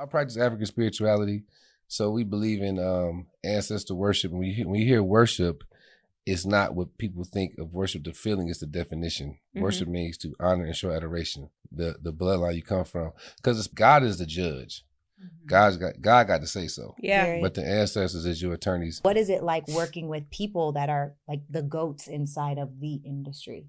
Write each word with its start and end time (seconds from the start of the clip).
I 0.00 0.06
practice 0.06 0.36
African 0.36 0.66
spirituality, 0.66 1.44
so 1.88 2.10
we 2.10 2.24
believe 2.24 2.62
in 2.62 2.78
um, 2.78 3.26
ancestor 3.44 3.94
worship. 3.94 4.32
When 4.32 4.42
you, 4.44 4.68
when 4.68 4.80
you 4.80 4.86
hear 4.86 5.02
worship, 5.02 5.62
it's 6.26 6.46
not 6.46 6.74
what 6.74 6.96
people 6.98 7.24
think 7.24 7.58
of 7.58 7.72
worship. 7.72 8.04
The 8.04 8.12
feeling 8.12 8.48
is 8.48 8.60
the 8.60 8.66
definition. 8.66 9.38
Mhm. 9.56 9.60
Worship 9.62 9.88
means 9.88 10.16
to 10.18 10.34
honor 10.40 10.64
and 10.64 10.76
show 10.76 10.90
adoration. 10.92 11.50
The 11.72 11.96
the 12.00 12.12
bloodline 12.12 12.56
you 12.56 12.62
come 12.62 12.84
from, 12.84 13.12
because 13.36 13.66
God 13.68 14.02
is 14.02 14.18
the 14.18 14.26
judge. 14.26 14.84
God's 15.46 15.76
got 15.76 16.00
God 16.00 16.26
got 16.28 16.40
to 16.40 16.46
say 16.46 16.66
so. 16.66 16.94
Yeah. 16.98 17.24
Very- 17.26 17.40
But 17.42 17.54
the 17.54 17.66
ancestors 17.66 18.24
is 18.24 18.40
your 18.40 18.54
attorneys. 18.54 19.00
What 19.02 19.18
is 19.18 19.28
it 19.28 19.42
like 19.42 19.68
working 19.68 20.08
with 20.08 20.30
people 20.30 20.72
that 20.72 20.88
are 20.88 21.14
like 21.28 21.42
the 21.50 21.62
goats 21.62 22.08
inside 22.08 22.58
of 22.58 22.80
the 22.80 22.94
industry? 23.04 23.66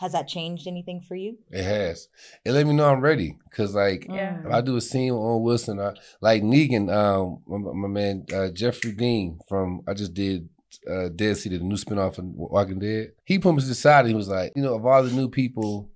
Has 0.00 0.12
that 0.12 0.28
changed 0.28 0.66
anything 0.66 1.00
for 1.00 1.14
you? 1.14 1.38
It 1.50 1.64
has. 1.64 2.08
It 2.44 2.52
let 2.52 2.66
me 2.66 2.72
know 2.72 2.88
I'm 2.88 3.00
ready. 3.00 3.38
Cause 3.54 3.74
like 3.74 4.06
Yeah. 4.08 4.34
Mm. 4.34 4.46
if 4.46 4.52
I 4.52 4.60
do 4.60 4.76
a 4.76 4.80
scene 4.80 5.12
with 5.14 5.22
Owen 5.22 5.42
Wilson, 5.42 5.80
I, 5.80 5.94
like 6.20 6.42
Negan, 6.42 6.92
um, 6.92 7.42
my, 7.46 7.72
my 7.72 7.88
man 7.88 8.26
uh, 8.34 8.48
Jeffrey 8.48 8.92
Dean 8.92 9.38
from 9.48 9.82
I 9.86 9.94
just 9.94 10.14
did 10.14 10.48
uh, 10.90 11.08
Dead 11.08 11.36
City, 11.36 11.58
the 11.58 11.64
new 11.64 11.76
spinoff 11.76 12.18
of 12.18 12.24
Walking 12.24 12.78
Dead. 12.78 13.12
He 13.24 13.38
put 13.38 13.54
me 13.54 13.60
to 13.60 13.66
the 13.68 13.74
side. 13.74 14.00
And 14.00 14.08
he 14.08 14.14
was 14.14 14.28
like, 14.28 14.52
you 14.56 14.62
know, 14.62 14.74
of 14.74 14.86
all 14.86 15.02
the 15.02 15.10
new 15.10 15.28
people, 15.28 15.90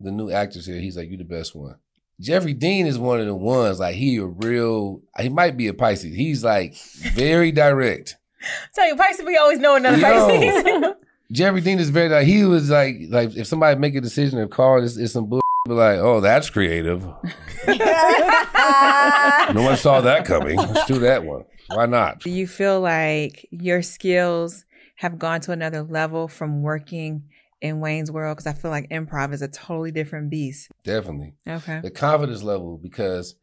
the 0.00 0.10
new 0.10 0.30
actors 0.30 0.66
here, 0.66 0.80
he's 0.80 0.96
like, 0.96 1.08
you're 1.08 1.18
the 1.18 1.24
best 1.24 1.54
one. 1.54 1.76
Jeffrey 2.20 2.54
Dean 2.54 2.86
is 2.86 2.98
one 2.98 3.20
of 3.20 3.26
the 3.26 3.34
ones. 3.34 3.78
Like 3.78 3.94
he 3.94 4.16
a 4.16 4.24
real. 4.26 5.02
He 5.20 5.28
might 5.28 5.56
be 5.56 5.68
a 5.68 5.74
Pisces. 5.74 6.14
He's 6.14 6.42
like 6.42 6.76
very 6.76 7.52
direct. 7.52 8.16
Tell 8.74 8.86
you, 8.86 8.96
Pisces, 8.96 9.24
we 9.24 9.36
always 9.36 9.58
know 9.58 9.76
another 9.76 9.98
Yo. 9.98 10.28
Pisces. 10.28 10.94
Jeffrey 11.30 11.60
Dean 11.60 11.78
is 11.78 11.90
very 11.90 12.08
like 12.08 12.26
he 12.26 12.44
was 12.44 12.70
like 12.70 12.96
like 13.10 13.36
if 13.36 13.46
somebody 13.46 13.78
make 13.78 13.94
a 13.94 14.00
decision 14.00 14.38
of 14.40 14.50
call 14.50 14.82
it's, 14.82 14.96
it's 14.96 15.12
some 15.12 15.26
bull 15.26 15.40
be 15.66 15.74
like 15.74 15.98
oh 15.98 16.20
that's 16.20 16.48
creative 16.48 17.02
no 17.66 19.62
one 19.62 19.76
saw 19.76 20.00
that 20.00 20.24
coming 20.24 20.56
let's 20.56 20.86
do 20.86 20.98
that 21.00 21.24
one 21.24 21.44
why 21.68 21.84
not 21.86 22.20
Do 22.20 22.30
you 22.30 22.46
feel 22.46 22.80
like 22.80 23.46
your 23.50 23.82
skills 23.82 24.64
have 24.96 25.18
gone 25.18 25.40
to 25.42 25.52
another 25.52 25.82
level 25.82 26.28
from 26.28 26.62
working 26.62 27.24
in 27.60 27.80
Wayne's 27.80 28.10
World? 28.10 28.36
Because 28.36 28.46
I 28.46 28.52
feel 28.58 28.70
like 28.70 28.88
improv 28.88 29.32
is 29.34 29.42
a 29.42 29.48
totally 29.48 29.90
different 29.90 30.30
beast. 30.30 30.70
definitely 30.84 31.34
Okay. 31.46 31.80
the 31.80 31.90
confidence 31.90 32.42
level 32.42 32.78
because 32.82 33.34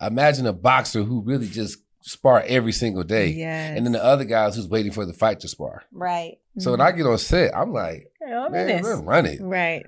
imagine 0.00 0.46
a 0.46 0.52
boxer 0.54 1.02
who 1.02 1.20
really 1.22 1.48
just 1.48 1.78
spar 2.06 2.44
every 2.46 2.72
single 2.72 3.02
day 3.02 3.28
Yes. 3.28 3.78
and 3.78 3.86
then 3.86 3.92
the 3.92 4.04
other 4.04 4.24
guys 4.24 4.56
who's 4.56 4.68
waiting 4.68 4.92
for 4.92 5.06
the 5.06 5.14
fight 5.14 5.40
to 5.40 5.48
spar 5.48 5.84
right. 5.90 6.36
so 6.58 6.72
when 6.72 6.80
I 6.82 6.90
mm-hmm. 6.90 6.98
get 6.98 7.06
on 7.06 7.16
set 7.16 7.56
I'm 7.56 7.72
like 7.72 8.12
oh, 8.22 8.50
man 8.50 8.66
goodness. 8.66 8.86
let's 8.86 9.00
run 9.00 9.26
it 9.26 9.40
Right. 9.40 9.86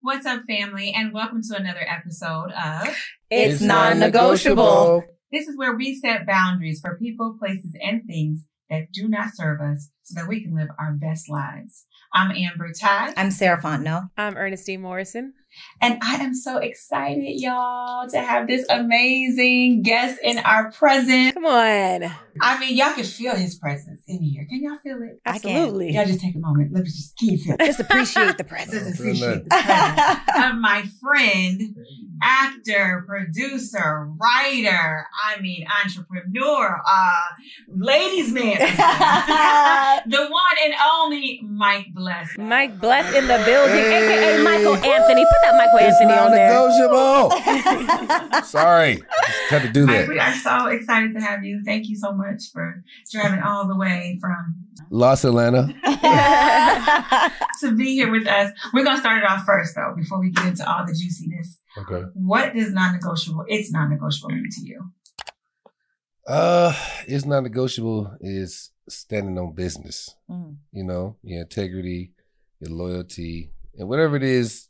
What's 0.00 0.24
up, 0.24 0.42
family, 0.46 0.94
and 0.96 1.12
welcome 1.12 1.42
to 1.50 1.56
another 1.56 1.86
episode 1.86 2.50
of 2.52 2.96
It's 3.30 3.60
non-negotiable. 3.60 5.04
This 5.30 5.48
is 5.48 5.56
where 5.58 5.76
we 5.76 5.94
set 5.96 6.26
boundaries 6.26 6.80
for 6.80 6.96
people, 6.96 7.36
places, 7.38 7.76
and 7.82 8.02
things 8.06 8.46
that 8.70 8.92
do 8.92 9.08
not 9.08 9.34
serve 9.34 9.60
us 9.60 9.90
so 10.02 10.20
that 10.20 10.28
we 10.28 10.42
can 10.42 10.54
live 10.54 10.68
our 10.78 10.92
best 10.92 11.28
lives. 11.28 11.86
I'm 12.12 12.30
Amber 12.30 12.72
Tai, 12.72 13.12
I'm 13.16 13.30
Sarah 13.30 13.60
Fontenot. 13.60 14.10
I'm 14.16 14.36
Ernestine 14.36 14.80
Morrison. 14.80 15.34
And 15.80 15.98
I 16.02 16.16
am 16.16 16.34
so 16.34 16.58
excited, 16.58 17.40
y'all, 17.40 18.08
to 18.08 18.18
have 18.20 18.46
this 18.46 18.66
amazing 18.68 19.82
guest 19.82 20.18
in 20.22 20.38
our 20.38 20.70
presence. 20.72 21.32
Come 21.34 21.46
on. 21.46 22.04
I 22.40 22.58
mean, 22.60 22.76
y'all 22.76 22.92
can 22.92 23.02
feel 23.04 23.34
his 23.34 23.56
presence 23.56 24.02
in 24.06 24.22
here. 24.22 24.46
Can 24.48 24.62
y'all 24.62 24.78
feel 24.82 25.02
it? 25.02 25.20
Absolutely. 25.26 25.92
Y'all 25.92 26.04
just 26.06 26.20
take 26.20 26.36
a 26.36 26.38
moment. 26.38 26.72
Let 26.72 26.84
me 26.84 26.88
just 26.88 27.16
keep 27.16 27.32
you 27.32 27.38
feel 27.38 27.56
it? 27.58 27.66
Just 27.66 27.80
appreciate 27.80 28.36
the 28.38 28.44
Just 28.44 28.48
presence. 28.48 29.00
appreciate 29.00 29.44
the 29.44 29.50
presence 29.50 30.36
of 30.44 30.54
my 30.60 30.84
friend, 31.00 31.60
actor, 32.22 33.04
producer, 33.08 34.08
writer, 34.20 35.06
I 35.26 35.40
mean, 35.40 35.66
entrepreneur, 35.84 36.80
uh, 36.86 37.20
ladies 37.76 38.32
man, 38.32 38.58
the 40.06 40.26
one 40.28 40.56
and 40.64 40.74
only 40.94 41.40
Mike 41.42 41.86
Bless. 41.94 42.36
Mike 42.38 42.78
Bless 42.80 43.12
in 43.14 43.26
the 43.26 43.42
building, 43.44 43.84
aka 43.84 44.42
Michael 44.42 44.74
Anthony. 44.76 45.24
Put 45.24 45.47
that 45.48 45.56
Michael 45.56 45.78
it's 45.88 46.00
Anthony 46.00 46.18
on 46.18 46.30
there. 46.30 46.52
non-negotiable 46.52 48.42
sorry 48.44 48.96
just 48.96 49.50
had 49.50 49.62
to 49.62 49.72
do 49.72 49.86
Mike, 49.86 49.96
that 50.00 50.08
we 50.08 50.18
are 50.18 50.34
so 50.34 50.66
excited 50.66 51.14
to 51.14 51.20
have 51.20 51.44
you. 51.44 51.62
Thank 51.64 51.88
you 51.88 51.96
so 51.96 52.12
much 52.12 52.50
for 52.52 52.82
driving 53.10 53.40
all 53.40 53.66
the 53.66 53.76
way 53.76 54.18
from 54.20 54.56
Los 54.90 55.24
Atlanta 55.24 55.66
to 57.60 57.74
be 57.76 57.94
here 57.94 58.10
with 58.10 58.26
us. 58.26 58.52
We're 58.72 58.84
gonna 58.84 58.98
start 58.98 59.22
it 59.22 59.28
off 59.28 59.44
first 59.44 59.74
though, 59.74 59.94
before 59.96 60.20
we 60.20 60.30
get 60.30 60.46
into 60.46 60.70
all 60.70 60.84
the 60.86 60.92
juiciness. 60.92 61.58
okay 61.78 62.04
What 62.14 62.54
does 62.54 62.72
non-negotiable? 62.72 63.44
It's 63.48 63.72
non-negotiable 63.72 64.30
mean 64.30 64.48
to 64.50 64.66
you? 64.66 64.90
Uh, 66.26 66.74
it's 67.06 67.24
non-negotiable 67.24 68.16
Is 68.20 68.70
standing 68.88 69.38
on 69.38 69.54
business. 69.54 70.14
Mm. 70.30 70.56
You 70.72 70.84
know, 70.84 71.16
your 71.22 71.42
integrity, 71.42 72.12
your 72.60 72.70
loyalty, 72.70 73.52
and 73.78 73.88
whatever 73.88 74.16
it 74.16 74.22
is 74.22 74.67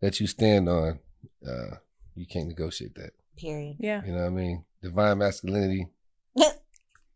that 0.00 0.20
you 0.20 0.26
stand 0.26 0.68
on. 0.68 0.98
Uh, 1.46 1.76
you 2.14 2.26
can't 2.26 2.48
negotiate 2.48 2.94
that. 2.96 3.10
Period. 3.36 3.76
Yeah. 3.78 4.02
You 4.04 4.12
know 4.12 4.22
what 4.22 4.26
I 4.26 4.30
mean? 4.30 4.64
Divine 4.82 5.18
masculinity. 5.18 5.88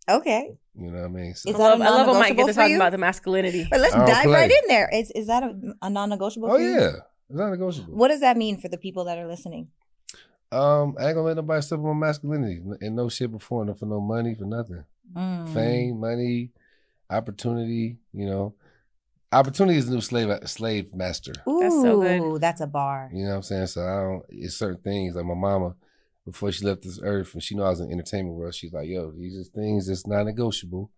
Okay. 0.08 0.56
You 0.74 0.90
know 0.90 1.00
what 1.00 1.04
I 1.04 1.08
mean? 1.08 1.34
So, 1.34 1.50
Is 1.50 1.56
I 1.56 1.58
love, 1.58 1.80
a 1.80 1.84
I 1.84 1.88
love 1.90 2.06
when 2.06 2.18
Mike 2.18 2.36
non-negotiable 2.36 2.46
gets 2.46 2.56
to 2.56 2.62
talk 2.62 2.76
about 2.76 2.92
the 2.92 2.98
masculinity. 2.98 3.66
But 3.70 3.80
let's 3.80 3.94
dive 3.94 4.24
play. 4.24 4.32
right 4.32 4.50
in 4.50 4.68
there. 4.68 4.88
Is 4.92 5.10
is 5.10 5.26
that 5.26 5.42
a, 5.42 5.54
a 5.82 5.90
non-negotiable 5.90 6.50
oh 6.50 6.56
yeah, 6.56 6.92
it's 7.28 7.38
not 7.38 7.50
negotiable. 7.50 7.94
What 7.94 8.08
does 8.08 8.20
that 8.20 8.36
mean 8.36 8.58
for 8.58 8.68
the 8.68 8.78
people 8.78 9.04
that 9.04 9.18
are 9.18 9.26
listening? 9.26 9.68
Um, 10.50 10.96
I 10.98 11.08
ain't 11.08 11.14
gonna 11.14 11.22
let 11.22 11.36
nobody 11.36 11.60
step 11.60 11.80
on 11.80 11.98
my 11.98 12.06
masculinity 12.06 12.62
and 12.80 12.96
no 12.96 13.08
shit 13.10 13.30
before, 13.30 13.64
no 13.64 13.74
for 13.74 13.86
no 13.86 14.00
money, 14.00 14.34
for 14.34 14.46
nothing. 14.46 14.84
Mm. 15.14 15.52
Fame, 15.52 16.00
money, 16.00 16.50
opportunity. 17.10 17.98
You 18.14 18.26
know, 18.26 18.54
opportunity 19.32 19.78
is 19.78 19.86
the 19.86 19.94
new 19.94 20.00
slave 20.00 20.30
slave 20.48 20.94
master. 20.94 21.32
Ooh, 21.48 21.60
That's 21.60 21.74
so 21.74 22.00
good. 22.00 22.40
That's 22.40 22.60
a 22.60 22.66
bar. 22.66 23.10
You 23.12 23.24
know 23.24 23.30
what 23.30 23.36
I'm 23.36 23.42
saying? 23.42 23.66
So 23.68 23.82
I 23.82 24.02
don't. 24.02 24.22
It's 24.30 24.56
certain 24.56 24.80
things 24.82 25.14
like 25.14 25.24
my 25.24 25.34
mama 25.34 25.74
before 26.24 26.52
she 26.52 26.64
left 26.64 26.82
this 26.82 27.00
earth, 27.02 27.34
and 27.34 27.42
she 27.42 27.54
know 27.54 27.64
I 27.64 27.70
was 27.70 27.80
in 27.80 27.88
the 27.88 27.92
entertainment 27.92 28.36
world. 28.36 28.54
She's 28.54 28.72
like, 28.72 28.88
"Yo, 28.88 29.10
these 29.12 29.38
are 29.38 29.44
things 29.44 29.86
that's 29.88 30.06
not 30.06 30.24
negotiable." 30.24 30.90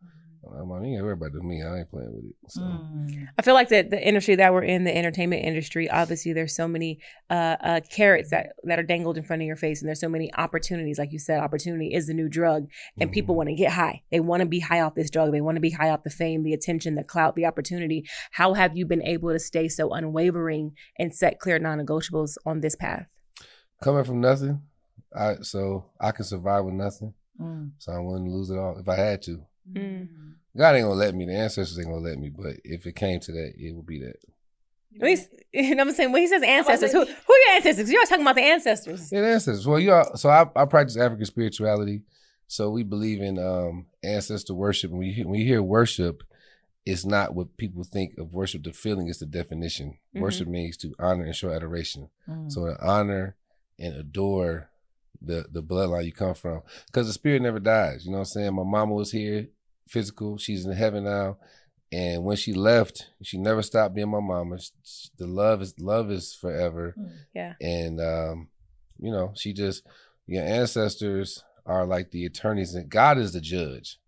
"You 0.52 0.94
ain't 0.96 1.02
worry 1.02 1.12
about 1.12 1.32
me. 1.34 1.62
I 1.62 1.78
ain't 1.78 1.90
playing 1.90 2.12
with 2.14 2.24
it." 2.24 2.34
So 2.48 2.60
Mm. 2.62 3.28
I 3.38 3.42
feel 3.42 3.54
like 3.54 3.68
the 3.68 3.82
the 3.82 4.06
industry 4.06 4.34
that 4.36 4.52
we're 4.52 4.64
in, 4.64 4.84
the 4.84 4.96
entertainment 4.96 5.44
industry, 5.44 5.88
obviously 5.90 6.32
there's 6.32 6.54
so 6.54 6.66
many 6.68 6.98
uh, 7.28 7.56
uh, 7.60 7.80
carrots 7.90 8.30
that 8.30 8.54
that 8.64 8.78
are 8.78 8.82
dangled 8.82 9.16
in 9.16 9.24
front 9.24 9.42
of 9.42 9.46
your 9.46 9.56
face, 9.56 9.80
and 9.80 9.88
there's 9.88 10.00
so 10.00 10.08
many 10.08 10.32
opportunities. 10.34 10.98
Like 10.98 11.12
you 11.12 11.18
said, 11.18 11.40
opportunity 11.40 11.94
is 11.94 12.06
the 12.06 12.14
new 12.14 12.28
drug, 12.28 12.68
and 12.98 13.10
Mhm. 13.10 13.14
people 13.14 13.34
want 13.36 13.48
to 13.48 13.54
get 13.54 13.72
high. 13.72 14.02
They 14.10 14.20
want 14.20 14.40
to 14.40 14.46
be 14.46 14.60
high 14.60 14.80
off 14.80 14.94
this 14.94 15.10
drug. 15.10 15.32
They 15.32 15.40
want 15.40 15.56
to 15.56 15.60
be 15.60 15.70
high 15.70 15.90
off 15.90 16.02
the 16.02 16.10
fame, 16.10 16.42
the 16.42 16.52
attention, 16.52 16.94
the 16.96 17.04
clout, 17.04 17.36
the 17.36 17.46
opportunity. 17.46 18.04
How 18.32 18.54
have 18.54 18.76
you 18.76 18.86
been 18.86 19.02
able 19.02 19.30
to 19.30 19.38
stay 19.38 19.68
so 19.68 19.92
unwavering 19.92 20.72
and 20.98 21.14
set 21.14 21.38
clear 21.38 21.58
non-negotiables 21.58 22.36
on 22.44 22.60
this 22.60 22.76
path? 22.76 23.06
coming 23.82 24.04
from 24.04 24.20
nothing, 24.20 24.60
I 25.16 25.36
so 25.40 25.86
I 25.98 26.12
can 26.12 26.24
survive 26.26 26.66
with 26.66 26.74
nothing. 26.74 27.14
Mm. 27.40 27.70
So 27.78 27.92
I 27.92 27.98
wouldn't 27.98 28.30
lose 28.30 28.50
it 28.50 28.58
all 28.58 28.78
if 28.78 28.86
I 28.86 28.96
had 28.96 29.22
to. 29.22 29.42
Mm. 29.72 30.08
God 30.56 30.74
ain't 30.74 30.84
gonna 30.84 30.94
let 30.98 31.14
me. 31.14 31.26
The 31.26 31.34
ancestors 31.34 31.78
ain't 31.78 31.88
gonna 31.88 32.00
let 32.00 32.18
me. 32.18 32.28
But 32.30 32.56
if 32.64 32.86
it 32.86 32.96
came 32.96 33.20
to 33.20 33.32
that, 33.32 33.52
it 33.56 33.72
would 33.74 33.86
be 33.86 34.00
that. 34.00 34.16
When 34.96 35.10
he's- 35.10 35.28
you 35.52 35.78
I'm 35.78 35.92
saying? 35.92 36.12
When 36.12 36.22
he 36.22 36.28
says 36.28 36.42
ancestors, 36.42 36.92
who 36.92 37.04
who 37.04 37.04
are 37.04 37.38
your 37.46 37.56
ancestors? 37.56 37.90
You're 37.90 38.04
talking 38.06 38.22
about 38.22 38.34
the 38.36 38.42
ancestors. 38.42 39.10
Yeah, 39.12 39.20
the 39.20 39.28
ancestors. 39.28 39.66
Well, 39.66 39.78
you 39.78 39.92
all, 39.92 40.16
so 40.16 40.28
I, 40.28 40.46
I 40.56 40.64
practice 40.64 40.96
African 40.96 41.26
spirituality. 41.26 42.02
So 42.48 42.70
we 42.70 42.82
believe 42.82 43.20
in 43.22 43.38
um, 43.38 43.86
ancestor 44.02 44.54
worship. 44.54 44.90
When 44.90 45.02
you, 45.02 45.12
hear- 45.14 45.28
when 45.28 45.38
you 45.38 45.46
hear 45.46 45.62
worship, 45.62 46.24
it's 46.84 47.04
not 47.04 47.34
what 47.34 47.56
people 47.56 47.84
think 47.84 48.18
of 48.18 48.32
worship. 48.32 48.64
The 48.64 48.72
feeling 48.72 49.06
is 49.06 49.18
the 49.20 49.26
definition. 49.26 49.98
Mhm. 50.16 50.20
Worship 50.20 50.48
means 50.48 50.76
to 50.78 50.92
honor 50.98 51.24
and 51.24 51.36
show 51.36 51.50
adoration. 51.52 52.08
Mm. 52.28 52.50
So 52.50 52.66
to 52.66 52.76
honor 52.84 53.36
and 53.78 53.94
adore 53.94 54.70
the 55.22 55.46
the 55.50 55.62
bloodline 55.62 56.06
you 56.06 56.12
come 56.12 56.34
from, 56.34 56.62
because 56.86 57.06
the 57.06 57.12
spirit 57.12 57.42
never 57.42 57.60
dies. 57.60 58.04
You 58.04 58.10
know 58.10 58.18
what 58.18 58.22
I'm 58.22 58.24
saying? 58.26 58.54
My 58.54 58.64
mama 58.64 58.94
was 58.94 59.12
here, 59.12 59.48
physical. 59.90 60.38
She's 60.38 60.64
in 60.64 60.72
heaven 60.72 61.04
now, 61.04 61.38
and 61.92 62.24
when 62.24 62.36
she 62.36 62.52
left, 62.54 63.08
she 63.22 63.36
never 63.38 63.62
stopped 63.62 63.94
being 63.94 64.08
my 64.10 64.20
mama. 64.20 64.58
She- 64.84 65.08
The 65.18 65.26
love 65.26 65.60
is 65.62 65.74
love 65.78 66.10
is 66.10 66.34
forever, 66.34 66.94
Yeah. 67.34 67.54
and 67.60 68.00
um, 68.00 68.48
you 68.98 69.10
know 69.10 69.32
she 69.36 69.52
just 69.52 69.82
your 70.26 70.44
ancestors 70.44 71.42
are 71.66 71.84
like 71.86 72.10
the 72.10 72.24
attorneys, 72.24 72.74
and 72.74 72.88
God 72.88 73.18
is 73.18 73.32
the 73.32 73.40
judge. 73.40 73.98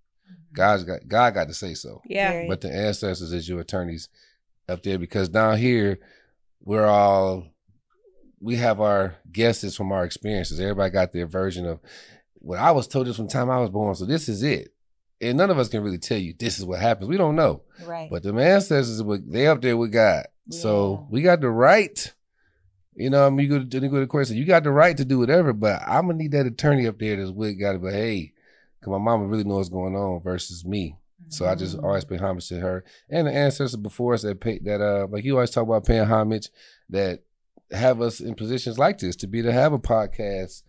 God's 0.54 0.84
got 0.84 1.06
God 1.08 1.34
got 1.34 1.48
to 1.48 1.54
say 1.54 1.74
so. 1.74 2.00
Yeah. 2.06 2.30
Period. 2.30 2.48
But 2.48 2.60
the 2.60 2.72
ancestors 2.72 3.32
is 3.32 3.48
your 3.48 3.60
attorneys 3.60 4.08
up 4.68 4.82
there 4.82 4.98
because 4.98 5.28
down 5.28 5.58
here 5.58 5.98
we're 6.64 6.86
all 6.86 7.46
we 8.40 8.56
have 8.56 8.80
our 8.80 9.16
guesses 9.30 9.76
from 9.76 9.92
our 9.92 10.04
experiences. 10.04 10.58
Everybody 10.60 10.90
got 10.90 11.12
their 11.12 11.26
version 11.26 11.66
of 11.66 11.80
what 12.34 12.58
I 12.58 12.70
was 12.72 12.86
told 12.88 13.06
this 13.06 13.16
from 13.16 13.26
the 13.26 13.32
time 13.32 13.50
I 13.50 13.60
was 13.60 13.70
born. 13.70 13.94
So 13.94 14.04
this 14.04 14.28
is 14.28 14.42
it. 14.42 14.72
And 15.22 15.38
none 15.38 15.50
of 15.50 15.58
us 15.58 15.68
can 15.68 15.82
really 15.82 15.98
tell 15.98 16.18
you 16.18 16.34
this 16.38 16.58
is 16.58 16.64
what 16.64 16.80
happens. 16.80 17.08
We 17.08 17.16
don't 17.16 17.36
know. 17.36 17.62
Right. 17.86 18.10
But 18.10 18.22
the 18.24 18.34
ancestors, 18.34 19.00
they 19.26 19.46
up 19.46 19.62
there 19.62 19.76
with 19.76 19.92
God. 19.92 20.26
So 20.50 21.06
we 21.10 21.22
got 21.22 21.40
the 21.40 21.48
right. 21.50 22.12
You 22.94 23.08
know, 23.08 23.26
I 23.26 23.30
mean, 23.30 23.50
you 23.50 23.58
go 23.58 23.64
to, 23.64 23.78
you 23.80 23.88
go 23.88 24.00
to 24.00 24.06
court, 24.06 24.26
so 24.26 24.34
you 24.34 24.44
got 24.44 24.64
the 24.64 24.70
right 24.70 24.94
to 24.96 25.04
do 25.04 25.18
whatever, 25.18 25.52
but 25.54 25.80
I'm 25.86 26.06
gonna 26.08 26.18
need 26.18 26.32
that 26.32 26.44
attorney 26.46 26.86
up 26.86 26.98
there 26.98 27.16
that's 27.16 27.30
with 27.30 27.58
God 27.58 27.72
to 27.72 27.78
be 27.78 27.90
hey, 27.90 28.32
because 28.78 28.90
my 28.90 28.98
mama 28.98 29.24
really 29.26 29.44
knows 29.44 29.56
what's 29.56 29.68
going 29.70 29.94
on 29.96 30.20
versus 30.22 30.64
me. 30.64 30.96
So 31.28 31.46
I 31.46 31.54
just 31.54 31.78
Mm. 31.78 31.84
always 31.84 32.04
pay 32.04 32.18
homage 32.18 32.48
to 32.48 32.60
her 32.60 32.84
and 33.08 33.26
the 33.26 33.32
ancestors 33.32 33.76
before 33.76 34.12
us 34.12 34.20
that 34.22 34.40
pay 34.40 34.58
that 34.58 34.82
uh 34.82 35.06
like 35.08 35.24
you 35.24 35.34
always 35.36 35.50
talk 35.50 35.62
about 35.62 35.86
paying 35.86 36.04
homage 36.04 36.50
that 36.90 37.20
have 37.70 38.02
us 38.02 38.20
in 38.20 38.34
positions 38.34 38.78
like 38.78 38.98
this 38.98 39.16
to 39.16 39.26
be 39.26 39.40
to 39.40 39.50
have 39.52 39.72
a 39.72 39.78
podcast 39.78 40.62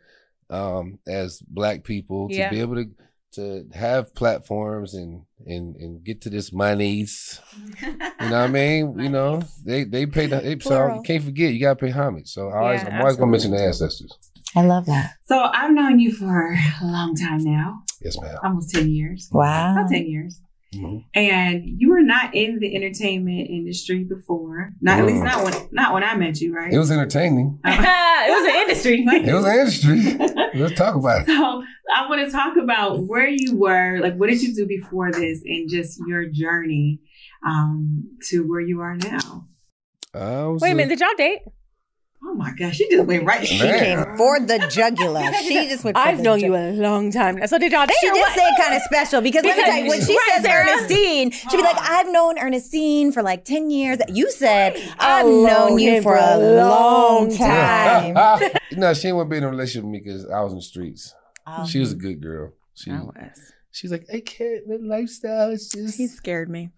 um 0.50 1.00
as 1.06 1.42
black 1.42 1.84
people 1.84 2.30
to 2.30 2.36
Yeah. 2.36 2.50
be 2.50 2.62
able 2.62 2.76
to 2.76 2.86
to 3.34 3.66
have 3.74 4.14
platforms 4.16 4.94
and 4.94 5.24
and 5.46 5.76
and 5.76 6.04
get 6.04 6.22
to 6.22 6.30
this 6.30 6.52
monies. 6.54 7.40
You 7.82 7.92
know 7.94 8.06
what 8.20 8.34
I 8.34 8.48
mean? 8.62 9.00
You 9.00 9.10
know, 9.10 9.44
they 9.66 9.84
they 9.84 10.06
pay 10.06 10.28
the 10.28 10.40
they, 10.40 10.60
so 10.60 11.02
can't 11.06 11.24
forget 11.24 11.54
you 11.54 11.60
gotta 11.60 11.76
pay 11.76 11.90
homage. 11.92 12.30
So 12.30 12.50
I 12.50 12.58
always 12.60 12.82
Yeah, 12.84 12.96
I'm 12.96 13.02
always 13.02 13.16
gonna 13.18 13.32
mention 13.32 13.52
the 13.52 13.62
ancestors. 13.64 14.12
I 14.56 14.62
love 14.62 14.86
that. 14.86 15.14
So 15.26 15.40
I've 15.40 15.72
known 15.72 16.00
you 16.00 16.12
for 16.14 16.54
a 16.54 16.86
long 16.86 17.16
time 17.16 17.44
now, 17.44 17.80
Yes, 18.02 18.20
ma'am. 18.22 18.38
almost 18.44 18.70
10 18.72 18.90
years. 18.92 19.28
Wow. 19.32 19.72
About 19.74 19.90
10 19.90 20.06
years. 20.06 20.40
Mhm. 20.76 21.04
And 21.14 21.64
you 21.66 21.90
were 21.90 22.02
not 22.02 22.34
in 22.36 22.60
the 22.60 22.76
entertainment 22.76 23.50
industry 23.50 24.04
before. 24.04 24.72
Not 24.82 25.00
at 25.00 25.06
least 25.06 25.22
Mm. 25.22 25.26
not 25.26 25.44
when 25.44 25.54
not 25.72 25.94
when 25.94 26.04
I 26.04 26.16
met 26.16 26.40
you, 26.42 26.54
right? 26.54 26.72
It 26.74 26.78
was 26.78 26.92
entertaining. 26.92 27.60
it 27.66 28.32
was 28.38 28.46
an 28.50 28.56
industry. 28.62 29.06
It 29.30 29.34
was 29.34 29.46
an 29.46 29.60
industry. 29.60 30.60
Let's 30.60 30.76
talk 30.76 30.96
about 30.96 31.22
it. 31.22 31.28
So 31.34 31.64
I 31.96 32.10
want 32.10 32.26
to 32.26 32.32
talk 32.32 32.58
about 32.58 33.04
where 33.04 33.28
you 33.28 33.56
were, 33.58 34.00
like 34.02 34.16
what 34.16 34.30
did 34.30 34.42
you 34.42 34.56
do 34.56 34.66
before 34.66 35.12
this, 35.12 35.42
and 35.46 35.70
just 35.70 36.00
your 36.08 36.26
journey 36.28 37.00
um, 37.46 38.06
to 38.30 38.48
where 38.48 38.62
you 38.62 38.80
are 38.82 38.96
now. 38.96 39.48
I 40.16 40.48
Wait 40.48 40.70
a 40.70 40.72
a- 40.72 40.76
minute, 40.76 40.90
did 40.90 41.00
y'all 41.02 41.10
date? 41.18 41.40
Oh 42.26 42.36
my 42.36 42.52
gosh, 42.58 42.78
she 42.78 42.90
just 42.90 43.06
went 43.06 43.26
right. 43.26 43.46
She 43.46 43.60
Man. 43.60 43.80
came 44.06 44.18
for 44.18 44.40
the 44.40 44.58
jugular. 44.72 45.32
She 45.42 45.68
just 45.68 45.84
went. 45.84 45.98
For 45.98 46.04
I've 46.04 46.18
the 46.18 46.24
known 46.24 46.40
ju- 46.40 46.46
you 46.48 46.56
a 46.56 46.72
long 46.72 47.12
time 47.12 47.36
now. 47.36 47.46
So 47.48 47.58
did 47.60 47.72
y'all? 47.72 47.86
She 47.86 48.08
did 48.10 48.14
what? 48.14 48.34
say 48.36 48.44
it 48.44 48.62
kind 48.62 48.76
of 48.76 48.82
special 48.84 49.22
because, 49.22 49.44
let 49.44 49.58
me 49.58 49.64
tell 49.64 49.78
you, 49.78 49.90
when 49.90 50.02
she 50.02 50.16
Right, 50.16 50.32
says 50.36 50.44
Sarah? 50.44 50.70
Ernestine, 50.70 51.32
she'd 51.32 51.58
be 51.58 51.64
like, 51.64 51.78
I've 51.80 52.10
known 52.12 52.40
Ernestine 52.40 53.12
for 53.12 53.22
like 53.22 53.44
10 53.46 53.70
years. 53.70 54.00
You 54.08 54.32
said, 54.32 54.76
I've 55.00 55.26
I've 55.26 55.26
known 55.26 55.80
you 55.80 56.02
for 56.02 56.16
a 56.16 56.38
long 56.38 57.36
time. 57.36 58.14
no, 58.72 58.94
she 58.94 59.04
didn't 59.10 59.30
be 59.30 59.38
in 59.38 59.44
a 59.44 59.50
relationship 59.50 59.84
with 59.84 59.92
me 59.92 60.00
because 60.04 60.26
I 60.30 60.40
was 60.42 60.54
in 60.54 60.60
the 60.60 60.64
streets. 60.64 61.14
Oh. 61.46 61.66
She 61.66 61.80
was 61.80 61.92
a 61.92 61.96
good 61.96 62.22
girl. 62.22 62.54
She 62.74 62.90
I 62.90 63.02
was. 63.02 63.14
she's 63.72 63.92
like, 63.92 64.06
I 64.14 64.22
can't. 64.22 64.66
The 64.68 64.80
lifestyle 64.82 65.52
is 65.52 65.70
just. 65.70 65.98
He 65.98 66.08
scared 66.08 66.50
me. 66.50 66.70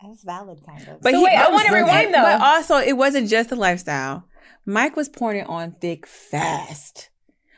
That's 0.00 0.22
valid, 0.22 0.60
kind 0.66 0.86
of. 0.88 1.00
But 1.00 1.12
So 1.12 1.18
he, 1.18 1.24
wait, 1.24 1.34
I 1.34 1.48
was 1.48 1.64
wanna 1.64 1.76
rewind, 1.76 2.14
though. 2.14 2.22
But 2.22 2.40
also, 2.40 2.76
it 2.76 2.92
wasn't 2.96 3.28
just 3.28 3.48
the 3.50 3.56
lifestyle. 3.56 4.24
Mike 4.66 4.96
was 4.96 5.08
pouring 5.08 5.40
it 5.40 5.48
on 5.48 5.72
thick 5.72 6.06
fast. 6.06 7.10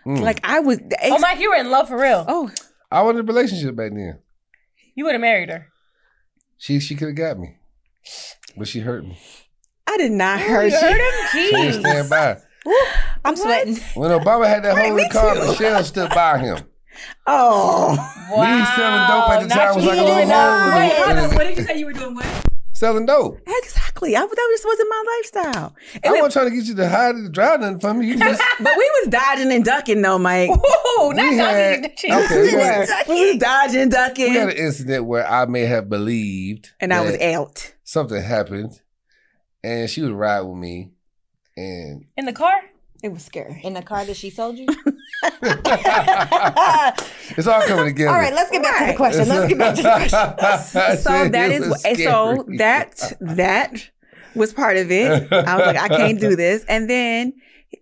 Mm. 0.07 0.21
Like 0.21 0.41
I 0.45 0.61
was. 0.61 0.79
Oh, 1.03 1.19
Mike, 1.19 1.41
you 1.41 1.51
were 1.51 1.57
in 1.57 1.71
love 1.71 1.89
for 1.89 2.01
real. 2.01 2.25
Oh, 2.29 2.51
I 2.91 3.03
was 3.03 3.15
in 3.15 3.21
a 3.21 3.23
relationship 3.25 3.75
back 3.77 3.93
then. 3.93 4.21
You 4.95 5.05
would 5.05 5.13
have 5.15 5.21
married 5.21 5.51
her. 5.51 5.69
She 6.59 6.81
she 6.81 6.95
could 6.95 7.09
have 7.09 7.17
got 7.17 7.39
me, 7.39 7.57
but 8.57 8.67
she 8.69 8.81
hurt 8.81 9.05
me. 9.05 9.19
I 9.87 9.97
did 9.99 10.13
not 10.13 10.41
hurt 10.41 10.71
You 10.73 10.79
heard 10.79 10.97
you. 10.97 11.05
him? 11.05 11.29
She 11.33 11.51
didn't 11.53 11.81
stand 11.81 12.11
by. 12.11 12.37
I'm 13.25 13.37
sweating. 13.37 13.77
When 13.95 14.11
Obama 14.11 14.47
had 14.49 14.65
that 14.65 14.75
Right, 14.75 14.89
hole 14.89 14.91
in 14.91 14.97
me 14.97 15.03
the 15.05 15.09
car. 15.11 15.35
Michelle 15.35 15.85
stood 15.85 16.11
by 16.11 16.39
him. 16.39 16.59
Oh, 17.27 17.91
Me 18.31 18.65
selling 18.75 19.07
dope 19.07 19.31
at 19.31 19.41
the 19.43 19.47
not 19.49 19.55
time 19.57 19.75
was 19.77 19.85
like 19.85 19.99
a 19.99 20.03
little 20.03 20.15
hole. 20.15 20.17
Wait, 20.17 20.23
in 20.23 20.95
hold 20.97 21.17
the- 21.17 21.23
on. 21.23 21.35
what 21.35 21.45
did 21.47 21.59
you 21.59 21.65
say 21.65 21.79
you 21.79 21.87
were 21.87 21.93
doing? 21.93 22.15
What? 22.15 22.25
Selling 22.77 23.07
dope. 23.07 23.41
exactly. 23.47 24.15
I, 24.17 24.21
that 24.21 24.49
just 24.53 24.65
wasn't 24.67 24.89
my 24.91 25.05
lifestyle. 25.17 25.75
I 25.95 26.01
And 26.05 26.05
it- 26.17 26.23
wasn't 26.23 26.33
trying 26.33 26.51
to 26.51 26.57
get 26.57 26.65
you 26.67 26.75
to 26.77 26.89
hide 26.89 27.13
to 27.17 27.29
drive 27.31 27.61
nothing 27.61 27.81
from 27.81 27.99
me. 28.01 28.09
You 28.09 28.19
just 28.19 28.43
but 28.61 28.77
we 28.77 28.91
was 29.01 29.09
dodging 29.09 29.51
and 29.51 29.65
ducking 29.65 30.03
though, 30.03 30.19
Mike. 30.19 30.51
Ooh, 30.51 31.13
not 31.15 31.31
We 31.31 31.37
had- 31.39 31.83
dodging. 31.83 32.13
okay, 32.13 32.43
we 32.43 32.51
had- 32.53 32.89
we 33.09 33.31
was 33.33 33.37
dodging, 33.41 33.89
ducking, 33.89 34.31
we 34.31 34.37
had 34.37 34.49
an 34.51 34.57
incident 34.57 35.05
where 35.07 35.27
I 35.27 35.47
may 35.47 35.63
have 35.63 35.89
believed 35.89 36.73
and 36.81 36.93
I 36.93 37.01
was 37.01 37.17
out. 37.21 37.75
something 37.85 38.21
happened, 38.23 38.81
and 39.65 39.89
she 39.89 40.03
would 40.03 40.13
ride 40.13 40.43
with 40.43 40.57
me, 40.59 40.91
and 41.57 42.05
In 42.17 42.27
the 42.27 42.33
car? 42.35 42.53
It 43.07 43.13
was 43.13 43.23
scary. 43.23 43.61
In 43.63 43.75
the 43.75 43.83
car 43.83 44.05
that 44.05 44.17
she 44.17 44.31
sold 44.31 44.59
you? 44.59 44.67
it's 47.37 47.47
all 47.47 47.63
coming 47.63 47.85
together. 47.85 48.11
All 48.11 48.17
right, 48.17 48.33
let's 48.35 48.51
get 48.51 48.65
back 48.65 48.81
to 48.81 48.87
the 48.91 48.97
question. 48.97 49.29
Let's 49.29 49.49
get 49.49 49.59
back 49.59 49.77
to 49.77 49.83
the 49.83 50.35
question. 50.37 50.97
so 51.05 51.29
that 51.29 51.53
is 51.53 51.69
was 51.69 51.85
and 51.85 51.99
so 51.99 52.45
that 52.59 53.13
that 53.21 53.91
was 54.35 54.53
part 54.53 54.77
of 54.77 54.91
it. 54.91 55.33
I 55.33 55.57
was 55.57 55.67
like, 55.67 55.77
I 55.77 55.87
can't 55.87 56.19
do 56.19 56.35
this. 56.35 56.65
And 56.65 56.91
then 56.91 57.35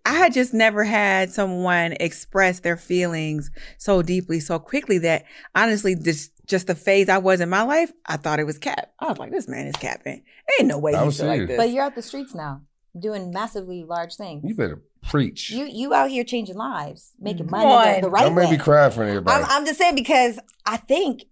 I 0.05 0.12
had 0.12 0.35
just 0.35 0.53
never 0.53 0.85
had 0.85 1.32
someone 1.32 1.94
express 2.00 2.61
their 2.61 2.76
feelings 2.76 3.50
so 3.79 4.03
deeply, 4.03 4.41
so 4.41 4.59
quickly 4.59 4.99
that 4.99 5.25
honestly, 5.55 5.94
this 5.94 6.32
just 6.44 6.67
the 6.67 6.75
phase 6.75 7.09
I 7.09 7.17
was 7.17 7.41
in 7.41 7.49
my 7.49 7.62
life, 7.62 7.91
I 8.05 8.19
thought 8.19 8.41
it 8.41 8.44
was 8.44 8.59
cap. 8.59 8.93
I 9.00 9.06
was 9.06 9.17
like, 9.17 9.31
this 9.31 9.49
man 9.49 9.69
is 9.69 9.76
capping. 9.76 10.23
Ain't 10.61 10.69
no 10.69 10.76
way 10.76 10.94
I 10.94 11.00
he 11.00 11.06
was 11.06 11.17
feel 11.17 11.29
like 11.29 11.37
serious. 11.38 11.49
this. 11.49 11.56
But 11.56 11.71
you're 11.71 11.82
out 11.82 11.94
the 11.94 12.03
streets 12.03 12.35
now, 12.35 12.61
doing 13.00 13.32
massively 13.32 13.85
large 13.85 14.17
things. 14.17 14.43
You 14.44 14.55
better 14.55 14.82
preach. 15.08 15.50
You 15.50 15.64
you 15.64 15.94
out 15.94 16.10
here 16.10 16.24
changing 16.24 16.56
lives, 16.56 17.12
making 17.20 17.50
money 17.50 17.66
the, 17.66 17.96
on. 17.96 18.00
the 18.02 18.10
right 18.10 18.22
Don't 18.22 18.34
make 18.34 18.46
way. 18.46 18.56
me 18.56 18.58
cry 18.58 18.86
in 18.86 18.92
front 18.92 19.10
of 19.10 19.16
everybody. 19.16 19.44
I'm, 19.44 19.50
I'm 19.50 19.66
just 19.66 19.78
saying 19.78 19.94
because 19.94 20.38
I 20.66 20.76
think 20.76 21.24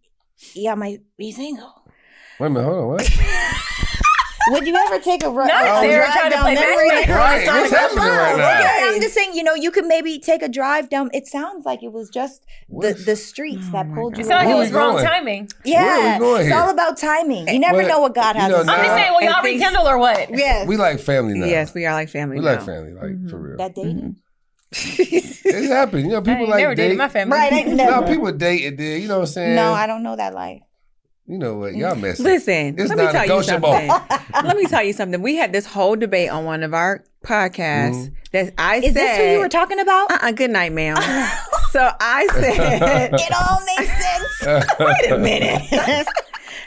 y'all 0.55 0.77
might 0.77 1.01
be 1.17 1.33
single. 1.33 1.83
Wait 2.39 2.47
a 2.47 2.51
minute, 2.51 2.65
hold 2.65 2.79
on. 2.79 2.89
What? 2.89 3.99
Would 4.53 4.67
you 4.67 4.77
ever 4.77 4.99
take 5.01 5.23
a, 5.25 5.31
ru- 5.31 5.47
Not 5.47 5.65
a 5.65 5.81
Sarah 5.81 6.05
drive 6.05 6.13
trying 6.13 6.31
to 6.31 6.37
down 6.37 6.43
play 6.45 6.55
memory 6.55 6.89
lane? 6.91 7.09
Right, 7.11 7.47
what's 7.47 7.71
happening 7.73 7.99
right 8.05 8.37
now? 8.37 8.59
Okay, 8.61 8.95
I'm 8.95 9.01
just 9.01 9.15
saying, 9.15 9.33
you 9.35 9.43
know, 9.43 9.55
you 9.55 9.71
could 9.71 9.87
maybe 9.87 10.19
take 10.19 10.43
a 10.43 10.49
drive 10.49 10.89
down. 10.91 11.11
It 11.13 11.27
sounds 11.27 11.65
like 11.67 11.83
it 11.83 11.93
was 11.93 12.09
just 12.11 12.45
the, 12.69 12.93
the 12.93 13.17
streets 13.17 13.67
Oh 13.69 13.73
that 13.73 13.93
pulled 13.95 14.17
you 14.19 14.25
It 14.25 14.27
sounded 14.29 14.47
like 14.49 14.57
it 14.57 14.59
was 14.59 14.73
wrong 14.73 14.93
going? 14.97 15.05
timing. 15.07 15.49
Yeah, 15.65 15.83
Where 15.83 15.91
are 15.91 16.13
we 16.15 16.19
going 16.19 16.41
it's 16.43 16.51
here? 16.51 16.59
all 16.63 16.71
about 16.71 16.97
timing. 16.99 17.49
You 17.49 17.59
never 17.59 17.79
Well, 17.79 17.89
know 17.89 18.01
what 18.01 18.15
God 18.15 18.37
you 18.37 18.43
has. 18.43 18.51
know, 18.51 18.61
in 18.61 18.67
now- 18.67 18.75
I'm 18.75 18.85
just 18.85 18.95
saying, 18.97 19.11
will 19.13 19.19
And 19.21 19.29
y'all 19.31 19.43
rekindle 19.43 19.89
or 19.89 19.99
what? 19.99 20.29
Yes, 20.31 20.67
We 20.69 20.77
like 20.77 21.01
family 21.01 21.35
now. 21.39 21.47
yes, 21.47 21.73
we 21.75 21.87
are 21.87 21.95
like 21.95 22.09
family. 22.11 22.37
we 22.39 22.43
like 22.45 22.63
family, 22.63 22.93
like 22.93 23.05
Mhm. 23.11 23.31
for 23.31 23.39
real. 23.39 23.57
that 23.59 23.75
dating. 23.75 24.17
It's 24.75 25.69
happened. 25.69 26.05
You 26.05 26.09
know, 26.13 26.17
I 26.19 26.21
people 26.21 26.41
ain't 26.43 26.49
like 26.49 26.61
never 26.61 26.75
date. 26.75 26.83
dated 26.85 26.99
my 26.99 27.09
family. 27.09 27.37
Right, 27.37 27.53
ain't 27.53 27.69
No, 27.71 27.75
never. 28.01 28.07
people 28.07 28.33
date 28.33 28.65
and 28.67 28.79
then 28.79 29.03
you 29.03 29.09
know 29.09 29.17
what 29.19 29.29
I'm 29.29 29.33
saying. 29.33 29.55
No, 29.57 29.73
I 29.75 29.87
don't 29.87 30.03
know 30.03 30.17
that 30.17 30.33
life. 30.35 30.63
You 31.27 31.39
know 31.39 31.55
what? 31.57 31.75
Y'all 31.75 31.95
messing. 31.95 32.25
Listen, 32.25 32.75
It's 32.79 32.89
let 32.89 32.99
me 32.99 33.07
tell 33.13 33.27
you 33.39 33.43
something. 33.43 33.89
let 34.45 34.57
me 34.57 34.65
tell 34.67 34.83
you 34.83 34.93
something. 34.93 35.23
We 35.23 35.37
had 35.37 35.53
this 35.53 35.67
whole 35.67 35.95
debate 35.97 36.31
on 36.31 36.45
one 36.45 36.63
of 36.63 36.75
our 36.75 37.05
podcasts 37.25 38.09
Mm-hmm. 38.09 38.15
that 38.33 38.55
I 38.59 38.77
Is 38.77 38.83
said. 38.83 38.89
Is 38.89 38.95
this 38.95 39.17
who 39.19 39.33
you 39.35 39.39
were 39.39 39.49
talking 39.49 39.79
about? 39.79 40.11
uh-uh, 40.11 40.33
good 40.33 40.51
night, 40.51 40.73
ma'am. 40.73 40.97
so 41.71 41.91
I 42.01 42.27
said, 42.33 43.13
it 43.15 43.33
all 43.33 43.61
makes 43.65 44.03
sense. 44.03 44.79
wait 44.81 45.11
a 45.13 45.19
minute. 45.19 46.07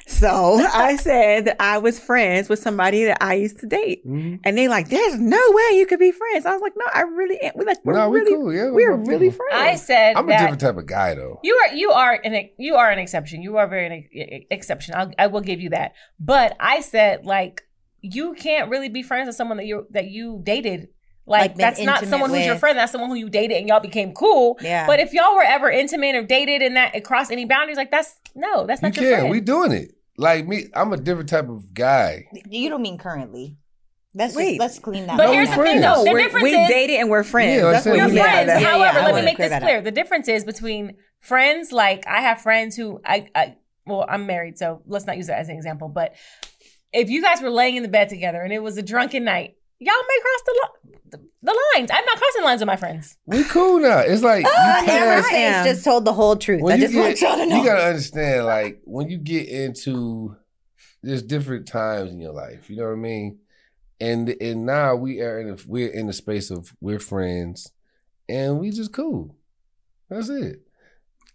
So 0.08 0.60
I 0.74 0.96
said 0.98 1.46
that 1.46 1.58
I 1.62 1.78
was 1.80 2.00
friends 2.00 2.48
with 2.50 2.60
somebody 2.60 3.06
that 3.06 3.18
I 3.22 3.34
used 3.36 3.60
to 3.60 3.66
date. 3.68 4.06
Mhm. 4.08 4.40
And 4.44 4.58
they 4.58 4.68
like, 4.68 4.90
there's 4.90 5.20
no 5.20 5.40
way 5.52 5.78
you 5.78 5.86
could 5.88 6.00
be 6.00 6.12
friends. 6.12 6.46
I 6.46 6.54
was 6.54 6.62
like, 6.62 6.74
no, 6.78 6.86
I 6.94 7.02
really 7.02 7.42
am. 7.42 7.54
We're 7.56 7.66
like, 7.66 7.84
we're 7.84 7.94
No, 7.94 8.10
we 8.10 8.20
really, 8.20 8.36
cool. 8.36 8.54
Yeah, 8.54 8.70
we're 8.72 8.98
my 8.98 9.04
really 9.10 9.30
people. 9.32 9.46
friends. 9.50 9.68
I 9.72 9.76
said 9.76 10.16
I'm 10.16 10.30
a 10.30 10.38
different 10.38 10.62
type 10.62 10.78
of 10.78 10.86
guy 10.86 11.16
though. 11.16 11.40
you 11.44 11.56
are 11.56 11.76
you 11.76 11.92
are 11.92 12.20
an 12.24 12.50
you 12.58 12.76
are 12.76 12.90
an 12.92 13.00
exception. 13.00 13.42
You 13.42 13.58
are 13.58 13.68
very 13.68 14.10
an 14.14 14.46
exception. 14.52 14.96
I'll, 14.96 15.12
I 15.18 15.28
will 15.28 15.42
give 15.42 15.60
you 15.60 15.70
that. 15.72 15.94
But 16.20 16.56
I 16.60 16.82
said 16.82 17.26
like 17.26 17.64
you 18.02 18.34
can't 18.36 18.70
really 18.70 18.90
be 18.90 19.02
friends 19.02 19.26
with 19.28 19.36
someone 19.36 19.58
that 19.58 19.66
you 19.66 19.88
that 19.92 20.06
you 20.06 20.40
dated. 20.44 20.90
Like, 21.28 21.42
Like, 21.42 21.56
that's 21.56 21.80
not 21.80 21.96
intimate 22.04 22.10
someone 22.12 22.30
who's 22.30 22.46
your 22.46 22.56
friend. 22.56 22.78
That's 22.78 22.92
someone 22.92 23.10
who 23.10 23.16
you 23.16 23.32
dated 23.32 23.58
and 23.58 23.68
y'all 23.68 23.80
became 23.80 24.14
cool. 24.14 24.60
Yeah. 24.62 24.86
But 24.86 25.00
if 25.00 25.12
y'all 25.12 25.34
were 25.34 25.42
ever 25.42 25.72
intimate 25.72 26.14
or 26.14 26.22
dated 26.22 26.62
and 26.62 26.76
that 26.76 26.94
it 26.94 27.04
crossed 27.04 27.32
any 27.32 27.46
boundaries, 27.46 27.78
like 27.78 27.90
that's 27.90 28.14
no, 28.36 28.68
that's 28.68 28.84
You 28.84 28.90
not 28.90 28.96
your 28.98 29.06
can. 29.10 29.20
friend. 29.22 29.32
We 29.32 29.42
doing 29.42 29.72
it. 29.72 29.95
Like 30.18 30.48
me, 30.48 30.66
I'm 30.74 30.94
a 30.94 30.98
different 30.98 31.30
type 31.30 31.50
of 31.50 31.74
guy. 31.74 32.26
You 32.50 32.70
don't 32.70 32.82
mean 32.82 32.98
currently. 32.98 33.58
Let's 34.14 34.34
Wait. 34.34 34.52
just 34.52 34.60
let's 34.62 34.80
clean 34.80 35.08
that. 35.08 35.18
But 35.18 35.26
up 35.28 35.34
here's 35.34 35.50
the 35.50 35.56
thing, 35.56 35.64
friends. 35.64 35.82
though. 35.82 36.04
The 36.06 36.12
we're- 36.14 36.24
difference 36.24 36.44
we 36.44 36.52
is 36.56 36.70
dated 36.70 37.00
and 37.02 37.10
we're 37.10 37.24
friends. 37.26 37.62
Yeah, 37.62 37.72
That's 37.72 37.86
what 37.86 37.98
We're 37.98 38.06
we 38.08 38.14
you 38.14 38.22
friends. 38.22 38.48
that. 38.48 38.64
However, 38.64 39.00
yeah, 39.00 39.06
I 39.08 39.12
let 39.12 39.16
me 39.16 39.22
make 39.24 39.36
clear 39.36 39.50
this 39.50 39.56
that 39.56 39.64
up. 39.64 39.68
clear. 39.68 39.82
The 39.82 39.92
difference 39.92 40.28
is 40.30 40.46
between 40.46 40.96
friends. 41.20 41.74
Like 41.74 42.08
I 42.08 42.22
have 42.22 42.40
friends 42.42 42.78
who 42.78 43.02
I, 43.06 43.28
I 43.36 43.58
well, 43.86 44.06
I'm 44.08 44.26
married, 44.26 44.58
so 44.58 44.82
let's 44.88 45.06
not 45.06 45.18
use 45.18 45.28
that 45.28 45.40
as 45.40 45.50
an 45.50 45.58
example. 45.58 45.90
But 45.90 46.16
if 46.94 47.10
you 47.10 47.22
guys 47.22 47.42
were 47.42 47.50
laying 47.50 47.76
in 47.76 47.84
the 47.84 47.90
bed 47.90 48.08
together 48.08 48.42
and 48.42 48.54
it 48.54 48.64
was 48.64 48.78
a 48.78 48.82
drunken 48.82 49.26
night, 49.26 49.56
y'all 49.80 49.94
may 50.08 50.22
cross 50.22 50.42
the 50.46 50.54
li- 50.62 50.98
the, 51.12 51.18
the 51.44 51.60
lines. 51.76 51.90
I'm 51.94 52.06
not 52.06 52.18
crossing 52.18 52.44
lines 52.44 52.62
with 52.62 52.68
my 52.68 52.76
friends. 52.76 53.18
We 53.26 53.44
cool 53.46 53.80
now. 53.80 54.00
It's 54.00 54.24
like 54.24 54.46
Oh, 54.48 54.82
you 54.82 54.88
yeah, 54.88 55.06
my 55.06 55.22
pass. 55.22 55.32
Yeah. 55.32 55.64
face 55.64 55.74
just 55.74 55.86
told 55.86 56.06
the 56.06 56.14
whole 56.14 56.36
truth. 56.36 56.62
When 56.62 56.74
I 56.74 56.76
you 56.78 56.82
just 56.88 56.96
want 56.96 57.22
y'all 57.22 57.38
to 57.38 57.46
know. 57.46 57.58
you 57.58 57.66
gotta 57.66 57.84
understand, 57.86 58.46
like 58.46 58.82
when 58.86 59.10
you 59.10 59.18
get 59.18 59.48
into 59.48 60.36
there's 61.04 61.22
different 61.22 61.68
times 61.68 62.12
in 62.12 62.20
your 62.20 62.34
life. 62.34 62.70
You 62.70 62.78
know 62.78 62.86
what 62.86 62.94
I 62.94 62.96
mean? 62.96 63.40
And 64.00 64.30
and 64.42 64.66
now 64.66 64.96
we 64.96 65.22
are 65.22 65.40
in 65.40 65.50
a, 65.52 65.58
we're 65.68 65.90
in 65.92 66.08
the 66.08 66.14
space 66.14 66.50
of 66.52 66.76
we're 66.82 67.00
friends, 67.00 67.72
and 68.28 68.60
we 68.60 68.72
just 68.72 68.92
cool. 68.92 69.36
That's 70.10 70.30
it. 70.30 70.62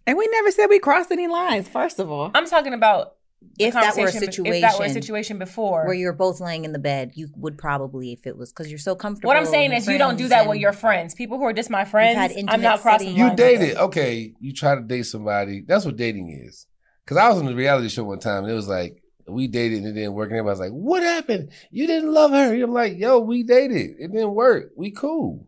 And 0.05 0.17
we 0.17 0.27
never 0.31 0.51
said 0.51 0.67
we 0.67 0.79
crossed 0.79 1.11
any 1.11 1.27
lines. 1.27 1.67
First 1.67 1.99
of 1.99 2.11
all, 2.11 2.31
I'm 2.35 2.47
talking 2.47 2.73
about 2.73 3.13
the 3.13 3.20
If 3.57 3.73
that 3.73 3.95
were 3.97 4.07
a 4.07 4.11
situation 4.11 4.53
If 4.53 4.61
that 4.61 4.79
were 4.79 4.85
a 4.85 4.89
situation 4.89 5.37
before. 5.37 5.85
where 5.85 5.93
you're 5.93 6.13
both 6.13 6.39
laying 6.39 6.65
in 6.65 6.73
the 6.73 6.79
bed, 6.79 7.11
you 7.15 7.29
would 7.35 7.57
probably, 7.57 8.13
if 8.13 8.25
it 8.25 8.37
was 8.37 8.51
because 8.51 8.69
you're 8.69 8.79
so 8.79 8.95
comfortable. 8.95 9.27
what 9.27 9.37
I'm 9.37 9.45
saying 9.45 9.73
is, 9.73 9.87
you 9.87 9.97
don't 9.97 10.17
do 10.17 10.27
that 10.29 10.47
with 10.47 10.59
your 10.59 10.73
friends. 10.73 11.13
People 11.13 11.37
who 11.37 11.43
are 11.45 11.53
just 11.53 11.69
my 11.69 11.85
friends, 11.85 12.33
I'm 12.47 12.61
not 12.61 12.81
crossing. 12.81 13.15
You 13.15 13.25
lines 13.25 13.31
with 13.31 13.37
dated, 13.37 13.77
okay. 13.77 14.33
You 14.39 14.53
try 14.53 14.75
to 14.75 14.81
date 14.81 15.03
somebody. 15.03 15.63
That's 15.67 15.85
what 15.85 15.95
dating 15.95 16.29
is. 16.47 16.67
Because 17.03 17.17
I 17.17 17.29
was 17.29 17.39
on 17.39 17.45
the 17.45 17.55
reality 17.55 17.89
show 17.89 18.03
one 18.03 18.19
time, 18.19 18.43
and 18.43 18.51
it 18.51 18.55
was 18.55 18.67
like 18.67 19.01
we 19.27 19.47
dated 19.47 19.79
and 19.79 19.87
it 19.87 19.93
didn't 19.93 20.13
work. 20.13 20.29
And 20.29 20.37
everybody's 20.37 20.59
like, 20.59 20.71
"What 20.71 21.03
happened? 21.03 21.51
You 21.71 21.87
didn't 21.87 22.13
love 22.13 22.31
her?" 22.31 22.53
I'm 22.53 22.73
like, 22.73 22.97
"Yo, 22.97 23.19
we 23.19 23.43
dated. 23.43 23.95
It 23.99 24.11
didn't 24.11 24.33
work. 24.33 24.71
We 24.75 24.91
cool. 24.91 25.47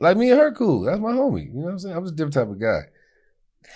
Like 0.00 0.16
me 0.16 0.30
and 0.30 0.40
her 0.40 0.52
cool. 0.52 0.82
That's 0.82 1.00
my 1.00 1.12
homie. 1.12 1.46
You 1.46 1.54
know 1.54 1.66
what 1.66 1.72
I'm 1.72 1.78
saying? 1.78 1.96
I'm 1.96 2.04
just 2.04 2.14
a 2.14 2.16
different 2.16 2.34
type 2.34 2.48
of 2.48 2.60
guy. 2.60 2.80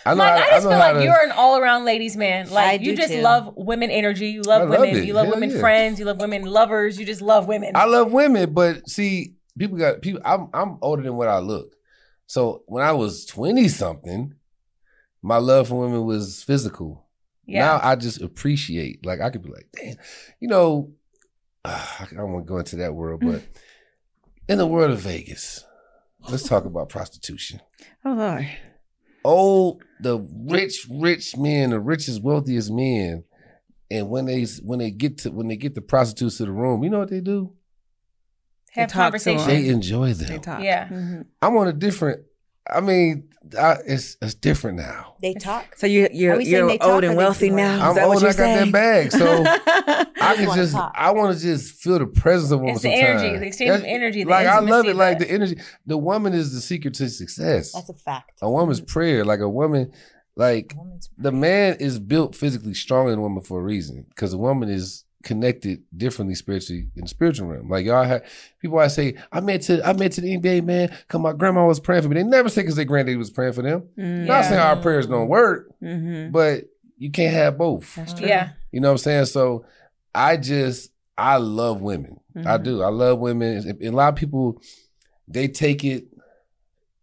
I 0.06 0.14
know. 0.14 0.18
Like, 0.18 0.40
how, 0.42 0.47
I 0.47 0.50
just 0.50 0.64
know 0.64 0.70
feel 0.70 0.78
like 0.78 0.94
to- 0.97 1.04
you're 1.04 1.23
an 1.25 1.32
all 1.32 1.59
around 1.59 1.85
ladies 1.85 2.16
man. 2.16 2.49
I 2.49 2.52
Like 2.52 2.80
you 2.80 2.97
just 2.97 3.12
too. 3.12 3.20
love 3.20 3.52
women 3.56 3.90
energy. 3.90 4.28
You 4.28 4.42
love 4.42 4.62
I 4.62 4.64
loved 4.64 4.80
women. 4.80 4.97
it. 5.02 5.04
You 5.06 5.12
love 5.14 5.26
Hell 5.26 5.35
women 5.35 5.50
yeah. 5.50 5.61
friends. 5.61 5.99
You 5.99 6.04
love 6.06 6.18
women 6.20 6.42
lovers. 6.42 6.99
You 6.99 7.04
just 7.06 7.20
love 7.23 7.47
women. 7.49 7.73
I 7.75 7.85
love 7.85 8.12
women, 8.12 8.52
but 8.54 8.88
see, 8.88 9.35
people 9.59 9.76
got 9.78 10.00
people. 10.02 10.20
I'm 10.25 10.49
I'm 10.54 10.78
older 10.82 11.02
than 11.02 11.16
what 11.16 11.28
I 11.28 11.38
look. 11.38 11.75
So 12.26 12.62
when 12.66 12.82
I 12.85 12.92
was 12.92 13.25
twenty 13.26 13.68
something, 13.68 14.35
my 15.23 15.37
love 15.38 15.68
for 15.68 15.80
women 15.80 16.04
was 16.06 16.42
physical. 16.42 17.06
yeah. 17.44 17.66
Now 17.66 17.80
I 17.82 17.97
just 17.97 18.20
appreciate. 18.23 19.04
Like 19.04 19.20
I 19.20 19.30
could 19.30 19.42
be 19.42 19.50
like, 19.50 19.68
damn, 19.73 19.97
you 20.40 20.49
know, 20.49 20.92
ah, 21.64 22.06
I 22.11 22.14
don't 22.14 22.32
want 22.32 22.47
to 22.47 22.49
go 22.49 22.59
into 22.59 22.76
that 22.76 22.94
world, 22.94 23.20
but 23.25 23.42
in 24.49 24.56
the 24.59 24.66
world 24.66 24.92
of 24.92 25.00
Vegas, 25.00 25.64
let's 26.30 26.49
talk 26.49 26.64
about 26.64 26.88
prostitution. 26.88 27.61
oh 28.04 28.12
Lord, 28.14 28.49
Oh, 29.25 29.81
the 30.00 30.19
rich, 30.19 30.87
rich 30.91 31.37
men, 31.37 31.71
the 31.71 31.81
richest, 31.81 32.23
wealthiest 32.23 32.71
men, 32.71 33.25
and 33.91 34.09
when 34.09 34.25
they 34.27 34.45
when 34.62 34.79
they 34.79 34.91
get 34.91 35.19
to 35.19 35.31
when 35.31 35.49
they 35.49 35.57
get 35.57 35.75
the 35.75 35.83
prostitutes 35.83 36.39
to 36.39 36.47
the 36.47 36.53
room, 36.53 36.83
you 36.85 36.91
know 36.91 37.00
what 37.00 37.11
they 37.11 37.21
do? 37.21 37.53
Have 38.73 38.89
They 38.89 38.93
talk 38.93 39.12
to 39.12 39.31
'em. 39.31 39.37
conversation. 39.37 39.47
They 39.49 39.69
enjoy 39.69 40.12
them. 40.15 40.29
they 40.29 40.39
talk. 40.39 40.62
Yeah. 40.62 40.89
Mhm. 40.89 41.27
I'm 41.43 41.57
on 41.57 41.69
a 41.69 41.73
different. 41.73 42.23
I 42.73 42.81
mean, 42.81 43.31
I, 43.59 43.79
it's 43.87 44.17
it's 44.21 44.35
different 44.35 44.79
now. 44.79 45.17
They 45.23 45.35
talk. 45.35 45.77
So 45.77 45.87
you 45.87 46.09
you're 46.12 46.35
Are 46.35 46.37
we 46.37 46.45
saying 46.45 46.57
you're 46.57 46.69
they 46.69 46.79
talk 46.79 46.89
old 46.89 47.05
and 47.05 47.17
wealthy 47.17 47.50
now. 47.50 47.73
it? 47.73 47.77
Is 47.77 47.83
I'm 47.83 47.95
that 47.95 48.05
old. 48.05 48.15
what 48.15 48.23
I 48.23 48.27
you're 48.27 48.35
got 48.35 48.65
that 48.65 48.73
bag, 48.73 49.12
so 49.12 49.45
I 50.21 50.37
can 50.37 50.55
just. 50.55 50.73
talk. 50.73 50.93
I 50.95 51.11
want 51.11 51.37
to 51.37 51.43
just 51.43 51.75
feel 51.75 51.99
the 51.99 52.07
presence 52.07 52.53
of 52.53 52.61
a 52.61 52.62
woman. 52.62 52.75
It's 52.75 52.83
the 52.83 52.93
energy, 52.93 53.39
the 53.39 53.47
exchange 53.47 53.71
of 53.71 53.85
energy, 53.85 54.25
like 54.25 54.47
I 54.47 54.61
love 54.61 54.87
it. 54.87 54.97
Like 54.97 55.19
the- 55.19 55.25
the 55.25 55.31
energy. 55.33 55.57
The 55.87 55.99
woman 55.99 56.33
is 56.33 56.53
the 56.53 56.61
secret 56.61 56.95
to 56.95 57.09
success. 57.09 57.73
That's 57.73 57.89
a 57.89 57.95
fact. 57.95 58.39
a 58.43 58.50
woman's 58.50 58.81
mm-hmm. 58.81 58.93
prayer. 58.93 59.25
Like 59.25 59.41
a 59.41 59.49
woman, 59.49 59.93
like 60.37 60.75
Woman's 60.77 61.11
the 61.19 61.33
man 61.33 61.77
is 61.81 61.99
built 61.99 62.37
physically 62.37 62.75
stronger 62.75 63.11
than 63.11 63.19
a 63.19 63.23
woman 63.23 63.43
for 63.43 63.61
a 63.61 63.62
reason 63.62 64.07
because 64.11 64.33
a 64.33 64.39
woman 64.39 64.69
is 64.69 65.05
connected 65.23 65.83
differently 65.97 66.35
spiritually 66.35 66.89
in 66.97 67.03
the 67.03 67.09
spiritual 67.09 67.49
realm. 67.49 67.69
Like 67.69 67.85
y'all 67.85 68.05
have 68.05 68.23
people 68.61 68.79
I 68.79 68.87
say, 68.89 69.17
I 69.31 69.41
meant 69.41 69.62
to 69.65 69.87
I 69.87 69.93
meant 69.93 70.15
to 70.15 70.21
the 70.23 70.37
NBA 70.37 70.65
man 70.65 70.89
because 70.89 71.21
my 71.21 71.33
grandma 71.33 71.67
was 71.67 71.79
praying 71.81 72.03
for 72.03 72.09
me. 72.09 72.15
They 72.15 72.23
never 72.23 72.49
say 72.49 72.62
because 72.62 72.77
their 72.77 72.85
granddaddy 72.87 73.17
was 73.17 73.31
praying 73.31 73.53
for 73.53 73.62
them. 73.62 73.83
Mhm. 73.99 74.27
Not 74.27 74.43
Yeah. 74.45 74.49
saying 74.49 74.61
our 74.61 74.77
prayers 74.77 75.07
don't 75.07 75.29
work, 75.29 75.71
Mhm. 75.83 76.33
but 76.33 76.65
you 76.99 77.11
can't 77.11 77.35
have 77.35 77.59
both. 77.59 77.95
That's 77.97 78.15
true. 78.15 78.27
Yeah. 78.29 78.50
You 78.73 78.81
know 78.81 78.89
what 78.89 78.93
I'm 78.93 78.99
saying? 78.99 79.25
So 79.27 79.65
I 80.15 80.37
just 80.37 80.91
I 81.19 81.37
love 81.37 81.83
women. 81.83 82.19
I 82.35 82.57
Mhm. 82.57 82.62
do. 82.65 82.83
I 82.83 82.89
love 82.89 83.19
women. 83.19 83.59
And 83.69 83.83
a 83.83 83.91
lot 83.91 84.09
of 84.09 84.17
people 84.17 84.61
they 85.29 85.49
take 85.49 85.85
it. 85.85 86.07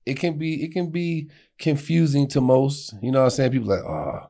It 0.05 0.17
can 0.19 0.37
be 0.37 0.63
it 0.63 0.71
can 0.73 0.89
be 0.89 1.29
confusing 1.59 2.27
to 2.29 2.41
most. 2.41 2.93
You 3.01 3.11
know 3.11 3.19
what 3.19 3.25
I'm 3.25 3.29
saying? 3.31 3.51
People 3.51 3.69
like, 3.69 3.83
oh, 3.83 4.27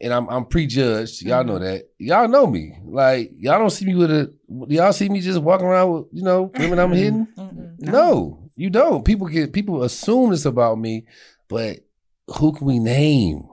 and 0.00 0.12
I'm 0.12 0.28
I'm 0.28 0.44
prejudged. 0.46 1.22
Y'all 1.22 1.44
know 1.44 1.58
that. 1.58 1.88
Y'all 1.98 2.28
know 2.28 2.46
me. 2.46 2.78
Like 2.84 3.32
y'all 3.38 3.58
don't 3.58 3.70
see 3.70 3.84
me 3.86 3.94
with 3.94 4.10
a. 4.10 4.32
Y'all 4.68 4.92
see 4.92 5.08
me 5.08 5.20
just 5.20 5.40
walking 5.40 5.66
around 5.66 5.92
with 5.92 6.04
you 6.12 6.22
know 6.22 6.50
women 6.58 6.78
I'm 6.78 6.92
hitting. 6.92 7.26
No. 7.78 8.50
you 8.56 8.70
don't. 8.70 9.04
People 9.04 9.26
get 9.28 9.52
people 9.52 9.82
assume 9.82 10.32
it's 10.32 10.44
about 10.44 10.78
me, 10.78 11.06
but 11.48 11.80
who 12.38 12.52
can 12.52 12.66
we 12.66 12.78
name 12.78 13.48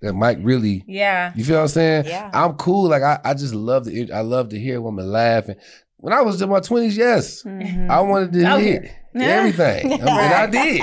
that 0.00 0.12
might 0.12 0.38
really? 0.42 0.84
Yeah. 0.86 1.32
You 1.34 1.44
feel 1.44 1.56
what 1.56 1.62
I'm 1.62 1.68
saying? 1.68 2.04
Yeah. 2.06 2.30
I'm 2.32 2.54
cool. 2.54 2.88
Like 2.88 3.02
I, 3.02 3.18
I 3.24 3.34
just 3.34 3.54
love 3.54 3.84
the 3.84 4.12
I 4.12 4.20
love 4.20 4.50
to 4.50 4.58
hear 4.58 4.78
a 4.78 4.80
woman 4.80 5.10
laugh. 5.10 5.48
And 5.48 5.56
when 5.96 6.12
I 6.12 6.20
was 6.22 6.40
in 6.40 6.48
my 6.48 6.60
twenties, 6.60 6.96
yes, 6.96 7.42
Mhm. 7.42 7.90
I 7.90 8.00
wanted 8.00 8.32
to 8.34 8.58
here. 8.60 8.90
everything, 9.14 9.86
I 9.86 9.96
mean, 9.96 10.00
and 10.02 10.10
I 10.34 10.46
did. 10.46 10.82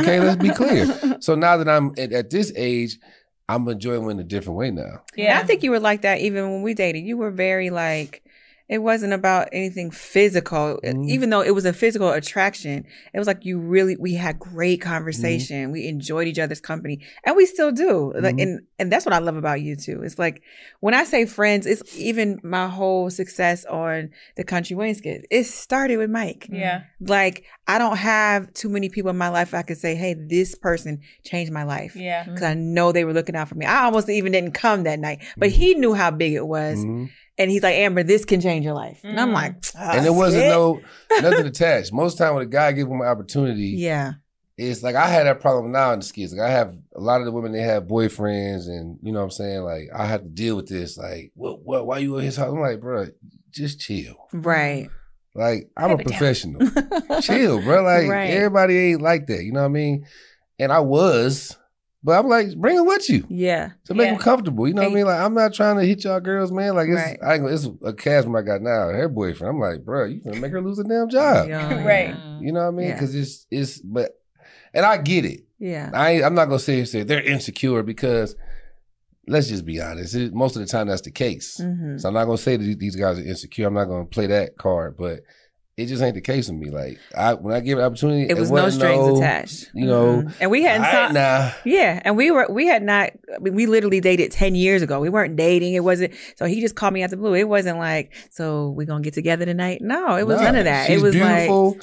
Okay, 0.00 0.18
let's 0.20 0.42
be 0.42 0.50
clear. 0.50 0.86
So 1.20 1.34
now 1.36 1.56
that 1.56 1.68
I'm 1.68 1.92
at, 1.96 2.12
at 2.12 2.30
this 2.30 2.52
age, 2.56 2.98
I'm 3.48 3.68
enjoying 3.68 4.04
women 4.04 4.20
a 4.20 4.24
different 4.24 4.58
way 4.58 4.70
now. 4.70 5.02
Yeah. 5.16 5.38
I 5.38 5.44
think 5.44 5.62
you 5.62 5.70
were 5.70 5.80
like 5.80 6.02
that 6.02 6.20
even 6.20 6.50
when 6.50 6.62
we 6.62 6.74
dated. 6.74 7.04
You 7.04 7.16
were 7.16 7.30
very 7.30 7.70
like 7.70 8.24
it 8.68 8.78
wasn't 8.78 9.12
about 9.12 9.48
anything 9.52 9.90
physical, 9.92 10.80
Mhm. 10.84 11.08
even 11.08 11.30
though 11.30 11.40
it 11.42 11.54
was 11.54 11.64
a 11.64 11.72
physical 11.72 12.10
attraction. 12.10 12.84
It 13.14 13.18
was 13.18 13.26
like 13.28 13.44
you 13.44 13.58
really 13.58 13.96
we 13.96 14.14
had 14.14 14.38
great 14.38 14.80
conversation. 14.80 15.70
We 15.70 15.86
enjoyed 15.86 16.26
each 16.26 16.38
other's 16.38 16.60
company, 16.60 17.00
and 17.24 17.36
we 17.36 17.46
still 17.46 17.70
do. 17.72 18.12
Like, 18.18 18.36
Mhm. 18.36 18.42
and 18.42 18.60
and 18.78 18.92
that's 18.92 19.06
what 19.06 19.14
I 19.14 19.18
love 19.18 19.36
about 19.36 19.60
you 19.62 19.76
too. 19.76 20.02
It's 20.02 20.18
like 20.18 20.42
when 20.80 20.94
I 20.94 21.04
say 21.04 21.26
friends, 21.26 21.66
it's 21.66 21.82
even 21.96 22.40
my 22.42 22.68
whole 22.68 23.08
success 23.10 23.64
on 23.66 24.10
the 24.36 24.44
Kountry 24.44 24.76
Wayne 24.76 24.94
skit. 24.94 25.26
It 25.30 25.44
started 25.44 25.96
with 25.98 26.10
Mike. 26.10 26.48
yeah. 26.50 26.82
Like 27.00 27.44
I 27.68 27.78
don't 27.78 27.96
have 27.96 28.52
too 28.52 28.68
many 28.68 28.88
people 28.88 29.10
in 29.10 29.18
my 29.18 29.28
life 29.28 29.54
I 29.54 29.62
could 29.62 29.78
say, 29.78 29.94
"Hey, 29.94 30.14
this 30.14 30.54
person 30.54 31.00
changed 31.24 31.52
my 31.52 31.62
life." 31.64 31.94
Yeah. 31.96 32.24
because 32.24 32.42
I 32.42 32.54
know 32.54 32.92
they 32.92 33.04
were 33.04 33.12
looking 33.12 33.36
out 33.36 33.48
for 33.48 33.54
me. 33.54 33.66
I 33.66 33.84
almost 33.84 34.08
even 34.08 34.32
didn't 34.32 34.52
come 34.52 34.82
that 34.84 34.98
night, 34.98 35.18
but 35.36 35.50
Mm-hmm. 35.50 35.58
he 35.60 35.74
knew 35.74 35.94
how 35.94 36.10
big 36.10 36.32
it 36.34 36.46
was. 36.46 36.84
And 37.38 37.50
he's 37.50 37.62
like, 37.62 37.74
"Amber, 37.76 38.02
this 38.02 38.24
can 38.24 38.40
change 38.40 38.64
your 38.64 38.74
life." 38.74 39.00
And 39.04 39.18
I'm 39.20 39.30
Mhm. 39.30 39.34
like, 39.34 39.54
And 39.76 40.04
there 40.04 40.12
"Ah, 40.12 40.16
wasn't 40.16 40.42
shit." 40.44 40.50
no 40.50 40.80
nothing 41.22 41.46
attached. 41.46 41.92
Most 41.92 42.18
time 42.18 42.34
when 42.34 42.42
a 42.42 42.46
guy 42.46 42.72
give 42.72 42.88
him 42.88 43.00
an 43.00 43.06
opportunity, 43.06 43.74
yeah, 43.76 44.14
it's 44.58 44.82
like 44.82 44.94
I 44.96 45.06
had 45.08 45.26
that 45.26 45.40
problem 45.40 45.72
now 45.72 45.92
in 45.92 45.98
the 46.00 46.04
skits. 46.04 46.32
Like 46.32 46.48
I 46.48 46.50
have 46.50 46.74
a 46.94 47.00
lot 47.00 47.20
of 47.20 47.26
the 47.26 47.32
women 47.32 47.52
they 47.52 47.60
have 47.62 47.84
boyfriends, 47.84 48.68
and 48.68 48.98
you 49.02 49.12
know 49.12 49.18
what 49.18 49.24
I'm 49.26 49.30
saying. 49.30 49.60
Like 49.62 49.88
I 49.94 50.06
have 50.06 50.22
to 50.22 50.28
deal 50.28 50.56
with 50.56 50.68
this. 50.68 50.96
Like 50.96 51.32
what? 51.34 51.60
What? 51.62 51.86
Why 51.86 51.98
you 51.98 52.16
at 52.18 52.24
his 52.24 52.36
house? 52.36 52.52
I'm 52.52 52.60
like, 52.60 52.80
bro, 52.80 53.06
just 53.50 53.80
chill. 53.80 54.16
right, 54.32 54.88
Like 55.34 55.70
I'm 55.76 55.90
Have 55.90 56.00
a 56.00 56.02
professional. 56.02 56.60
chill, 57.20 57.60
bro. 57.62 57.82
Like 57.82 58.08
Right. 58.08 58.30
everybody 58.30 58.78
ain't 58.92 59.02
like 59.02 59.26
that. 59.28 59.44
You 59.44 59.52
know 59.52 59.60
what 59.60 59.66
I 59.66 59.68
mean? 59.68 60.06
And 60.58 60.72
I 60.72 60.80
was, 60.80 61.54
but 62.06 62.16
I'm 62.16 62.28
like, 62.28 62.54
bring 62.56 62.76
it 62.76 62.86
with 62.86 63.10
you 63.10 63.26
yeah, 63.28 63.72
to 63.86 63.94
make 63.94 64.06
Yeah. 64.06 64.12
them 64.12 64.20
comfortable. 64.20 64.68
You 64.68 64.74
know 64.74 64.82
what 64.82 64.92
I 64.92 64.94
mean? 64.94 65.06
Like 65.06 65.20
I'm 65.20 65.34
not 65.34 65.52
trying 65.52 65.76
to 65.76 65.84
hit 65.84 66.04
y'all 66.04 66.20
girls, 66.20 66.52
man. 66.52 66.76
Like 66.76 66.88
it's 66.88 66.94
Right. 66.94 67.18
I 67.20 67.34
it's 67.52 67.68
a 67.84 67.92
cast 67.92 68.28
I 68.28 68.42
got 68.42 68.62
now. 68.62 68.88
Her 68.90 69.08
boyfriend. 69.08 69.50
I'm 69.56 69.60
like, 69.60 69.84
bro, 69.84 70.04
you 70.04 70.20
gonna 70.20 70.40
make 70.40 70.52
her 70.52 70.62
lose 70.62 70.78
a 70.78 70.84
damn 70.84 71.08
job. 71.08 71.48
Yeah. 71.48 71.74
Right. 71.84 72.14
You 72.38 72.52
know 72.52 72.60
what 72.60 72.68
I 72.68 72.70
mean? 72.70 72.86
Yeah. 72.86 72.94
Because 72.94 73.12
it's 73.12 73.46
it's 73.50 73.80
but, 73.80 74.12
and 74.72 74.86
I 74.86 74.98
get 74.98 75.24
it. 75.24 75.40
yeah, 75.58 75.90
I 75.92 76.22
I'm 76.22 76.36
not 76.36 76.44
gonna 76.44 76.60
say 76.60 76.84
say 76.84 77.02
they're 77.02 77.22
insecure 77.22 77.82
because 77.82 78.36
let's 79.26 79.48
just 79.48 79.64
be 79.64 79.80
honest. 79.80 80.14
It, 80.14 80.32
most 80.32 80.54
of 80.54 80.62
the 80.62 80.68
time 80.68 80.86
that's 80.86 81.02
the 81.02 81.10
case. 81.10 81.58
hmm 81.60 81.98
So 81.98 82.06
I'm 82.08 82.14
not 82.14 82.26
gonna 82.26 82.38
say 82.38 82.56
that 82.56 82.78
these 82.78 82.94
guys 82.94 83.18
are 83.18 83.24
insecure. 83.24 83.66
I'm 83.66 83.74
not 83.74 83.86
gonna 83.86 84.04
play 84.04 84.28
that 84.28 84.56
card, 84.58 84.96
but 84.96 85.22
it 85.76 85.86
just 85.86 86.02
ain't 86.02 86.14
the 86.14 86.20
case 86.22 86.48
with 86.48 86.56
me. 86.58 86.70
Like 86.70 86.98
I 87.14 87.34
when 87.34 87.54
I 87.54 87.60
give 87.60 87.78
an 87.78 87.84
opportunity, 87.84 88.28
it 88.30 88.36
was 88.38 88.50
no 88.50 88.62
wasn't 88.62 88.82
strings 88.82 89.06
no, 89.06 89.16
attached. 89.18 89.70
You 89.74 89.86
know, 89.86 90.22
Mhm. 90.22 90.34
and 90.40 90.50
we 90.50 90.62
hadn't 90.62 90.86
all 90.86 90.90
saw- 90.90 91.04
right, 91.04 91.12
now. 91.12 91.52
Yeah, 91.64 92.00
and 92.04 92.16
we 92.16 92.30
were 92.30 92.46
we 92.48 92.66
had 92.66 92.82
not 92.82 93.10
I 93.34 93.38
mean, 93.40 93.54
we 93.54 93.66
literally 93.66 94.00
dated 94.00 94.30
10 94.32 94.54
years 94.54 94.80
ago. 94.82 95.00
We 95.00 95.10
weren't 95.10 95.36
dating. 95.36 95.74
It 95.74 95.84
wasn't 95.84 96.14
so 96.36 96.46
he 96.46 96.60
just 96.62 96.76
called 96.76 96.94
me 96.94 97.02
out 97.02 97.10
the 97.10 97.16
blue. 97.18 97.34
It 97.34 97.48
wasn't 97.48 97.78
like, 97.78 98.12
so 98.30 98.70
we 98.70 98.86
going 98.86 99.02
to 99.02 99.06
get 99.06 99.14
together 99.14 99.44
tonight. 99.44 99.82
No, 99.82 100.16
it 100.16 100.26
was 100.26 100.38
Nah, 100.38 100.44
none 100.44 100.56
of 100.56 100.64
that. 100.64 100.86
She's 100.86 101.00
it 101.00 101.02
was 101.02 101.14
like 101.14 101.22
beautiful. 101.40 101.78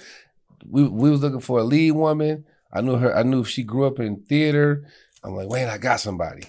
we 0.68 0.88
we 0.88 1.12
was 1.12 1.22
looking 1.22 1.40
for 1.42 1.60
a 1.60 1.64
lead 1.64 1.92
woman. 1.92 2.46
I 2.72 2.82
knew 2.82 2.96
her. 2.96 3.16
I 3.16 3.22
knew 3.22 3.44
she 3.44 3.62
grew 3.62 3.86
up 3.86 4.00
in 4.00 4.24
theater. 4.24 4.84
I'm 5.24 5.36
like, 5.36 5.48
wait, 5.50 5.68
I 5.68 5.78
got 5.78 6.00
somebody. 6.00 6.44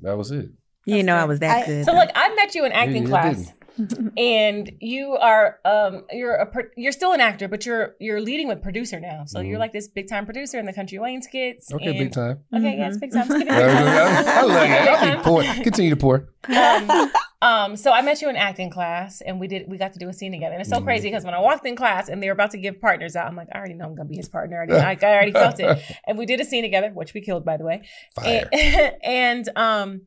That 0.00 0.18
was 0.18 0.30
it. 0.30 0.50
you 0.84 1.02
know 1.02 1.16
I 1.16 1.24
was 1.24 1.38
that 1.38 1.62
I- 1.62 1.66
good. 1.66 1.84
So 1.86 1.94
look, 1.94 2.10
I 2.14 2.34
met 2.34 2.54
you 2.54 2.66
in 2.66 2.72
acting 2.72 3.04
you 3.04 3.08
class, 3.08 3.50
and 4.16 4.70
you 4.80 5.12
are 5.20 5.58
um 5.64 6.04
you're 6.12 6.34
a 6.34 6.46
pro- 6.46 6.68
you're 6.76 6.92
still 6.92 7.12
an 7.12 7.20
actor, 7.20 7.48
but 7.48 7.66
you're 7.66 7.94
you're 8.00 8.20
leading 8.20 8.48
with 8.48 8.62
producer 8.62 9.00
now. 9.00 9.24
So 9.26 9.40
you're 9.40 9.56
Mhm. 9.56 9.60
like 9.60 9.72
this 9.72 9.88
big 9.88 10.08
time 10.08 10.24
producer 10.24 10.58
in 10.58 10.66
the 10.66 10.72
Kountry 10.72 11.00
Wayne 11.00 11.22
skits. 11.22 11.72
Okay, 11.72 11.86
and- 11.86 11.98
big 11.98 12.12
time. 12.12 12.40
Okay, 12.54 12.76
yes, 12.76 12.96
big 12.98 13.12
time. 13.12 13.26
Skip 13.26 13.42
it, 13.42 13.48
I, 13.50 13.66
big 13.66 13.76
time. 13.76 14.26
I 14.28 14.42
love 14.42 14.48
that. 14.52 14.84
Y'all 14.86 15.00
Big 15.06 15.14
keep 15.16 15.24
pour. 15.24 15.42
Continue 15.64 15.90
to 15.90 15.96
pour. 15.96 16.28
um, 16.56 17.10
um, 17.42 17.76
so 17.76 17.90
I 17.90 18.02
met 18.02 18.20
you 18.22 18.28
in 18.28 18.36
acting 18.36 18.70
class, 18.70 19.20
and 19.22 19.40
we 19.40 19.48
did 19.48 19.68
we 19.68 19.76
got 19.78 19.92
to 19.94 19.98
do 19.98 20.08
a 20.08 20.12
scene 20.12 20.30
together. 20.32 20.52
And 20.52 20.60
it's 20.60 20.70
so 20.70 20.78
Mhm. 20.80 20.84
crazy 20.84 21.08
because 21.08 21.24
when 21.24 21.34
I 21.34 21.40
walked 21.40 21.66
in 21.66 21.74
class 21.74 22.08
and 22.08 22.22
they 22.22 22.26
were 22.28 22.32
about 22.32 22.50
to 22.52 22.58
give 22.58 22.80
partners 22.80 23.16
out, 23.16 23.26
I'm 23.26 23.36
like, 23.36 23.48
I 23.52 23.58
already 23.58 23.74
know 23.74 23.86
I'm 23.86 23.94
gonna 23.94 24.08
be 24.08 24.16
his 24.16 24.28
partner. 24.28 24.56
I, 24.62 24.72
already, 24.72 25.04
I 25.04 25.12
already 25.14 25.32
felt 25.32 25.58
it. 25.60 25.78
And 26.06 26.18
we 26.18 26.26
did 26.26 26.40
a 26.40 26.44
scene 26.44 26.62
together, 26.62 26.90
which 26.92 27.12
we 27.14 27.20
killed, 27.22 27.44
by 27.44 27.56
the 27.56 27.64
way. 27.64 27.82
Fire. 28.14 28.48
And, 28.52 28.92
and 29.04 29.48
um, 29.56 30.02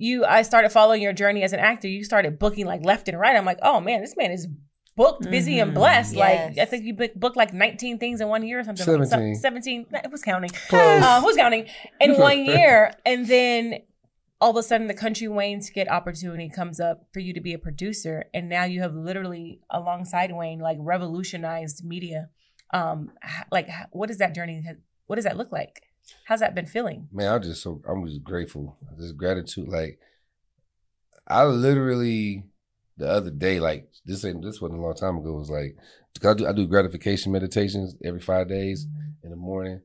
you, 0.00 0.24
I 0.24 0.42
started 0.42 0.70
following 0.70 1.02
your 1.02 1.12
journey 1.12 1.42
as 1.42 1.52
an 1.52 1.60
actor. 1.60 1.86
You 1.88 2.04
started 2.04 2.38
booking 2.38 2.66
like 2.66 2.84
left 2.84 3.08
and 3.08 3.18
right. 3.18 3.36
I'm 3.36 3.44
like, 3.44 3.58
oh 3.62 3.80
man, 3.80 4.00
this 4.00 4.16
man 4.16 4.30
is 4.32 4.48
booked, 4.96 5.30
busy, 5.30 5.58
and 5.60 5.70
Mhm. 5.72 5.74
blessed. 5.74 6.16
Like 6.16 6.58
I 6.58 6.64
think 6.64 6.84
you 6.84 6.94
book- 6.94 7.14
booked 7.14 7.36
like 7.36 7.52
19 7.54 7.98
things 7.98 8.20
in 8.20 8.28
one 8.28 8.46
year 8.46 8.58
or 8.60 8.64
something. 8.64 8.86
like- 8.86 9.06
17. 9.08 9.34
some- 9.36 9.40
17. 9.62 9.86
Who's 10.10 10.22
counting? 10.22 10.50
Close. 10.68 11.02
Uh, 11.02 11.20
who's 11.20 11.36
counting? 11.36 11.66
In 12.00 12.14
one 12.28 12.44
year, 12.44 12.92
and 13.06 13.26
then 13.26 13.80
all 14.42 14.50
of 14.50 14.56
a 14.56 14.62
sudden, 14.62 14.86
the 14.86 14.94
Kountry 14.94 15.28
Wayne 15.28 15.60
skit 15.60 15.86
opportunity 15.90 16.48
comes 16.48 16.80
up 16.80 17.06
for 17.12 17.20
you 17.20 17.34
to 17.34 17.40
be 17.42 17.52
a 17.52 17.58
producer, 17.58 18.24
and 18.32 18.48
now 18.48 18.64
you 18.64 18.80
have 18.80 18.94
literally 18.94 19.60
alongside 19.70 20.32
Wayne 20.32 20.60
like 20.60 20.78
revolutionized 20.80 21.84
media. 21.84 22.28
Um, 22.72 23.12
like 23.50 23.68
h- 23.68 23.86
what 23.92 24.06
does 24.08 24.18
that 24.18 24.34
journey? 24.34 24.62
What 25.06 25.16
does 25.16 25.24
that 25.24 25.36
look 25.36 25.52
like? 25.52 25.82
How's 26.24 26.40
that 26.40 26.54
been 26.54 26.66
feeling? 26.66 27.08
Man, 27.12 27.32
I'm 27.32 27.42
just 27.42 27.62
so 27.62 27.80
I'm 27.88 28.06
just 28.06 28.22
grateful. 28.22 28.76
Just 28.98 29.16
gratitude. 29.16 29.68
Like 29.68 29.98
I 31.26 31.44
literally 31.44 32.44
the 32.96 33.08
other 33.08 33.30
day, 33.30 33.60
like 33.60 33.88
this 34.04 34.24
ain't 34.24 34.42
this 34.42 34.60
wasn't 34.60 34.80
a 34.80 34.82
long 34.82 34.94
time 34.94 35.16
ago. 35.18 35.30
It 35.36 35.38
Was 35.38 35.50
like 35.50 35.76
'cause 36.20 36.32
I 36.32 36.34
do 36.34 36.46
I 36.48 36.52
do 36.52 36.66
gratification 36.66 37.32
meditations 37.32 37.94
every 38.04 38.20
five 38.20 38.48
days 38.48 38.86
in 39.22 39.30
the 39.30 39.36
morning. 39.36 39.80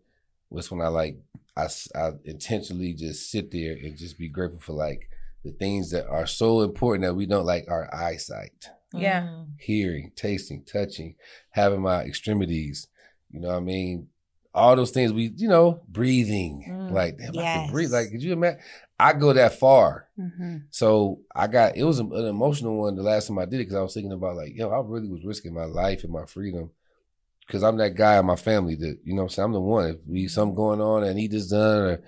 Was 0.49 0.71
when 0.71 0.81
I 0.81 0.87
like 0.87 1.17
I, 1.57 1.67
I 1.95 2.11
intentionally 2.25 2.93
just 2.93 3.31
sit 3.31 3.51
there 3.51 3.73
and 3.73 3.97
just 3.97 4.17
be 4.17 4.27
grateful 4.29 4.59
for 4.59 4.73
like 4.73 5.09
the 5.43 5.51
things 5.51 5.91
that 5.91 6.07
are 6.07 6.25
so 6.27 6.61
important 6.61 7.03
that 7.03 7.13
we 7.13 7.25
don't 7.25 7.45
like 7.45 7.65
our 7.69 7.93
eyesight, 7.93 8.67
Yeah. 8.93 9.21
Mm. 9.21 9.47
hearing, 9.59 10.11
tasting, 10.15 10.63
touching, 10.65 11.15
having 11.51 11.81
my 11.81 12.01
extremities. 12.03 12.87
You 13.29 13.41
know 13.41 13.49
what 13.49 13.57
I 13.57 13.59
mean? 13.61 14.07
All 14.55 14.75
those 14.75 14.91
things 14.91 15.11
we, 15.13 15.33
you 15.35 15.47
know, 15.49 15.81
breathing. 15.87 16.65
Mm, 16.67 16.91
Like, 16.91 17.17
damn, 17.17 17.37
I 17.37 17.43
can 17.51 17.71
breathe. 17.71 17.91
yes. 17.91 17.93
Like, 17.93 18.11
could 18.11 18.23
you 18.23 18.33
imagine? 18.33 18.59
I 18.97 19.11
go 19.13 19.33
that 19.33 19.59
far. 19.59 20.07
Mm-hmm. 20.17 20.57
So 20.69 21.19
I 21.35 21.47
got, 21.47 21.75
it 21.75 21.83
was 21.83 21.99
an 21.99 22.11
emotional 22.13 22.77
one 22.79 22.95
the 22.95 23.03
last 23.03 23.27
time 23.27 23.37
I 23.37 23.45
did 23.45 23.55
it 23.55 23.65
because 23.65 23.75
I 23.75 23.81
was 23.81 23.93
thinking 23.93 24.13
about, 24.13 24.37
like, 24.37 24.55
yo, 24.55 24.69
I 24.69 24.79
really 24.79 25.09
was 25.09 25.25
risking 25.25 25.53
my 25.53 25.65
life 25.65 26.03
and 26.03 26.13
my 26.13 26.25
freedom 26.25 26.71
because 27.45 27.63
I'm 27.63 27.77
that 27.77 27.95
guy 27.95 28.17
in 28.17 28.25
my 28.25 28.37
family 28.37 28.75
that, 28.75 28.99
you 29.03 29.13
know 29.13 29.23
I'm 29.23 29.29
saying? 29.29 29.45
I'm 29.45 29.51
the 29.53 29.59
one. 29.59 29.89
If 29.89 29.97
we 30.07 30.27
something 30.29 30.55
going 30.55 30.81
on 30.81 31.03
and 31.03 31.19
he 31.19 31.27
just 31.27 31.49
done 31.51 31.81
or 31.81 32.01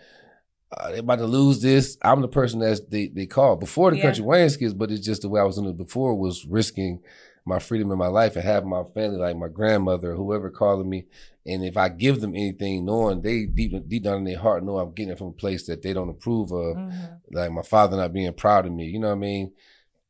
uh, 0.77 0.91
they 0.91 0.99
about 0.99 1.19
to 1.19 1.25
lose 1.25 1.61
this, 1.61 1.97
I'm 2.01 2.21
the 2.21 2.27
person 2.27 2.59
that 2.61 2.89
they, 2.89 3.07
they 3.07 3.25
call. 3.25 3.55
Before 3.57 3.91
the 3.91 3.97
Yeah. 3.97 4.11
country 4.13 4.49
skits, 4.49 4.73
but 4.73 4.91
it's 4.91 5.05
just 5.05 5.21
the 5.21 5.29
way 5.29 5.41
I 5.41 5.43
was 5.43 5.57
doing 5.57 5.69
it 5.69 5.77
before 5.77 6.15
was 6.15 6.45
risking 6.45 7.01
my 7.47 7.59
freedom 7.59 7.91
in 7.91 7.97
my 7.97 8.07
life 8.07 8.35
and 8.35 8.43
have 8.43 8.65
my 8.65 8.83
family, 8.93 9.17
like 9.17 9.37
my 9.37 9.47
grandmother, 9.47 10.13
whoever 10.13 10.49
calling 10.49 10.89
me. 10.89 11.05
And 11.45 11.63
if 11.63 11.77
I 11.77 11.87
give 11.87 12.19
them 12.19 12.35
anything, 12.35 12.85
knowing 12.85 13.21
they 13.21 13.45
deep 13.45 13.73
deep 13.87 14.03
down 14.03 14.17
in 14.17 14.23
their 14.25 14.37
heart 14.37 14.65
know 14.65 14.77
I'm 14.77 14.91
getting 14.91 15.13
it 15.13 15.17
from 15.17 15.27
a 15.27 15.31
place 15.31 15.65
that 15.67 15.81
they 15.81 15.93
don't 15.93 16.09
approve 16.09 16.51
of, 16.51 16.75
Mhm. 16.75 17.21
like 17.31 17.51
my 17.51 17.61
father 17.61 17.95
not 17.95 18.11
being 18.13 18.33
proud 18.33 18.65
of 18.65 18.73
me, 18.73 18.85
you 18.87 18.99
know 18.99 19.07
what 19.07 19.13
I 19.13 19.19
mean? 19.19 19.53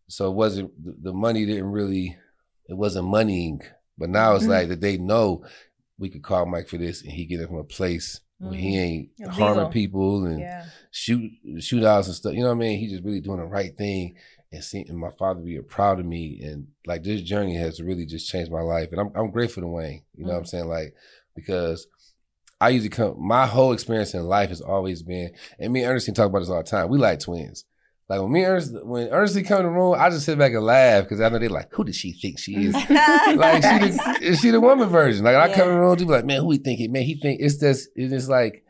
So 0.08 0.30
it 0.32 0.36
wasn't 0.36 0.72
the 1.04 1.14
money 1.14 1.46
didn't 1.46 1.72
really 1.72 2.18
it 2.70 2.74
wasn't 2.76 3.08
moneying, 3.08 3.62
but 3.98 4.10
now 4.10 4.36
it's 4.36 4.46
Mhm. 4.46 4.50
like 4.50 4.68
that 4.70 4.82
they 4.82 4.98
know 4.98 5.44
we 6.00 6.10
could 6.10 6.24
call 6.24 6.46
Mike 6.46 6.68
for 6.68 6.78
this 6.78 7.02
and 7.04 7.12
he 7.12 7.26
get 7.26 7.40
it 7.40 7.48
from 7.48 7.58
a 7.58 7.64
place 7.64 8.20
where 8.40 8.54
he 8.56 8.78
ain't 8.78 9.10
Illegal. 9.20 9.34
harming 9.34 9.72
people 9.72 10.26
and 10.26 10.42
Yeah. 10.42 10.66
shoot 10.92 11.32
shootouts 11.58 12.06
and 12.08 12.16
stuff. 12.16 12.34
You 12.34 12.42
know 12.42 12.48
what 12.48 12.56
I 12.56 12.66
mean? 12.66 12.80
He 12.80 12.88
just 12.90 13.04
really 13.04 13.22
doing 13.22 13.40
the 13.40 13.46
right 13.46 13.76
thing 13.78 14.16
and 14.52 14.64
seeing 14.64 14.90
and 14.90 14.98
my 14.98 15.12
father 15.18 15.42
be 15.42 15.60
proud 15.62 16.00
of 16.00 16.06
me. 16.06 16.42
And 16.44 16.68
like 16.86 17.04
this 17.04 17.22
journey 17.22 17.56
has 17.56 17.82
really 17.82 18.06
just 18.06 18.30
changed 18.30 18.52
my 18.52 18.62
life. 18.62 18.90
And 18.92 19.02
I'm 19.02 19.12
I'm 19.16 19.32
grateful 19.32 19.64
to 19.64 19.68
Wayne. 19.68 20.04
You 20.16 20.26
know 20.26 20.32
what 20.32 20.38
I'm 20.38 20.44
mm-hmm. 20.44 20.50
saying? 20.50 20.68
Like 20.68 20.94
because 21.36 21.88
I 22.60 22.70
usually 22.70 22.90
come 22.90 23.16
my 23.20 23.46
whole 23.46 23.74
experience 23.74 24.14
in 24.14 24.24
life 24.24 24.50
has 24.50 24.62
always 24.62 25.04
been 25.04 25.32
and 25.60 25.72
me 25.72 25.82
and 25.82 25.92
Ernestine 25.92 26.16
talk 26.16 26.28
about 26.28 26.40
this 26.40 26.50
all 26.50 26.58
the 26.58 26.64
time. 26.64 26.90
We 26.90 26.98
like 26.98 27.20
twins. 27.20 27.66
Like 28.10 28.22
when 28.22 28.32
me 28.32 28.44
and 28.44 28.54
Ernest, 28.54 28.86
when 28.86 29.10
Ernestine 29.10 29.44
come 29.44 29.60
in 29.60 29.66
the 29.66 29.72
room, 29.72 29.96
I 30.00 30.10
just 30.10 30.26
sit 30.26 30.38
back 30.38 30.54
and 30.54 30.64
laugh 30.64 31.04
because 31.04 31.20
I 31.20 31.28
know 31.28 31.40
they're 31.40 31.50
like, 31.50 31.74
who 31.74 31.84
does 31.84 31.98
she 31.98 32.14
think 32.14 32.40
she 32.40 32.56
is? 32.56 32.74
like 32.90 33.64
she 33.64 33.90
the, 33.90 34.18
is 34.22 34.40
she 34.40 34.52
the 34.52 34.62
woman 34.62 34.88
version. 34.88 35.26
Like 35.26 35.36
I 35.36 35.54
come 35.54 35.68
in 35.68 35.76
the 35.76 35.82
room, 35.82 35.98
people 35.98 36.14
like, 36.14 36.26
man, 36.26 36.42
who 36.42 36.52
he 36.52 36.58
think 36.58 36.80
he 36.80 36.88
man? 36.88 37.04
He 37.04 37.16
think 37.16 37.42
it's 37.42 37.58
just 37.58 37.90
it's 37.96 38.12
just 38.12 38.30
like, 38.30 38.64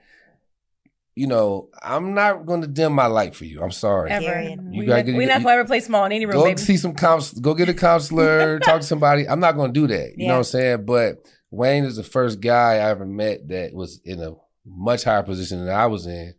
you 1.17 1.27
know, 1.27 1.69
I'm 1.81 2.13
not 2.13 2.45
going 2.45 2.61
to 2.61 2.67
dim 2.67 2.93
my 2.93 3.07
light 3.07 3.35
for 3.35 3.45
you. 3.45 3.61
I'm 3.61 3.71
sorry. 3.71 4.11
Ever. 4.11 4.25
Period. 4.25 4.59
You 4.71 4.79
we 4.81 4.85
gotta 4.85 4.99
not, 4.99 5.05
get- 5.07 5.17
we 5.17 5.25
not 5.25 5.39
you- 5.39 5.43
gonna 5.45 5.55
ever 5.55 5.65
play 5.67 5.79
small 5.79 6.05
in 6.05 6.11
any 6.11 6.25
room, 6.25 6.35
Go 6.35 6.43
baby. 6.43 6.59
see 6.61 6.77
some 6.77 6.93
counts. 6.93 7.33
Go 7.33 7.53
get 7.53 7.69
a 7.69 7.73
counselor. 7.73 8.59
talk 8.63 8.81
to 8.81 8.87
somebody. 8.87 9.27
I'm 9.27 9.39
not 9.39 9.55
going 9.55 9.73
to 9.73 9.79
do 9.79 9.87
that. 9.87 10.13
You 10.17 10.27
know 10.27 10.33
what 10.33 10.37
I'm 10.39 10.43
saying? 10.45 10.85
But 10.85 11.17
Wayne 11.51 11.85
is 11.85 11.95
the 11.95 12.03
first 12.03 12.39
guy 12.41 12.73
I 12.75 12.89
ever 12.91 13.05
met 13.05 13.47
that 13.49 13.73
was 13.73 13.99
in 14.05 14.21
a 14.21 14.33
much 14.65 15.03
higher 15.05 15.23
position 15.23 15.65
than 15.65 15.73
I 15.73 15.87
was 15.87 16.05
in. 16.05 16.33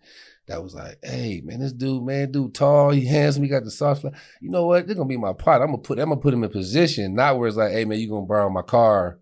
That 0.47 0.62
was 0.62 0.75
like, 0.75 0.99
hey 1.03 1.43
man, 1.45 1.61
this 1.61 1.75
dude, 1.75 2.05
man, 2.05 2.31
dude, 2.33 2.55
tall, 2.55 2.91
he 2.91 3.05
handsome, 3.05 3.43
he 3.43 3.51
got 3.51 3.64
the 3.64 3.71
soft. 3.71 4.01
flat. 4.01 4.14
You 4.41 4.49
know 4.51 4.64
what? 4.67 4.87
They're 4.87 4.97
gonna 4.97 5.07
be 5.09 5.19
my 5.19 5.35
part. 5.35 5.61
I'm 5.61 5.69
gonna 5.69 5.79
put, 5.79 5.99
I'm 5.99 6.09
gonna 6.09 6.21
put 6.23 6.33
him 6.33 6.43
in 6.43 6.49
position, 6.51 7.14
not 7.14 7.37
where 7.37 7.49
it's 7.49 7.57
like, 7.59 7.73
hey 7.73 7.85
man, 7.85 7.99
you 7.99 8.09
gonna 8.09 8.25
borrow 8.25 8.49
my 8.49 8.62
car. 8.62 9.19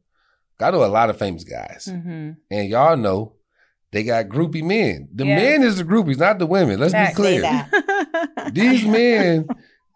I 0.60 0.70
know 0.70 0.84
a 0.84 0.86
lot 0.86 1.10
of 1.10 1.18
famous 1.18 1.42
guys, 1.44 1.88
Mm-hmm. 1.90 2.30
and 2.50 2.68
y'all 2.68 2.96
know 2.96 3.32
they 3.96 4.02
got 4.04 4.26
groupie 4.28 4.62
men. 4.62 5.08
The 5.14 5.24
Yeah. 5.26 5.36
men 5.36 5.62
is 5.62 5.78
the 5.78 5.84
groupies, 5.84 6.18
not 6.18 6.38
the 6.38 6.46
women. 6.46 6.78
Let's 6.78 6.92
Facts. 6.92 7.12
be 7.12 7.16
clear. 7.16 7.66
These 8.52 8.84
men 8.84 9.48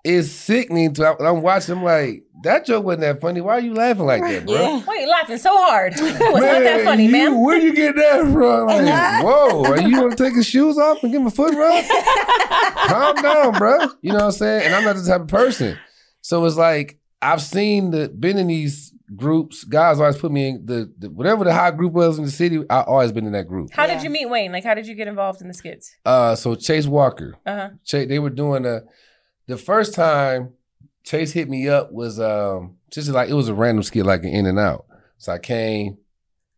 is 0.05 0.33
sickening 0.35 0.95
to. 0.95 1.17
I'm 1.23 1.43
watching. 1.43 1.77
I'm 1.77 1.85
like, 1.85 2.23
that 2.43 2.65
joke 2.65 2.85
wasn't 2.87 3.03
that 3.03 3.21
funny. 3.21 3.43
Why 3.43 3.57
are 3.57 3.61
you 3.61 3.75
laughing 3.75 4.07
like 4.07 4.23
that, 4.23 4.47
bro? 4.47 4.55
Yeah. 4.55 4.81
Why 4.81 4.95
are 4.95 5.01
you 5.01 5.11
laughing 5.11 5.37
so 5.37 5.51
hard? 5.55 5.93
It 5.97 6.03
was 6.03 6.43
not 6.43 6.63
that 6.63 6.85
funny, 6.85 7.05
you- 7.05 7.13
man. 7.13 7.39
Where 7.43 7.59
you 7.59 7.75
get 7.75 7.95
that 7.97 8.23
from? 8.33 8.67
Like, 8.69 9.23
whoa, 9.25 9.65
are 9.67 9.81
you 9.83 9.97
gonna 9.97 10.17
take 10.17 10.35
his 10.35 10.47
shoes 10.47 10.79
off 10.79 11.03
and 11.03 11.13
give 11.13 11.21
him 11.21 11.27
a 11.27 11.31
foot 11.31 11.55
rub? 11.55 11.85
Calm 12.89 13.17
down, 13.17 13.53
bro. 13.59 13.79
You 14.01 14.13
know 14.13 14.17
what 14.21 14.25
I'm 14.25 14.33
saying? 14.33 14.63
And 14.67 14.75
I'm 14.75 14.85
not 14.85 14.97
the 14.97 15.03
type 15.05 15.21
of 15.21 15.29
person. 15.29 15.79
So 16.23 16.45
it's 16.47 16.57
like 16.57 16.99
I've 17.23 17.43
seen 17.43 17.91
the 17.91 18.09
been 18.09 18.39
in 18.39 18.47
these 18.47 18.93
groups. 19.15 19.65
Guys 19.65 19.99
always 20.01 20.17
put 20.17 20.31
me 20.33 20.49
in 20.51 20.67
the, 20.67 20.93
the 20.99 21.11
whatever 21.11 21.45
the 21.45 21.53
hot 21.53 21.77
group 21.77 21.93
was 21.93 22.19
in 22.19 22.25
the 22.25 22.31
city. 22.31 22.63
I 22.71 22.83
always 22.83 23.13
been 23.13 23.27
in 23.27 23.33
that 23.33 23.49
group. 23.49 23.71
How 23.73 23.87
Yeah. 23.87 23.95
did 23.95 24.03
you 24.05 24.11
meet 24.11 24.27
Wayne? 24.27 24.53
Like, 24.53 24.65
how 24.65 24.75
did 24.75 24.87
you 24.87 24.95
get 24.95 25.09
involved 25.09 25.41
in 25.43 25.49
the 25.49 25.55
skits? 25.55 25.95
Uh, 26.05 26.35
so 26.35 26.55
Chase 26.55 26.87
Walker. 26.87 27.35
Uh 27.45 27.57
huh. 27.57 27.69
Chase, 27.85 28.09
they 28.09 28.19
were 28.19 28.31
doing 28.31 28.65
a. 28.65 28.81
The 29.47 29.57
first 29.57 29.95
time 29.95 30.51
Chase 31.05 31.33
hit 31.33 31.49
me 31.49 31.69
up 31.69 31.93
was 31.93 32.21
um 32.21 32.77
just 32.91 33.09
like 33.11 33.29
it 33.29 33.35
was 33.35 33.49
a 33.49 33.55
random 33.55 33.83
skit 33.83 34.07
like 34.07 34.23
an 34.23 34.31
in 34.31 34.47
and 34.47 34.59
out. 34.59 34.87
So 35.19 35.33
I 35.33 35.39
came. 35.39 35.99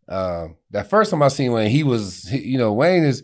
Um, 0.09 0.57
that 0.73 0.91
first 0.91 1.11
time 1.11 1.23
I 1.23 1.29
seen 1.29 1.53
Wayne, 1.53 1.71
he 1.71 1.83
was 1.85 2.29
he- 2.29 2.43
you 2.51 2.59
know 2.59 2.73
Wayne 2.73 3.05
is 3.05 3.23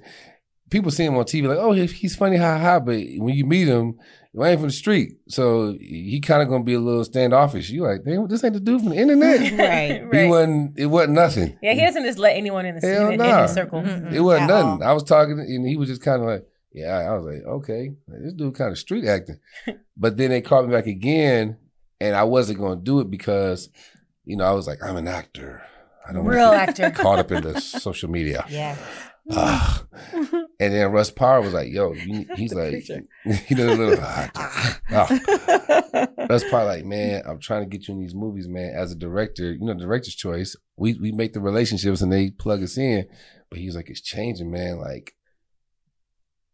people 0.70 0.90
see 0.90 1.04
him 1.04 1.16
on 1.16 1.24
TV 1.24 1.46
like 1.48 1.58
oh 1.58 1.72
he's 1.72 2.16
funny 2.16 2.36
ha 2.36 2.58
ha, 2.58 2.80
but 2.80 2.96
when 3.18 3.34
you 3.34 3.44
meet 3.44 3.68
him. 3.68 3.98
Wayne 4.38 4.56
from 4.58 4.68
the 4.68 4.72
street, 4.72 5.12
so 5.28 5.72
he 5.80 6.20
kind 6.20 6.40
of 6.42 6.48
gonna 6.48 6.64
be 6.64 6.74
a 6.74 6.80
little 6.80 7.04
standoffish. 7.04 7.68
You 7.70 7.82
like, 7.82 8.04
damn, 8.04 8.26
this 8.28 8.42
ain't 8.44 8.54
the 8.54 8.60
dude 8.60 8.80
from 8.80 8.90
the 8.90 8.96
internet. 8.96 9.52
Right. 9.58 10.22
He 10.22 10.28
wasn't. 10.28 10.78
It 10.78 10.86
wasn't 10.86 11.14
nothing. 11.14 11.58
Yeah, 11.62 11.74
he 11.74 11.80
doesn't 11.82 12.04
just 12.04 12.18
let 12.18 12.36
anyone 12.36 12.64
in 12.64 12.76
the 12.78 12.86
Hell 12.86 13.06
in, 13.08 13.12
in 13.14 13.18
nah. 13.18 13.42
his 13.42 13.52
circle. 13.52 13.82
Mm-mm. 13.82 14.12
It 14.12 14.20
wasn't 14.20 14.50
At 14.50 14.54
nothing. 14.54 14.82
all. 14.82 14.88
I 14.90 14.92
was 14.92 15.02
talking, 15.02 15.38
and 15.38 15.66
he 15.68 15.76
was 15.76 15.88
just 15.88 16.00
kind 16.02 16.22
of 16.22 16.28
like, 16.28 16.46
"Yeah." 16.72 16.96
I 16.96 17.14
was 17.14 17.24
like, 17.24 17.42
"Okay, 17.44 17.90
this 18.06 18.32
dude 18.32 18.54
kind 18.54 18.70
of 18.70 18.78
street 18.78 19.04
acting." 19.04 19.38
but 19.96 20.16
then 20.16 20.30
they 20.30 20.40
called 20.40 20.68
me 20.68 20.74
back 20.74 20.86
again, 20.86 21.56
and 22.00 22.14
I 22.16 22.24
wasn't 22.24 22.58
going 22.60 22.78
to 22.78 22.84
do 22.84 23.00
it 23.00 23.10
because, 23.10 23.68
you 24.24 24.36
know, 24.36 24.44
I 24.44 24.52
was 24.52 24.66
like, 24.66 24.78
"I'm 24.82 24.96
an 24.96 25.08
actor. 25.08 25.62
I 26.08 26.12
don't 26.12 26.24
Real 26.24 26.48
want 26.48 26.60
actor. 26.60 26.72
to 26.84 26.90
get 26.90 26.94
caught 26.94 27.18
up 27.18 27.32
in 27.32 27.42
the 27.42 27.60
social 27.60 28.08
media." 28.10 28.44
Yeah. 28.50 28.76
Ah. 29.30 29.84
And 30.60 30.74
then 30.74 30.90
Russ 30.90 31.10
Parr 31.10 31.40
was 31.40 31.52
like, 31.52 31.72
"Yo," 31.72 31.92
you, 31.92 32.26
he's 32.36 32.52
like, 32.52 32.88
you 32.88 33.06
know, 33.56 33.72
a 33.72 33.74
little. 33.74 33.98
Ah, 34.00 34.80
ah. 34.90 36.08
Russ 36.28 36.48
Parr 36.50 36.64
like, 36.64 36.84
man, 36.84 37.22
I'm 37.26 37.38
trying 37.38 37.62
to 37.62 37.68
get 37.68 37.86
you 37.86 37.94
in 37.94 38.00
these 38.00 38.14
movies, 38.14 38.48
man. 38.48 38.74
As 38.74 38.90
a 38.90 38.96
director, 38.96 39.52
you 39.52 39.64
know, 39.64 39.74
director's 39.74 40.14
choice. 40.14 40.56
We 40.76 40.94
we 40.94 41.12
make 41.12 41.32
the 41.32 41.40
relationships 41.40 42.00
and 42.00 42.12
they 42.12 42.30
plug 42.30 42.62
us 42.62 42.76
in. 42.76 43.06
But 43.50 43.60
he 43.60 43.66
was 43.66 43.76
like, 43.76 43.88
it's 43.88 44.00
changing, 44.00 44.50
man. 44.50 44.78
Like 44.78 45.14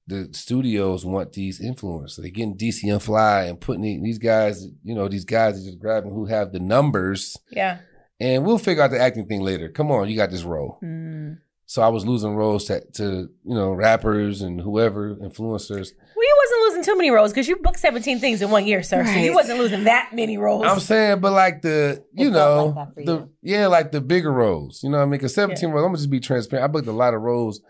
the 0.06 0.28
studios 0.32 1.04
want 1.04 1.32
these 1.32 1.60
influencers. 1.60 2.16
They're 2.16 2.30
getting 2.30 2.56
DC 2.56 2.82
Young 2.82 2.98
Fly 2.98 3.44
and 3.44 3.60
putting 3.60 4.02
these 4.02 4.18
guys, 4.18 4.66
you 4.82 4.94
know, 4.94 5.08
these 5.08 5.24
guys 5.24 5.58
are 5.58 5.64
just 5.64 5.78
grabbing 5.78 6.12
who 6.12 6.26
have 6.26 6.52
the 6.52 6.60
numbers. 6.60 7.36
Yeah. 7.50 7.78
And 8.20 8.44
we'll 8.44 8.58
figure 8.58 8.82
out 8.82 8.90
the 8.90 9.00
acting 9.00 9.26
thing 9.26 9.40
later. 9.40 9.68
Come 9.70 9.90
on, 9.90 10.08
you 10.08 10.16
got 10.16 10.30
this 10.30 10.44
role. 10.44 10.78
Mm. 10.82 11.38
So 11.74 11.82
I 11.82 11.88
was 11.88 12.06
losing 12.06 12.36
roles 12.36 12.66
to, 12.66 12.84
to 12.92 13.04
you 13.44 13.54
know 13.54 13.72
rappers 13.72 14.42
and 14.42 14.60
whoever 14.60 15.16
influencers. 15.16 15.88
Well, 16.14 16.24
you 16.24 16.36
wasn't 16.44 16.60
losing 16.60 16.84
too 16.84 16.96
many 16.96 17.10
roles 17.10 17.32
because 17.32 17.48
you 17.48 17.56
booked 17.56 17.80
17 17.80 18.20
things 18.20 18.40
in 18.42 18.50
one 18.50 18.64
year, 18.64 18.80
sir. 18.84 19.04
So 19.04 19.14
you 19.14 19.34
wasn't 19.34 19.58
losing 19.58 19.82
that 19.82 20.10
many 20.12 20.38
roles. 20.38 20.66
I'm 20.66 20.78
saying, 20.78 21.18
but 21.18 21.32
like 21.32 21.62
the, 21.62 22.04
you 22.12 22.28
It 22.28 22.30
know, 22.30 22.66
like 22.66 22.74
that 22.76 22.94
for 22.94 23.02
the 23.04 23.28
yeah, 23.42 23.66
like 23.66 23.90
the 23.90 24.00
bigger 24.00 24.30
roles. 24.32 24.84
You 24.84 24.90
know 24.90 24.98
what 24.98 25.02
I 25.02 25.06
mean? 25.06 25.18
Because 25.18 25.34
17 25.34 25.68
roles, 25.68 25.82
I'm 25.82 25.88
gonna 25.88 25.96
just 25.98 26.10
be 26.10 26.20
transparent. 26.20 26.62
I 26.62 26.68
booked 26.68 26.86
a 26.86 26.92
lot 26.92 27.12
of 27.12 27.22
roles, 27.22 27.60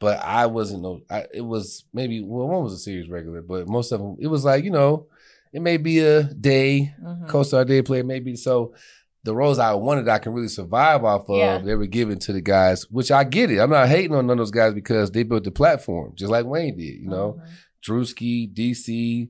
but 0.00 0.18
I 0.18 0.46
wasn't 0.46 0.82
no. 0.82 1.02
I, 1.08 1.26
it 1.32 1.42
was 1.42 1.84
maybe 1.92 2.20
well, 2.20 2.48
one 2.48 2.64
was 2.64 2.72
a 2.72 2.78
series 2.78 3.08
regular, 3.08 3.42
but 3.42 3.68
most 3.68 3.92
of 3.92 4.00
them 4.00 4.16
it 4.18 4.26
was 4.26 4.44
like 4.44 4.64
you 4.64 4.72
know, 4.72 5.06
it 5.52 5.62
may 5.62 5.76
be 5.76 6.00
a 6.00 6.24
day 6.24 6.96
Mhm. 7.00 7.28
co-star 7.28 7.64
day 7.64 7.80
player, 7.82 8.02
maybe 8.02 8.34
so. 8.34 8.74
The 9.24 9.34
roles 9.34 9.58
I 9.60 9.72
wanted, 9.74 10.08
I 10.08 10.18
can 10.18 10.32
really 10.32 10.48
survive 10.48 11.04
off 11.04 11.28
of. 11.28 11.38
Yeah. 11.38 11.58
They 11.58 11.76
were 11.76 11.86
given 11.86 12.18
to 12.20 12.32
the 12.32 12.40
guys, 12.40 12.90
which 12.90 13.12
I 13.12 13.22
get 13.24 13.50
it. 13.52 13.58
I'm 13.60 13.70
not 13.70 13.88
hating 13.88 14.14
on 14.16 14.26
none 14.26 14.32
of 14.34 14.38
those 14.38 14.50
guys 14.50 14.74
because 14.74 15.10
they 15.12 15.22
built 15.22 15.44
the 15.44 15.52
platform, 15.52 16.12
just 16.16 16.30
like 16.30 16.44
Wayne 16.44 16.76
did. 16.76 17.00
You 17.00 17.08
know, 17.08 17.38
Mhm. 17.40 17.46
Drewski, 17.86 18.52
DC, 18.52 19.28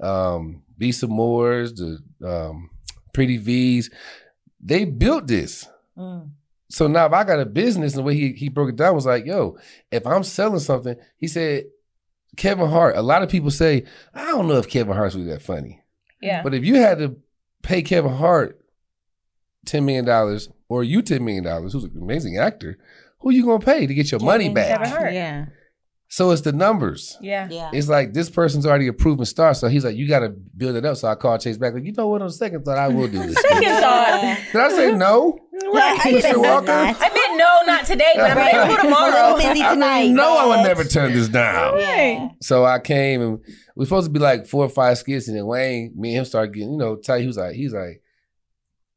um, 0.00 0.62
Visa 0.78 1.06
Moores, 1.06 1.74
the 1.74 1.98
um, 2.26 2.70
Pretty 3.12 3.36
V's. 3.36 3.90
they 4.60 4.84
built 4.86 5.26
this. 5.26 5.68
Mm. 5.96 6.30
So 6.70 6.86
now 6.86 7.06
if 7.06 7.12
I 7.12 7.22
got 7.24 7.38
a 7.38 7.44
business, 7.46 7.92
and 7.92 8.00
the 8.00 8.02
way 8.02 8.14
he, 8.14 8.32
he 8.32 8.48
broke 8.48 8.70
it 8.70 8.76
down 8.76 8.94
was 8.94 9.06
like, 9.06 9.26
yo, 9.26 9.58
if 9.92 10.06
I'm 10.06 10.24
selling 10.24 10.58
something, 10.58 10.96
he 11.18 11.28
said, 11.28 11.64
Kevin 12.36 12.68
Hart, 12.68 12.96
a 12.96 13.02
lot 13.02 13.22
of 13.22 13.28
people 13.28 13.50
say, 13.50 13.84
I 14.14 14.24
don't 14.32 14.48
know 14.48 14.56
if 14.56 14.68
Kevin 14.68 14.96
Hart's 14.96 15.14
really 15.14 15.28
that 15.30 15.42
funny. 15.42 15.82
Yeah. 16.20 16.42
But 16.42 16.54
if 16.54 16.64
you 16.64 16.76
had 16.76 16.98
to 16.98 17.16
pay 17.62 17.82
Kevin 17.82 18.12
Hart 18.14 18.60
$10 19.64 19.84
million 19.84 20.38
or 20.68 20.84
you 20.84 21.02
$10 21.02 21.20
million, 21.20 21.44
who's 21.62 21.74
an 21.84 21.92
amazing 22.00 22.38
actor, 22.38 22.78
who 23.20 23.30
you 23.32 23.44
gonna 23.44 23.64
pay 23.64 23.86
to 23.86 23.94
get 23.94 24.10
your 24.10 24.20
money 24.20 24.48
back? 24.48 24.68
Kevin 24.68 24.88
Hart. 24.88 25.12
Yeah. 25.12 25.46
So 26.08 26.30
it's 26.30 26.42
the 26.42 26.52
numbers. 26.52 27.16
Yeah. 27.20 27.48
Yeah. 27.50 27.70
It's 27.72 27.88
like 27.88 28.12
this 28.12 28.30
person's 28.30 28.66
already 28.66 28.86
a 28.86 28.92
proven 28.92 29.24
star, 29.24 29.52
so 29.54 29.66
he's 29.66 29.84
like, 29.84 29.96
you 29.96 30.06
got 30.06 30.20
to 30.20 30.28
build 30.28 30.76
it 30.76 30.84
up. 30.84 30.96
So 30.96 31.08
I 31.08 31.16
called 31.16 31.40
Chase 31.40 31.56
back, 31.56 31.74
like, 31.74 31.82
you 31.84 31.92
know 31.92 32.06
what? 32.06 32.22
On 32.22 32.30
second 32.30 32.64
thought, 32.64 32.78
I 32.78 32.86
will 32.86 33.08
do 33.08 33.18
this. 33.18 33.34
Second 33.40 33.80
thought. 33.80 34.38
Did 34.52 34.60
I 34.60 34.68
say 34.68 34.92
no? 34.94 35.36
Right. 35.72 35.98
Mr. 36.00 36.36
Walker? 36.40 36.70
I 36.70 36.92
meant 36.92 37.36
no, 37.38 37.60
not 37.66 37.84
today, 37.86 38.12
but 38.14 38.30
I'm 38.30 38.36
Right. 38.36 38.54
available 38.54 38.74
A 38.74 38.82
tomorrow. 38.82 39.34
little 39.34 39.38
busy 39.54 39.64
I 39.64 39.74
tonight. 39.74 40.02
mean, 40.04 40.14
no, 40.14 40.38
I 40.38 40.46
would 40.46 40.62
never 40.68 40.84
turn 40.84 41.12
this 41.14 41.26
down. 41.28 41.80
Yeah. 41.80 42.28
So 42.42 42.64
I 42.64 42.78
came 42.78 43.20
and 43.20 43.38
we 43.74 43.82
are 43.82 43.86
supposed 43.86 44.06
to 44.06 44.12
be 44.12 44.20
like 44.20 44.46
four 44.46 44.64
or 44.66 44.68
five 44.68 44.98
skits, 44.98 45.26
and 45.26 45.36
then 45.36 45.46
Wayne, 45.46 45.94
me 45.96 46.10
and 46.10 46.18
him 46.18 46.24
started 46.26 46.54
getting, 46.54 46.72
you 46.72 46.78
know, 46.78 46.94
tight. 46.94 47.22
He 47.22 47.26
was 47.26 47.38
like, 47.38 47.54
he's 47.56 47.72
like, 47.72 48.02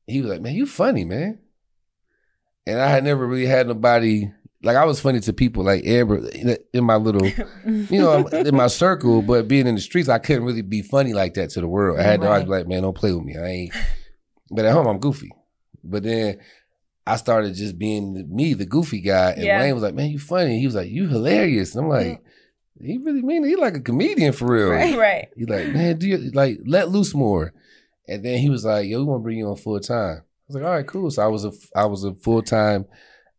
he 0.08 0.22
was 0.22 0.30
like, 0.32 0.41
man, 0.41 0.56
you 0.56 0.65
funny, 0.65 1.06
man. 1.06 1.39
And 2.65 2.80
I 2.80 2.89
had 2.89 3.04
never 3.04 3.26
really 3.26 3.46
had 3.46 3.67
nobody 3.67 4.30
like 4.63 4.76
I 4.76 4.86
was 4.86 5.00
funny 5.00 5.20
to 5.22 5.34
people 5.34 5.63
like 5.63 5.86
ever 5.86 6.17
in 6.74 6.84
my 6.84 6.96
little, 6.96 7.26
you 7.65 8.02
know, 8.02 8.26
in 8.28 8.56
my 8.56 8.67
circle. 8.67 9.22
But 9.22 9.48
being 9.48 9.67
in 9.67 9.76
the 9.76 9.82
streets, 9.82 10.10
I 10.10 10.17
couldn't 10.20 10.43
really 10.46 10.63
be 10.63 10.82
funny 10.82 11.13
like 11.13 11.36
that 11.36 11.52
to 11.52 11.62
the 11.62 11.67
world. 11.67 12.00
I 12.00 12.04
had 12.04 12.22
to 12.22 12.28
always 12.28 12.46
be 12.46 12.50
like, 12.50 12.67
man, 12.67 12.82
don't 12.82 12.98
play 12.98 13.13
with 13.13 13.24
me. 13.24 13.38
I 13.38 13.46
ain't. 13.46 13.74
But 14.50 14.65
at 14.65 14.74
home, 14.74 14.88
I'm 14.88 15.00
goofy. 15.00 15.32
But 15.84 16.04
then 16.04 16.39
I 17.06 17.17
started 17.17 17.54
just 17.54 17.78
being 17.78 18.28
me, 18.34 18.54
the 18.54 18.65
goofy 18.65 19.00
guy, 19.02 19.32
and 19.32 19.43
Yeah. 19.43 19.60
Wayne 19.62 19.74
was 19.74 19.84
like, 19.84 19.93
man, 19.93 20.10
you 20.10 20.20
funny. 20.20 20.60
He 20.60 20.65
was 20.65 20.76
like, 20.76 20.89
you 20.89 21.08
hilarious. 21.08 21.76
And 21.76 21.86
I'm 21.86 21.89
like. 21.89 22.24
He 22.80 23.00
really 23.00 23.24
mean 23.24 23.43
it. 23.43 23.48
He 23.48 23.56
like 23.56 23.76
a 23.76 23.80
comedian 23.80 24.34
for 24.34 24.46
real. 24.52 24.70
Right. 24.70 25.30
He 25.36 25.46
like, 25.46 25.70
man, 25.70 25.98
do 25.98 26.08
you 26.08 26.30
like 26.32 26.60
let 26.63 26.89
loose 26.89 27.15
more? 27.15 27.52
And 28.08 28.24
then 28.24 28.39
he 28.39 28.50
was 28.50 28.63
like, 28.65 28.88
yo, 28.88 29.00
we 29.00 29.04
want 29.06 29.20
to 29.22 29.24
bring 29.24 29.38
you 29.38 29.50
on 29.50 29.58
full 29.58 29.80
time. 29.80 30.20
I 30.20 30.24
was 30.48 30.56
like, 30.56 30.63
all 30.63 30.72
right, 30.72 30.88
cool. 30.88 31.12
So 31.12 31.22
I 31.24 31.28
was 31.28 31.43
a 31.46 31.52
I 31.76 31.86
was 31.86 32.04
a 32.04 32.13
full 32.15 32.41
time 32.41 32.86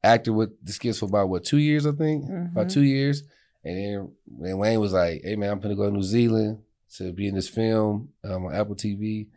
actor 0.05 0.33
with 0.33 0.51
the 0.65 0.73
skits 0.73 0.99
for 0.99 1.07
about 1.07 1.29
what 1.29 1.45
two 1.45 1.57
years, 1.59 1.87
I 1.87 1.93
think, 1.93 2.25
about 2.25 2.67
Mhm. 2.67 2.73
two 2.73 2.83
years. 2.85 3.23
And 3.65 3.77
then 3.77 4.13
when 4.27 4.59
Wayne 4.59 4.81
was 4.81 4.93
like, 4.93 5.23
hey 5.25 5.37
man, 5.37 5.51
I'm 5.51 5.61
gonna 5.61 5.75
go 5.75 5.87
to 5.87 5.91
New 5.91 6.03
Zealand 6.03 6.59
to 6.97 7.13
be 7.13 7.29
in 7.29 7.35
this 7.35 7.49
film 7.49 8.11
um, 8.25 8.47
on 8.47 8.55
Apple 8.55 8.75
TV. 8.77 9.29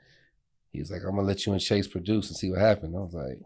He 0.71 0.79
was 0.79 0.91
like, 0.91 1.01
I'm 1.03 1.15
gonna 1.15 1.27
let 1.27 1.45
you 1.45 1.53
and 1.53 1.61
Chase 1.61 1.87
produce 1.87 2.27
and 2.29 2.37
see 2.37 2.49
what 2.51 2.59
happened. 2.59 2.95
I 2.95 2.99
was 2.99 3.13
like, 3.13 3.39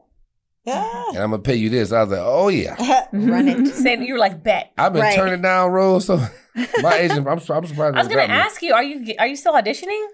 Yeah. 0.66 1.04
and 1.10 1.18
I'm 1.20 1.30
gonna 1.32 1.42
pay 1.44 1.56
you 1.56 1.70
this. 1.70 1.92
I 1.92 2.02
was 2.04 2.12
like, 2.12 2.22
oh 2.24 2.50
yeah. 2.50 3.06
Run 3.14 3.48
it. 3.48 3.68
Said 3.74 4.02
you 4.04 4.14
were 4.14 4.20
like 4.20 4.44
bet. 4.44 4.74
I've 4.78 4.94
been 4.94 5.02
Right. 5.04 5.16
turning 5.16 5.42
down 5.42 5.72
roles, 5.72 6.06
so 6.06 6.18
my 6.82 6.96
agent, 6.98 7.20
I'm, 7.28 7.28
I'm 7.28 7.40
surprised. 7.40 7.80
I 7.80 7.90
was 8.00 8.08
gonna 8.08 8.28
got 8.28 8.30
me. 8.30 8.36
ask 8.36 8.62
you, 8.64 8.74
are 8.74 8.84
you 8.84 9.14
are 9.20 9.28
you 9.28 9.36
still 9.36 9.54
auditioning? 9.54 10.06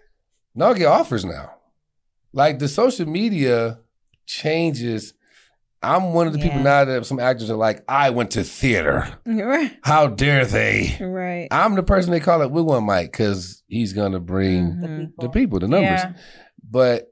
No, 0.53 0.67
I 0.71 0.73
get 0.77 0.87
offers 0.87 1.23
now. 1.25 1.53
Like 2.33 2.59
the 2.59 2.67
social 2.67 3.05
media 3.07 3.79
changes. 4.25 5.13
I'm 5.83 6.13
one 6.13 6.27
of 6.27 6.33
the 6.33 6.39
people 6.39 6.59
now 6.59 6.85
that 6.85 7.05
some 7.07 7.19
actors 7.19 7.49
are 7.49 7.55
like, 7.57 7.83
I 7.87 8.11
went 8.11 8.31
to 8.31 8.43
theater. 8.43 9.17
Right. 9.25 9.75
How 9.83 10.07
dare 10.07 10.45
they? 10.45 10.95
Right. 11.01 11.47
I'm 11.49 11.73
the 11.75 11.81
person 11.83 12.11
they 12.11 12.19
call 12.19 12.41
it 12.43 12.51
with 12.51 12.65
one 12.65 12.85
mic 12.85 13.11
because 13.11 13.63
he's 13.67 13.93
gonna 13.93 14.19
bring 14.19 14.79
The 14.79 14.87
Mhm. 14.87 14.97
people. 15.07 15.23
the 15.23 15.29
people, 15.29 15.59
the 15.59 15.67
numbers. 15.67 16.01
Yeah. 16.03 16.13
But 16.69 17.07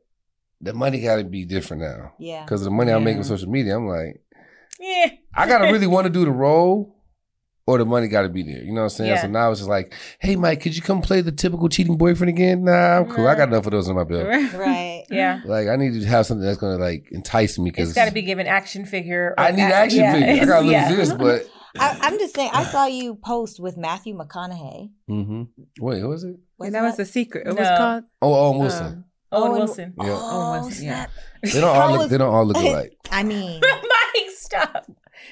the 0.61 0.73
money 0.73 1.01
got 1.01 1.15
to 1.17 1.23
be 1.23 1.45
different 1.45 1.81
now 1.83 2.13
Yeah. 2.19 2.43
because 2.43 2.61
of 2.61 2.65
the 2.65 2.71
money 2.71 2.91
I'm 2.91 3.03
making 3.03 3.17
Yeah. 3.17 3.19
with 3.19 3.27
social 3.27 3.49
media. 3.49 3.75
I'm 3.75 3.87
like, 3.87 4.21
Yeah. 4.79 5.11
I 5.33 5.47
gotta 5.47 5.71
really 5.71 5.87
want 5.87 6.05
to 6.05 6.13
do 6.13 6.23
the 6.25 6.31
role. 6.31 6.95
Or 7.69 7.77
the 7.77 7.85
money 7.85 8.07
got 8.07 8.23
to 8.23 8.29
be 8.29 8.41
there, 8.41 8.63
you 8.63 8.71
know 8.73 8.81
what 8.81 8.83
I'm 8.85 8.89
saying? 8.89 9.09
Yeah. 9.11 9.21
So 9.21 9.27
now 9.27 9.51
it's 9.51 9.59
just 9.59 9.69
like, 9.69 9.93
hey, 10.19 10.35
Mike, 10.35 10.61
could 10.61 10.75
you 10.75 10.81
come 10.81 11.01
play 11.01 11.21
the 11.21 11.31
typical 11.31 11.69
cheating 11.69 11.97
boyfriend 11.97 12.29
again? 12.29 12.63
Nah, 12.63 12.97
I'm 12.97 13.05
cool. 13.11 13.27
I 13.27 13.35
got 13.35 13.49
enough 13.49 13.65
of 13.67 13.71
those 13.73 13.87
in 13.87 13.95
my 13.95 14.03
belt. 14.03 14.27
Right. 14.27 14.53
Right. 14.53 15.03
Yeah. 15.11 15.41
Like 15.45 15.67
I 15.67 15.75
need 15.75 15.93
to 16.01 16.05
have 16.07 16.25
something 16.25 16.45
that's 16.45 16.57
gonna 16.57 16.77
like 16.77 17.07
entice 17.11 17.59
me 17.59 17.69
because 17.69 17.89
It's 17.89 17.95
got 17.95 18.05
to 18.05 18.11
be 18.13 18.23
given 18.23 18.47
action 18.47 18.85
figure. 18.85 19.33
I 19.37 19.51
need 19.51 19.61
act- 19.61 19.73
action 19.75 19.99
yeah, 19.99 20.13
figure. 20.13 20.41
I 20.43 20.45
gotta 20.45 20.61
lose 20.65 20.71
yeah. 20.71 20.95
this, 20.95 21.13
but 21.13 21.47
I, 21.79 21.97
I'm 22.01 22.17
just 22.17 22.35
saying. 22.35 22.49
I 22.53 22.63
saw 22.63 22.85
you 22.87 23.15
post 23.15 23.59
with 23.59 23.77
Matthew 23.77 24.17
McConaughey. 24.17 24.89
hmm 25.07 25.43
wait, 25.79 26.01
what 26.01 26.09
was 26.09 26.23
it? 26.23 26.35
Was 26.57 26.71
that 26.71 26.81
was 26.81 26.97
the 26.97 27.05
secret. 27.05 27.47
It 27.47 27.55
was 27.55 27.67
called. 27.77 28.03
Oh, 28.21 28.33
Owen 28.33 28.59
Wilson. 28.59 28.85
um, 28.85 29.05
Owen 29.31 29.51
Owen- 29.51 29.59
Wilson. 29.59 29.93
Yeah. 30.01 30.05
Oh, 30.09 30.51
Owen 30.53 30.61
Wilson, 30.63 30.85
yeah. 30.85 31.05
snap. 31.05 31.53
they 31.53 31.61
don't 31.61 31.75
all 31.77 31.91
look. 31.91 31.99
was- 32.01 32.09
They 32.09 32.17
don't 32.17 32.33
all 32.33 32.45
look 32.45 32.57
alike. 32.71 32.93
I 33.11 33.23
mean, 33.23 33.61
Mike, 33.61 34.29
stop. 34.35 34.85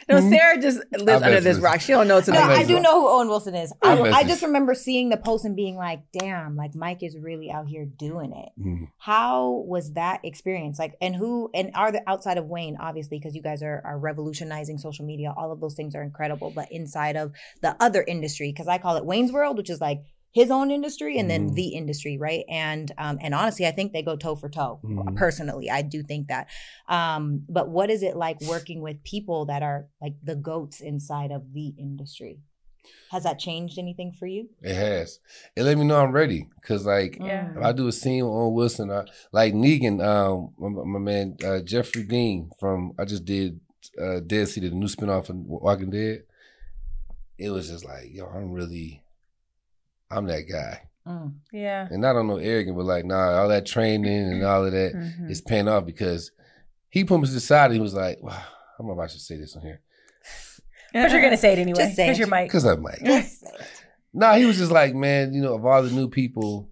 No, 0.09 0.17
Mhm. 0.17 0.29
Sarah 0.29 0.61
just 0.61 0.79
lives 0.91 1.21
under 1.23 1.41
this 1.41 1.59
rock. 1.59 1.79
She 1.81 1.91
don't 1.93 2.07
know 2.07 2.21
to 2.21 2.31
no, 2.31 2.39
I 2.39 2.57
I 2.57 2.63
do 2.63 2.79
know 2.79 3.01
who 3.01 3.09
Owen 3.09 3.27
Wilson 3.27 3.55
is. 3.55 3.73
I 3.81 3.97
I, 3.97 4.11
I 4.19 4.23
just 4.23 4.41
remember 4.43 4.73
seeing 4.73 5.09
the 5.09 5.17
post 5.17 5.45
and 5.45 5.55
being 5.55 5.75
like, 5.75 6.01
"Damn, 6.17 6.55
like 6.55 6.75
Mike 6.75 7.03
is 7.03 7.17
really 7.17 7.51
out 7.51 7.67
here 7.67 7.85
doing 7.85 8.31
it." 8.33 8.49
Mhm. 8.61 8.87
How 8.97 9.63
was 9.67 9.93
that 9.93 10.19
experience? 10.23 10.79
Like, 10.79 10.95
and 11.01 11.15
who 11.15 11.49
and 11.53 11.71
are 11.75 11.91
the 11.91 12.01
outside 12.07 12.37
of 12.37 12.45
Wayne, 12.47 12.77
obviously, 12.79 13.17
because 13.19 13.35
you 13.35 13.41
guys 13.41 13.61
are 13.63 13.81
are 13.85 13.97
revolutionizing 13.97 14.77
social 14.77 15.05
media. 15.05 15.33
All 15.37 15.51
of 15.51 15.59
those 15.59 15.73
things 15.75 15.95
are 15.95 16.01
incredible. 16.03 16.51
But 16.53 16.71
inside 16.71 17.15
of 17.15 17.31
the 17.61 17.75
other 17.79 18.03
industry, 18.07 18.51
because 18.51 18.67
I 18.67 18.77
call 18.77 18.95
it 18.97 19.05
Wayne's 19.05 19.31
World, 19.31 19.57
which 19.57 19.69
is 19.69 19.81
like 19.81 20.01
his 20.39 20.49
own 20.57 20.69
industry 20.77 21.13
and 21.19 21.27
then 21.31 21.43
Mhm. 21.49 21.55
the 21.55 21.67
industry, 21.81 22.15
right? 22.27 22.45
And 22.47 22.87
um, 23.03 23.15
and 23.23 23.33
honestly, 23.33 23.65
I 23.65 23.71
think 23.77 23.91
they 23.91 24.03
go 24.11 24.15
toe 24.15 24.35
for 24.41 24.49
toe. 24.49 24.79
Mhm. 24.83 25.15
Personally, 25.23 25.67
I 25.79 25.81
do 25.93 25.99
think 26.11 26.27
that. 26.27 26.45
Um, 26.97 27.23
but 27.57 27.65
what 27.69 27.89
is 27.95 28.01
it 28.09 28.15
like 28.15 28.39
working 28.55 28.79
with 28.87 28.97
people 29.03 29.39
that 29.51 29.61
are 29.69 29.79
like 30.03 30.15
the 30.29 30.35
goats 30.49 30.77
inside 30.91 31.31
of 31.37 31.41
the 31.57 31.67
industry? 31.87 32.35
Has 33.11 33.23
that 33.23 33.37
changed 33.39 33.77
anything 33.79 34.11
for 34.19 34.27
you? 34.27 34.41
It 34.61 34.75
has. 34.75 35.19
It 35.55 35.63
let 35.63 35.77
me 35.77 35.83
know 35.85 35.99
I'm 35.99 36.11
ready 36.21 36.41
because 36.61 36.85
like 36.85 37.13
Yeah. 37.19 37.51
if 37.57 37.63
I 37.69 37.71
do 37.73 37.87
a 37.87 37.91
scene 37.91 38.23
with 38.25 38.33
Owen 38.39 38.53
Wilson, 38.53 38.91
I, 38.91 39.03
like 39.39 39.53
Negan, 39.53 39.95
um, 40.11 40.53
my, 40.57 40.69
my 40.93 40.99
man 40.99 41.35
uh, 41.43 41.59
Jeffrey 41.71 42.03
Dean 42.03 42.49
from 42.59 42.93
I 42.99 43.03
just 43.05 43.25
did 43.25 43.59
uh, 44.01 44.19
Dead 44.19 44.47
City, 44.47 44.69
the 44.69 44.75
new 44.75 44.87
spinoff 44.95 45.29
of 45.29 45.35
Walking 45.67 45.89
Dead. 45.89 46.23
It 47.37 47.49
was 47.49 47.69
just 47.69 47.85
like, 47.85 48.07
yo, 48.11 48.25
I'm 48.27 48.51
really, 48.51 49.01
I'm 50.09 50.25
that 50.27 50.41
guy. 50.49 50.81
Mm. 51.07 51.33
Yeah. 51.53 51.87
And 51.89 52.05
I 52.05 52.13
don't 52.13 52.27
know 52.27 52.37
arrogant, 52.37 52.75
but 52.77 52.85
like, 52.85 53.05
nah, 53.05 53.39
all 53.39 53.47
that 53.49 53.65
training 53.65 54.05
and 54.05 54.43
all 54.43 54.65
of 54.65 54.71
that. 54.71 54.93
Mhm. 54.93 55.29
it's 55.29 55.41
paying 55.41 55.67
off 55.67 55.85
because 55.85 56.31
he 56.89 57.03
put 57.03 57.19
me 57.19 57.27
to 57.27 57.33
the 57.33 57.39
side 57.39 57.65
and 57.65 57.75
he 57.75 57.79
was 57.79 57.93
like, 57.93 58.21
wow, 58.21 58.31
I 58.33 58.43
don't 58.77 58.87
know 58.87 58.93
if 58.93 58.99
I 58.99 59.07
should 59.11 59.21
say 59.21 59.37
this 59.37 59.55
on 59.55 59.61
here. 59.61 59.81
But 60.93 61.11
you're 61.11 61.21
gonna 61.21 61.37
say 61.37 61.53
it 61.53 61.59
anyway. 61.59 61.77
Just 61.79 61.95
say 61.95 62.05
Because 62.05 62.17
it. 62.17 62.19
you're 62.21 62.27
Mike. 62.29 62.47
Because 62.49 62.65
I'm 62.65 62.81
Mike. 62.81 62.99
Yes. 63.03 63.43
nah, 64.13 64.33
he 64.35 64.45
was 64.45 64.57
just 64.57 64.71
like, 64.71 64.95
man, 64.95 65.33
you 65.33 65.41
know, 65.41 65.53
of 65.55 65.65
all 65.65 65.83
the 65.83 65.91
new 65.91 66.09
people, 66.09 66.69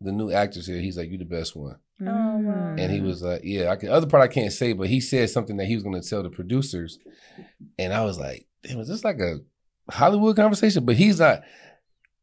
the 0.00 0.12
new 0.12 0.30
actors 0.32 0.66
here, 0.66 0.78
he's 0.80 0.96
like, 0.96 1.08
you're 1.10 1.18
the 1.18 1.24
best 1.24 1.54
one. 1.56 1.76
Oh, 2.00 2.06
wow. 2.38 2.74
And 2.78 2.90
he 2.92 3.00
was 3.00 3.22
like, 3.22 3.42
yeah, 3.44 3.70
I 3.70 3.76
can, 3.76 3.88
other 3.90 4.06
part 4.06 4.22
I 4.22 4.32
can't 4.32 4.52
say, 4.52 4.72
but 4.72 4.88
he 4.88 5.00
said 5.00 5.30
something 5.30 5.56
that 5.58 5.66
he 5.66 5.74
was 5.74 5.84
going 5.84 6.00
to 6.00 6.06
tell 6.08 6.22
the 6.24 6.30
producers. 6.30 6.98
And 7.78 7.92
I 7.92 8.04
was 8.04 8.18
like, 8.18 8.46
damn, 8.62 8.80
is 8.80 8.88
this 8.88 9.04
like 9.04 9.18
a 9.20 9.38
Hollywood 9.90 10.34
conversation? 10.36 10.84
But 10.84 10.96
he's 10.96 11.20
not. 11.20 11.42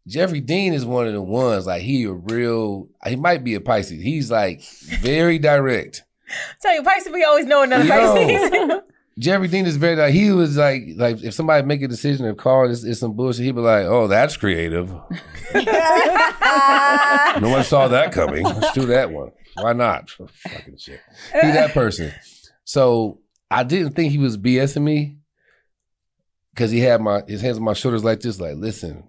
Jeffrey 0.08 0.42
Dean 0.42 0.74
is 0.74 0.84
one 0.86 1.08
of 1.08 1.14
the 1.14 1.22
ones, 1.22 1.68
like, 1.68 1.84
he 1.84 2.04
a 2.06 2.12
real, 2.12 2.90
he 3.06 3.16
might 3.16 3.44
be 3.44 3.54
a 3.54 3.62
Pisces. 3.62 4.02
He's 4.02 4.32
like 4.32 4.62
very 5.02 5.38
direct. 5.38 6.04
Tell 6.62 6.74
you, 6.74 6.84
Pisces, 6.84 7.12
we 7.12 7.24
always 7.24 7.46
know 7.46 7.64
another. 7.64 7.88
Pisces. 7.88 8.82
Jeffrey 9.20 9.50
Dean 9.50 9.66
is 9.66 9.76
very 9.76 9.98
like 9.98 10.14
he 10.14 10.32
was 10.32 10.56
like 10.56 10.84
like 10.96 11.22
if 11.22 11.34
somebody 11.34 11.68
make 11.68 11.82
a 11.82 11.88
decision 11.88 12.26
of 12.26 12.38
call 12.38 12.70
it's, 12.70 12.84
it's 12.86 13.02
some 13.02 13.14
bullshit, 13.14 13.44
he'd 13.44 13.52
be 13.52 13.62
like, 13.62 13.86
Oh, 13.86 14.08
that's 14.08 14.38
creative. 14.38 14.90
No 17.40 17.50
one 17.50 17.64
saw 17.64 17.88
that 17.90 18.12
coming. 18.12 18.44
Let's 18.44 18.74
do 18.74 18.86
that 18.88 19.12
one. 19.12 19.32
Why 19.56 19.74
not? 19.74 20.10
Fucking 20.10 20.78
shit. 20.78 21.00
He 21.34 21.40
that 21.52 21.74
person. 21.74 22.12
So 22.64 23.20
I 23.50 23.64
didn't 23.64 23.94
think 23.94 24.12
he 24.12 24.18
was 24.18 24.38
BSing 24.38 24.82
me 24.82 25.18
because 26.54 26.72
he 26.72 26.80
had 26.80 27.02
my 27.02 27.22
his 27.28 27.42
hands 27.42 27.58
on 27.58 27.64
my 27.64 27.74
shoulders 27.74 28.04
like 28.04 28.20
this, 28.22 28.40
like, 28.40 28.56
listen, 28.56 29.04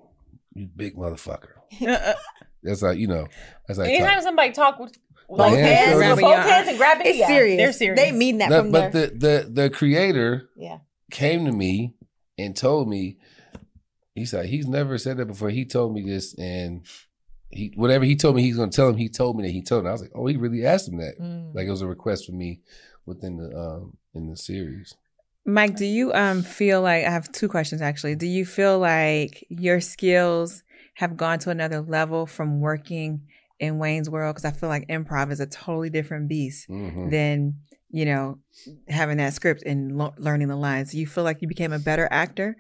you 0.55 0.67
big 0.75 0.97
motherfucker. 0.97 1.51
That's 2.62 2.83
like, 2.83 2.99
you 2.99 3.09
know, 3.09 3.27
that's 3.67 3.79
like 3.79 3.88
Anytime 3.88 4.15
talk. 4.15 4.23
somebody 4.23 4.53
talk 4.53 4.79
with 4.79 4.97
both 5.29 5.53
hands 5.55 5.79
hands, 5.79 6.01
go 6.01 6.11
with 6.15 6.21
both 6.21 6.45
hands 6.45 6.69
and 6.69 6.79
grabbing 6.79 7.07
It's 7.07 7.19
yeah, 7.19 7.27
serious. 7.27 7.57
They're 7.59 7.73
serious. 7.73 8.01
They 8.01 8.12
mean 8.12 8.38
that 8.38 8.51
No, 8.51 8.62
from 8.62 8.71
but 8.73 8.93
their. 8.93 9.07
the 9.09 9.15
the 9.17 9.51
the 9.62 9.71
creator 9.71 10.49
yeah. 10.57 10.79
came 11.11 11.45
to 11.47 11.53
me 11.53 11.95
and 12.38 12.57
told 12.57 12.88
me 12.88 13.19
he 14.15 14.25
said 14.27 14.47
he's 14.47 14.67
never 14.69 14.99
said 14.99 15.17
that 15.17 15.27
before. 15.27 15.51
He 15.51 15.65
told 15.65 15.95
me 15.95 16.03
this 16.03 16.35
and 16.38 16.87
he 17.51 17.73
whatever 17.77 18.05
he 18.05 18.15
told 18.15 18.37
me 18.37 18.43
he's 18.43 18.57
gonna 18.57 18.71
tell 18.71 18.88
him, 18.88 18.97
he 18.97 19.09
told 19.09 19.37
me 19.37 19.43
that 19.45 19.53
he 19.53 19.62
told 19.62 19.83
him. 19.85 19.88
I 19.88 19.93
was 19.93 20.03
like, 20.03 20.12
Oh, 20.15 20.27
he 20.27 20.37
really 20.37 20.65
asked 20.65 20.88
him 20.88 20.99
that. 20.99 21.19
Mm. 21.21 21.55
Like 21.55 21.67
it 21.67 21.71
was 21.71 21.83
a 21.83 21.87
request 21.88 22.27
for 22.27 22.33
me 22.33 22.61
within 23.07 23.38
the 23.38 23.57
um 23.59 23.97
in 24.15 24.29
the 24.29 24.37
series. 24.37 24.95
Mike, 25.45 25.77
do 25.77 25.85
you 25.85 26.13
um 26.13 26.43
feel 26.43 26.83
like 26.83 27.05
I 27.05 27.11
have 27.11 27.31
two 27.33 27.49
questions 27.49 27.83
actually. 27.83 28.15
Do 28.15 28.27
you 28.27 28.45
feel 28.47 28.79
like 28.79 29.45
your 29.49 29.81
skills 29.81 30.63
have 30.95 31.17
gone 31.17 31.39
to 31.41 31.51
another 31.51 31.81
level 31.81 32.27
from 32.27 32.61
working 32.61 33.23
in 33.59 33.79
Wayne's 33.79 34.09
World? 34.09 34.35
Because 34.35 34.45
I 34.45 34.53
feel 34.57 34.69
like 34.69 34.87
improv 34.89 35.33
is 35.33 35.41
a 35.41 35.47
totally 35.47 35.91
different 35.91 36.29
beast 36.29 36.69
Mhm. 36.69 37.11
than 37.11 37.55
you 37.95 38.07
know, 38.07 38.39
having 38.89 39.19
that 39.19 39.35
script 39.35 39.63
and 39.67 39.99
lo- 39.99 40.15
learning 40.17 40.49
the 40.49 40.57
lines. 40.57 40.93
Do 40.93 40.99
you 40.99 41.07
feel 41.07 41.25
like 41.25 41.43
you 41.43 41.47
became 41.49 41.75
a 41.75 41.79
better 41.79 42.09
actor 42.11 42.57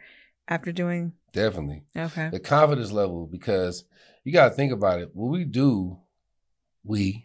after 0.46 0.72
doing? 0.72 1.14
Definitely. 1.32 1.84
Okay. 1.96 2.28
The 2.28 2.38
confidence 2.38 2.92
level, 2.92 3.26
because 3.26 3.84
you 4.24 4.32
got 4.34 4.50
to 4.50 4.54
think 4.54 4.72
about 4.72 5.00
it. 5.00 5.08
What 5.14 5.30
we 5.30 5.44
do, 5.44 5.96
we, 6.84 7.24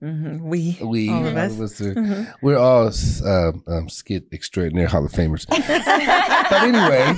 hmm 0.00 0.38
We. 0.48 0.78
we, 0.82 1.08
All 1.08 1.26
of 1.26 1.36
us. 1.36 1.52
of 1.52 1.60
us 1.60 1.80
are- 1.80 1.94
Mhm. 1.94 2.32
we're 2.42 2.58
all 2.58 2.90
um, 3.24 3.62
um, 3.66 3.88
skit 3.88 4.24
extraordinaire 4.32 4.86
Hall 4.88 5.04
of 5.04 5.12
Famers. 5.12 5.46
but 5.48 6.62
anyway, 6.62 7.16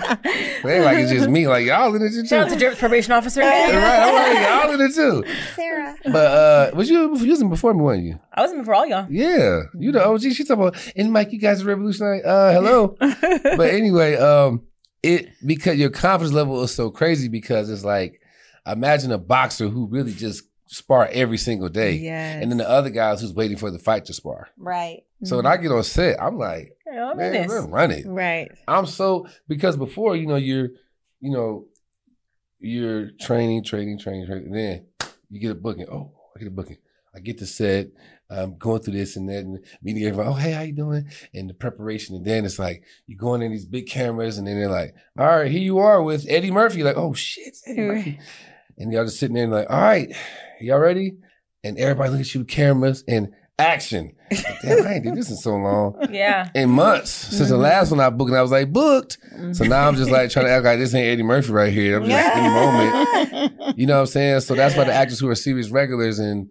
it 0.64 0.66
ain't 0.76 0.84
like 0.84 0.98
it's 0.98 1.10
just 1.10 1.28
me. 1.28 1.48
Like 1.48 1.66
y'all 1.66 1.94
in 1.94 2.02
it 2.02 2.10
too. 2.10 2.26
Shout 2.26 2.46
out 2.46 2.50
to 2.52 2.56
Jeremy's 2.56 2.78
probation 2.78 3.12
officer. 3.12 3.40
right, 3.40 3.74
I'm 3.74 4.14
like, 4.14 4.48
y'all 4.48 4.74
in 4.74 4.80
it 4.90 4.94
too. 4.94 5.24
Sarah. 5.54 5.96
But 6.04 6.14
uh, 6.14 6.70
was 6.76 6.88
you 6.88 7.16
using 7.18 7.48
before 7.48 7.74
me, 7.74 7.80
weren't 7.82 8.04
you? 8.04 8.18
I 8.32 8.42
wasn't 8.42 8.60
before 8.60 8.74
all 8.74 8.86
y'all. 8.86 9.06
Yeah, 9.10 9.62
you 9.78 9.92
the 9.92 10.04
OG. 10.06 10.20
She 10.32 10.44
talking 10.44 10.62
about, 10.68 10.92
and 10.96 11.12
Mike, 11.12 11.32
you 11.32 11.38
guys 11.40 11.62
are 11.62 11.66
revolutionary. 11.66 12.22
Uh, 12.24 12.52
hello. 12.52 12.96
but 13.00 13.70
anyway, 13.74 14.16
um, 14.16 14.62
it 15.02 15.28
because 15.44 15.76
your 15.76 15.90
confidence 15.90 16.34
level 16.34 16.62
is 16.62 16.74
so 16.74 16.90
crazy 16.90 17.28
because 17.28 17.70
it's 17.70 17.84
like 17.84 18.20
imagine 18.66 19.12
a 19.12 19.18
boxer 19.18 19.68
who 19.68 19.86
really 19.86 20.12
just 20.12 20.44
spar 20.68 21.08
every 21.12 21.38
single 21.38 21.68
day, 21.68 21.92
Yes. 21.92 22.42
and 22.42 22.50
then 22.50 22.58
the 22.58 22.68
other 22.68 22.90
guys 22.90 23.20
who's 23.20 23.34
waiting 23.34 23.56
for 23.56 23.70
the 23.70 23.78
fight 23.78 24.04
to 24.06 24.14
spar. 24.14 24.48
Right. 24.56 25.02
So 25.24 25.36
when 25.36 25.46
I 25.46 25.54
mm-hmm. 25.54 25.62
get 25.62 25.72
on 25.72 25.82
set, 25.82 26.22
I'm 26.22 26.38
like, 26.38 26.76
man, 26.86 27.16
this. 27.16 27.50
let's 27.50 27.66
run 27.66 27.90
it. 27.90 28.06
Right. 28.06 28.50
I'm 28.68 28.86
so 28.86 29.26
because 29.48 29.76
before 29.76 30.16
you 30.16 30.26
know 30.26 30.36
you're, 30.36 30.68
you 31.20 31.32
know, 31.32 31.66
you're 32.60 33.10
training, 33.20 33.64
training, 33.64 33.98
training, 33.98 34.26
training, 34.26 34.46
and 34.46 34.54
then 34.54 34.86
you 35.30 35.40
get 35.40 35.50
a 35.50 35.54
booking. 35.54 35.88
Oh, 35.90 36.12
I 36.36 36.38
get 36.38 36.48
a 36.48 36.52
booking. 36.52 36.78
I 37.14 37.20
get 37.20 37.38
to 37.38 37.46
set. 37.46 37.88
I'm 38.30 38.58
going 38.58 38.82
through 38.82 38.94
this 38.94 39.16
and 39.16 39.28
that, 39.30 39.38
and 39.38 39.64
meeting 39.82 40.04
everybody. 40.04 40.28
Oh, 40.28 40.34
hey, 40.34 40.52
how 40.52 40.60
you 40.60 40.74
doing? 40.74 41.08
And 41.32 41.48
the 41.48 41.54
preparation, 41.54 42.14
and 42.14 42.24
then 42.24 42.44
it's 42.44 42.58
like 42.58 42.84
you're 43.06 43.18
going 43.18 43.40
in 43.40 43.52
these 43.52 43.64
big 43.64 43.88
cameras, 43.88 44.36
and 44.36 44.46
then 44.46 44.58
they're 44.58 44.68
like, 44.68 44.94
"All 45.18 45.26
right, 45.26 45.50
here 45.50 45.62
you 45.62 45.78
are 45.78 46.02
with 46.02 46.26
Eddie 46.28 46.50
Murphy." 46.50 46.82
Like, 46.82 46.98
oh 46.98 47.14
shit, 47.14 47.56
Eddie 47.66 47.80
Murphy. 47.80 48.18
And 48.78 48.92
y'all 48.92 49.04
just 49.04 49.18
sitting 49.18 49.34
there 49.36 49.48
like, 49.48 49.68
"All 49.70 49.80
right, 49.80 50.14
y'all 50.60 50.78
ready?" 50.78 51.16
And 51.64 51.76
everybody 51.78 52.10
look 52.10 52.20
at 52.20 52.34
you 52.34 52.40
with 52.40 52.48
cameras 52.48 53.02
and 53.08 53.32
action. 53.58 54.12
Like, 54.30 54.44
Damn, 54.62 54.86
I 54.86 54.94
ain't 54.94 55.04
did 55.04 55.16
this 55.16 55.30
in 55.30 55.36
so 55.36 55.56
long 55.56 55.96
Yeah. 56.10 56.48
in 56.54 56.70
months 56.70 57.10
since 57.10 57.48
the 57.48 57.56
Mhm. 57.56 57.62
last 57.62 57.90
one 57.90 57.98
I 57.98 58.08
booked, 58.10 58.28
and 58.30 58.38
I 58.38 58.42
was 58.42 58.52
like 58.52 58.72
booked. 58.72 59.18
So 59.52 59.64
now 59.64 59.88
I'm 59.88 59.96
just 59.96 60.10
like 60.12 60.30
trying 60.30 60.46
to 60.46 60.52
act 60.52 60.64
like 60.64 60.78
this 60.78 60.94
ain't 60.94 61.06
Eddie 61.08 61.22
Murphy 61.24 61.50
right 61.50 61.72
here. 61.72 61.98
I'm 61.98 62.04
just 62.08 62.36
in 62.36 62.44
the 62.44 62.50
moment. 62.50 63.52
You 63.78 63.86
know 63.86 63.94
what 63.94 64.00
I'm 64.00 64.06
saying? 64.06 64.40
So 64.40 64.54
that's 64.54 64.76
why 64.76 64.84
the 64.84 64.92
actors 64.94 65.18
who 65.20 65.28
are 65.28 65.34
serious 65.34 65.70
regulars 65.70 66.18
and 66.18 66.48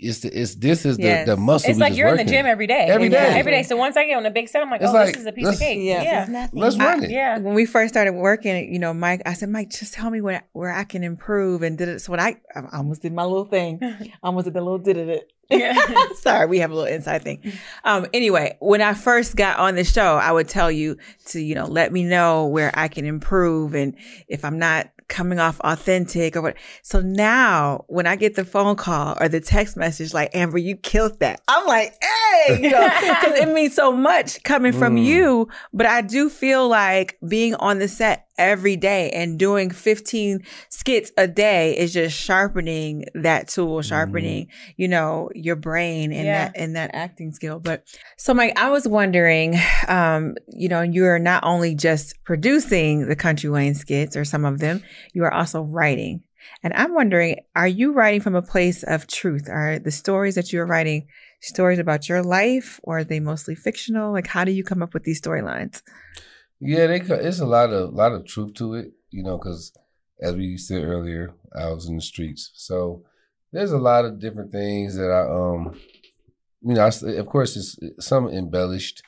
it's 0.00 0.20
the, 0.20 0.28
it's 0.40 0.54
this 0.56 0.84
is 0.86 0.96
the, 0.96 1.02
Yes. 1.02 1.26
the 1.26 1.36
muscle. 1.36 1.70
It's 1.70 1.76
we 1.76 1.80
like 1.80 1.90
just 1.90 1.98
you're 1.98 2.08
in 2.08 2.16
the 2.16 2.24
gym 2.24 2.46
every 2.46 2.66
day. 2.66 2.86
Every 2.88 3.08
day. 3.08 3.38
Every 3.38 3.52
day. 3.52 3.62
So 3.62 3.76
once 3.76 3.96
I 3.96 4.06
get 4.06 4.16
on 4.16 4.22
the 4.22 4.30
big 4.30 4.48
set, 4.48 4.62
I'm 4.62 4.70
like, 4.70 4.80
It's 4.80 4.90
oh, 4.90 4.94
like, 4.94 5.12
this 5.14 5.20
is 5.22 5.26
a 5.26 5.32
piece 5.32 5.48
of 5.48 5.58
cake. 5.58 5.78
Yeah. 5.82 6.02
Yeah. 6.02 6.20
This 6.20 6.28
is 6.28 6.32
nothing. 6.32 6.60
Let's 6.60 6.76
run 6.78 7.00
I- 7.00 7.04
it. 7.04 7.10
Yeah. 7.10 7.38
when 7.38 7.54
we 7.54 7.66
first 7.66 7.92
started 7.94 8.12
working, 8.12 8.72
you 8.72 8.78
know, 8.78 8.92
Mike, 8.94 9.22
I 9.26 9.34
said, 9.34 9.48
Mike, 9.48 9.70
just 9.70 9.94
tell 9.94 10.10
me 10.10 10.20
where 10.20 10.42
where 10.52 10.72
I 10.72 10.84
can 10.84 11.02
improve 11.04 11.62
and 11.62 11.76
did 11.78 11.88
it. 11.88 12.00
So 12.00 12.10
when 12.12 12.20
I, 12.20 12.36
I 12.54 12.62
almost 12.78 13.02
did 13.02 13.12
my 13.12 13.24
little 13.24 13.44
thing, 13.46 13.78
I 13.82 14.12
almost 14.22 14.44
did 14.44 14.54
the 14.54 14.60
little 14.60 14.78
did 14.78 14.96
it. 14.96 15.32
Yeah. 15.48 15.76
Sorry, 16.16 16.46
we 16.46 16.58
have 16.58 16.70
a 16.72 16.74
little 16.74 16.92
inside 16.92 17.22
thing. 17.22 17.52
Um, 17.84 18.06
anyway, 18.12 18.56
when 18.60 18.82
I 18.82 18.94
first 18.94 19.36
got 19.36 19.58
on 19.58 19.76
the 19.76 19.84
show, 19.84 20.16
I 20.16 20.32
would 20.32 20.48
tell 20.48 20.72
you 20.72 20.96
to, 21.26 21.40
you 21.40 21.54
know, 21.54 21.66
let 21.66 21.92
me 21.92 22.02
know 22.02 22.46
where 22.46 22.72
I 22.74 22.88
can 22.88 23.04
improve 23.06 23.74
and 23.74 23.96
if 24.28 24.44
I'm 24.44 24.58
not 24.58 24.90
coming 25.08 25.38
off 25.38 25.60
authentic 25.60 26.36
or 26.36 26.42
what. 26.42 26.56
So 26.82 27.00
now 27.00 27.84
when 27.88 28.06
I 28.06 28.16
get 28.16 28.34
the 28.34 28.44
phone 28.44 28.76
call 28.76 29.16
or 29.20 29.28
the 29.28 29.40
text 29.40 29.76
message 29.76 30.12
like, 30.12 30.34
Amber, 30.34 30.58
you 30.58 30.76
killed 30.76 31.20
that. 31.20 31.40
I'm 31.48 31.66
like, 31.66 31.94
hey, 32.00 32.25
you 32.48 32.70
know, 32.70 32.88
because 33.00 33.38
it 33.38 33.52
means 33.52 33.74
so 33.74 33.92
much 33.92 34.42
coming 34.44 34.72
from 34.72 34.96
Mm. 34.96 35.04
you. 35.04 35.48
But 35.72 35.86
I 35.86 36.00
do 36.02 36.28
feel 36.28 36.68
like 36.68 37.18
being 37.28 37.54
on 37.56 37.78
the 37.78 37.88
set 37.88 38.26
every 38.38 38.76
day 38.76 39.10
and 39.10 39.38
doing 39.38 39.70
15 39.70 40.42
skits 40.68 41.10
a 41.16 41.26
day 41.26 41.76
is 41.76 41.92
just 41.94 42.16
sharpening 42.16 43.04
that 43.14 43.48
tool, 43.48 43.80
sharpening, 43.82 44.48
you 44.76 44.88
know, 44.88 45.30
your 45.34 45.56
brain 45.56 46.12
and 46.12 46.26
Yeah. 46.26 46.32
that 46.48 46.52
and 46.54 46.76
that 46.76 46.90
acting 46.92 47.32
skill. 47.32 47.58
But 47.60 47.84
so 48.18 48.34
Mike, 48.34 48.52
I 48.58 48.68
was 48.70 48.86
wondering, 48.86 49.58
um, 49.88 50.34
you 50.48 50.68
know, 50.68 50.82
you're 50.82 51.18
not 51.18 51.44
only 51.44 51.74
just 51.74 52.22
producing 52.24 53.08
the 53.08 53.16
Kountry 53.16 53.50
Wayne 53.50 53.74
skits 53.74 54.16
or 54.16 54.24
some 54.24 54.44
of 54.44 54.58
them, 54.58 54.82
you 55.14 55.24
are 55.24 55.32
also 55.32 55.62
writing. 55.62 56.22
And 56.62 56.72
I'm 56.74 56.94
wondering, 56.94 57.40
are 57.56 57.66
you 57.66 57.92
writing 57.92 58.20
from 58.20 58.34
a 58.36 58.42
place 58.42 58.82
of 58.84 59.06
truth? 59.08 59.48
Are 59.50 59.78
the 59.80 59.90
stories 59.90 60.36
that 60.36 60.52
you're 60.52 60.66
writing 60.66 61.06
stories 61.40 61.78
about 61.78 62.08
your 62.08 62.22
life 62.22 62.80
or 62.82 62.98
are 62.98 63.04
they 63.04 63.20
mostly 63.20 63.54
fictional? 63.54 64.12
Like 64.12 64.26
how 64.26 64.44
do 64.44 64.52
you 64.52 64.64
come 64.64 64.82
up 64.82 64.94
with 64.94 65.04
these 65.04 65.20
storylines? 65.20 65.82
Yeah, 66.60 66.86
they. 66.86 67.00
It's 67.00 67.40
a 67.40 67.46
lot 67.46 67.70
of 67.70 67.92
lot 67.92 68.12
of 68.12 68.26
truth 68.26 68.54
to 68.54 68.74
it, 68.74 68.92
you 69.10 69.22
know, 69.22 69.38
because 69.38 69.72
as 70.20 70.34
we 70.34 70.56
said 70.56 70.84
earlier, 70.84 71.34
I 71.54 71.68
was 71.68 71.86
in 71.86 71.96
the 71.96 72.02
streets, 72.02 72.50
so 72.54 73.02
there's 73.52 73.72
a 73.72 73.78
lot 73.78 74.04
of 74.04 74.18
different 74.18 74.52
things 74.52 74.96
that 74.96 75.10
I 75.10 75.30
um, 75.30 75.78
you 76.62 76.74
know, 76.74 76.82
I 76.82 77.10
of 77.18 77.26
course 77.26 77.56
it's 77.56 78.06
some 78.06 78.28
embellished, 78.28 79.02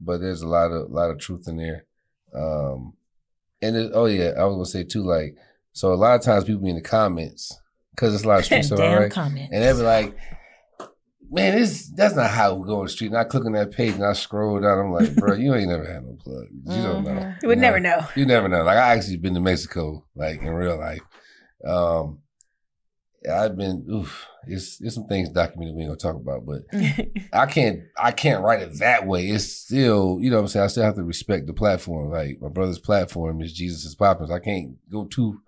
but 0.00 0.20
there's 0.20 0.42
a 0.42 0.48
lot 0.48 0.70
of 0.70 0.90
lot 0.90 1.10
of 1.10 1.18
truth 1.18 1.48
in 1.48 1.56
there. 1.56 1.86
Um, 2.34 2.94
and 3.62 3.76
it, 3.76 3.92
oh 3.94 4.06
yeah, 4.06 4.32
I 4.38 4.44
was 4.44 4.54
gonna 4.54 4.66
say 4.66 4.84
too, 4.84 5.02
like 5.02 5.36
so 5.72 5.92
a 5.92 5.94
lot 5.94 6.14
of 6.14 6.22
times 6.22 6.44
people 6.44 6.62
be 6.62 6.70
in 6.70 6.76
the 6.76 6.82
comments 6.82 7.58
because 7.94 8.14
it's 8.14 8.24
a 8.24 8.28
lot 8.28 8.40
of 8.40 8.44
street 8.46 8.64
stuff, 8.64 8.78
right? 8.78 9.10
comments. 9.10 9.50
And 9.52 9.62
they 9.62 9.72
be 9.72 9.78
like, 9.78 10.16
man, 11.32 11.56
this 11.58 11.88
that's 11.96 12.14
not 12.14 12.30
how 12.30 12.54
we 12.54 12.66
go 12.66 12.78
on 12.80 12.84
the 12.84 12.90
street. 12.90 13.08
And 13.08 13.16
I 13.16 13.24
click 13.24 13.44
on 13.44 13.52
that 13.52 13.72
page 13.72 13.94
and 13.94 14.04
I 14.04 14.12
scroll 14.12 14.60
down. 14.60 14.78
I'm 14.78 14.92
like, 14.92 15.14
bro, 15.16 15.34
you 15.34 15.54
ain't 15.54 15.68
never 15.70 15.84
had 15.90 16.04
no 16.04 16.16
plug. 16.22 16.46
You 16.52 16.82
don't 16.82 17.04
know. 17.04 17.10
Mm-hmm. 17.10 17.38
You 17.42 17.48
would 17.48 17.58
never 17.58 17.80
know. 17.80 18.06
You 18.14 18.26
never 18.26 18.48
know. 18.48 18.62
Like 18.62 18.76
I 18.78 18.94
actually 18.94 19.16
been 19.16 19.34
to 19.34 19.40
Mexico, 19.40 20.04
like 20.14 20.40
in 20.40 20.48
real 20.50 20.78
life. 20.78 21.00
Um 21.66 22.18
I've 23.30 23.56
been 23.56 23.86
oof, 23.88 24.26
it's 24.48 24.80
it's 24.80 24.96
some 24.96 25.06
things 25.06 25.28
documented 25.28 25.76
we 25.76 25.82
ain't 25.82 25.90
gonna 25.90 26.14
talk 26.14 26.20
about, 26.20 26.44
but 26.44 26.62
I 27.32 27.46
can't 27.46 27.80
I 27.96 28.10
can't 28.10 28.42
write 28.42 28.62
it 28.62 28.78
that 28.80 29.06
way. 29.06 29.28
It's 29.28 29.44
still, 29.44 30.18
you 30.20 30.28
know 30.28 30.36
what 30.38 30.42
I'm 30.42 30.48
saying, 30.48 30.64
I 30.64 30.66
still 30.68 30.82
have 30.82 30.96
to 30.96 31.04
respect 31.04 31.46
the 31.46 31.52
platform. 31.54 32.10
Like 32.10 32.40
my 32.40 32.48
brother's 32.48 32.80
platform 32.80 33.40
is 33.40 33.52
Jesus 33.52 33.84
is 33.84 33.94
Poppins. 33.94 34.30
I 34.32 34.40
can't 34.40 34.76
go 34.90 35.04
too 35.04 35.40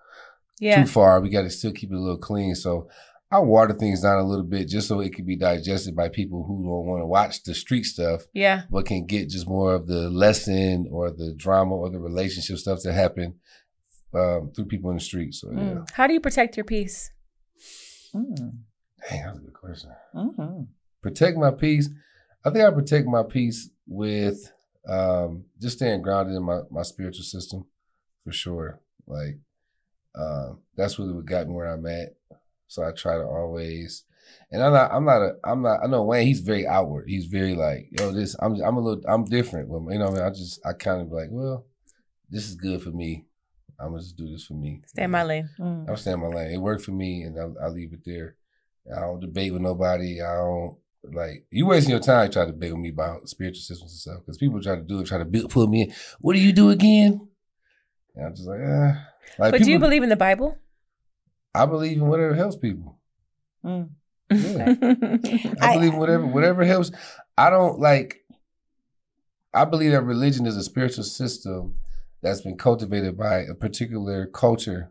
Yeah. 0.60 0.82
too 0.84 0.88
far. 0.88 1.20
We 1.20 1.30
got 1.30 1.42
to 1.42 1.50
still 1.50 1.72
keep 1.72 1.90
it 1.90 1.96
a 1.96 1.98
little 2.00 2.16
clean. 2.16 2.54
So 2.54 2.88
I 3.30 3.38
water 3.40 3.74
things 3.74 4.02
down 4.02 4.18
a 4.18 4.24
little 4.26 4.44
bit 4.44 4.68
just 4.68 4.86
so 4.86 5.00
it 5.00 5.12
can 5.14 5.24
be 5.24 5.34
digested 5.36 5.96
by 5.96 6.08
people 6.08 6.44
who 6.44 6.62
don't 6.62 6.86
want 6.86 7.02
to 7.02 7.06
watch 7.06 7.42
the 7.42 7.54
street 7.54 7.84
stuff, 7.84 8.22
Yeah. 8.32 8.62
but 8.70 8.86
can 8.86 9.06
get 9.06 9.28
just 9.28 9.48
more 9.48 9.74
of 9.74 9.86
the 9.88 10.08
lesson 10.08 10.86
or 10.90 11.10
the 11.10 11.34
drama 11.36 11.74
or 11.74 11.90
the 11.90 11.98
relationship 11.98 12.58
stuff 12.58 12.80
that 12.84 12.92
happen 12.92 13.34
um, 14.14 14.52
through 14.54 14.66
people 14.66 14.90
in 14.90 14.96
the 14.98 15.02
street. 15.02 15.34
So 15.34 15.50
yeah, 15.50 15.58
Mm. 15.58 15.90
How 15.92 16.06
do 16.06 16.12
you 16.14 16.20
protect 16.20 16.56
your 16.56 16.64
peace? 16.64 17.10
Mm. 18.14 18.36
dang, 19.10 19.22
that's 19.24 19.38
a 19.38 19.40
good 19.40 19.54
question. 19.54 19.90
Mhm. 20.14 20.68
Protect 21.02 21.36
my 21.36 21.50
peace. 21.50 21.90
I 22.44 22.50
think 22.50 22.64
I 22.64 22.70
protect 22.70 23.06
my 23.08 23.22
peace 23.24 23.70
with 23.86 24.52
um, 24.86 25.44
just 25.60 25.78
staying 25.78 26.02
grounded 26.02 26.36
in 26.36 26.42
my, 26.44 26.60
my 26.70 26.82
spiritual 26.82 27.24
system 27.24 27.64
for 28.22 28.32
sure. 28.32 28.80
Like 29.06 29.38
um, 30.14 30.60
that's 30.76 30.98
really 30.98 31.12
what 31.14 31.26
got 31.26 31.48
me 31.48 31.54
where 31.54 31.66
I'm 31.72 31.84
at. 31.86 32.14
So 32.74 32.82
I 32.82 32.90
try 32.90 33.14
to 33.14 33.24
always, 33.24 34.04
and 34.50 34.60
I'm 34.60 34.72
not, 34.72 34.92
I'm 34.92 35.04
not 35.04 35.22
a, 35.22 35.32
I'm 35.44 35.62
not. 35.62 35.78
I 35.84 35.86
know 35.86 36.02
Wayne. 36.02 36.26
He's 36.26 36.40
very 36.40 36.66
outward. 36.66 37.04
He's 37.08 37.26
very 37.26 37.54
like, 37.54 37.88
yo, 37.92 38.10
this. 38.10 38.34
I'm, 38.40 38.60
I'm 38.60 38.76
a 38.76 38.80
little, 38.80 39.02
I'm 39.08 39.24
different. 39.24 39.68
But 39.68 39.92
you 39.92 39.98
know, 40.00 40.06
what 40.06 40.18
I, 40.18 40.22
mean? 40.24 40.26
I 40.26 40.30
just, 40.30 40.60
I 40.66 40.72
kind 40.72 41.00
of 41.00 41.12
like, 41.12 41.28
well, 41.30 41.66
this 42.28 42.48
is 42.48 42.56
good 42.56 42.82
for 42.82 42.90
me. 42.90 43.26
I'm 43.78 43.90
gonna 43.90 44.00
just 44.00 44.16
do 44.16 44.28
this 44.28 44.44
for 44.44 44.54
me. 44.54 44.82
Stay 44.86 45.04
in 45.04 45.12
my 45.12 45.22
lane. 45.22 45.48
Mm. 45.60 45.88
I'm 45.88 45.96
staying 45.96 46.14
in 46.14 46.22
my 46.28 46.34
lane. 46.34 46.50
It 46.50 46.58
worked 46.58 46.82
for 46.82 46.90
me, 46.90 47.22
and 47.22 47.38
I, 47.38 47.66
I 47.66 47.68
leave 47.68 47.92
it 47.92 48.00
there. 48.04 48.34
I 48.94 49.00
don't 49.00 49.20
debate 49.20 49.52
with 49.52 49.62
nobody. 49.62 50.20
I 50.20 50.34
don't 50.34 50.76
like 51.12 51.46
you 51.50 51.66
wasting 51.66 51.92
your 51.92 52.00
time 52.00 52.28
trying 52.30 52.46
to 52.46 52.52
debate 52.52 52.72
with 52.72 52.80
me 52.80 52.88
about 52.88 53.28
spiritual 53.28 53.60
systems 53.60 53.92
and 53.92 54.00
stuff 54.00 54.20
because 54.24 54.38
people 54.38 54.60
try 54.60 54.74
to 54.74 54.82
do 54.82 54.98
it, 54.98 55.06
try 55.06 55.18
to 55.18 55.24
build, 55.24 55.50
pull 55.50 55.68
me 55.68 55.82
in. 55.82 55.94
What 56.20 56.34
do 56.34 56.40
you 56.40 56.52
do 56.52 56.70
again? 56.70 57.28
And 58.16 58.26
I'm 58.26 58.34
just 58.34 58.48
like, 58.48 58.60
ah. 58.66 59.06
Like 59.38 59.52
But 59.52 59.62
do 59.62 59.70
you 59.70 59.78
believe 59.78 60.02
in 60.02 60.08
the 60.08 60.16
Bible? 60.16 60.58
I 61.54 61.66
believe 61.66 61.98
in 61.98 62.06
whatever 62.06 62.34
helps 62.34 62.56
people. 62.56 62.98
Mm. 63.64 63.90
Yeah. 64.30 64.74
I 65.60 65.74
believe 65.74 65.92
in 65.92 65.98
whatever 65.98 66.26
whatever 66.26 66.64
helps. 66.64 66.90
I 67.36 67.50
don't 67.50 67.78
like. 67.78 68.20
I 69.52 69.64
believe 69.64 69.92
that 69.92 70.02
religion 70.02 70.46
is 70.46 70.56
a 70.56 70.64
spiritual 70.64 71.04
system 71.04 71.76
that's 72.22 72.40
been 72.40 72.56
cultivated 72.56 73.16
by 73.16 73.40
a 73.40 73.54
particular 73.54 74.26
culture 74.26 74.90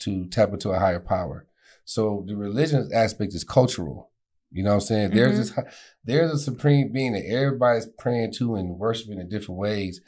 to 0.00 0.26
tap 0.26 0.52
into 0.52 0.70
a 0.70 0.78
higher 0.78 0.98
power. 0.98 1.46
So 1.84 2.24
the 2.26 2.36
religion 2.36 2.90
aspect 2.92 3.34
is 3.34 3.44
cultural. 3.44 4.10
You 4.50 4.62
know 4.64 4.70
what 4.70 4.74
I'm 4.76 4.80
saying? 4.80 5.10
There's 5.10 5.38
this 5.38 5.58
there's 6.04 6.32
a 6.32 6.38
supreme 6.38 6.92
being 6.92 7.12
that 7.12 7.26
everybody's 7.26 7.86
praying 7.98 8.32
to 8.34 8.56
and 8.56 8.78
worshiping 8.78 9.18
in 9.18 9.28
different 9.28 9.58
ways, 9.58 10.00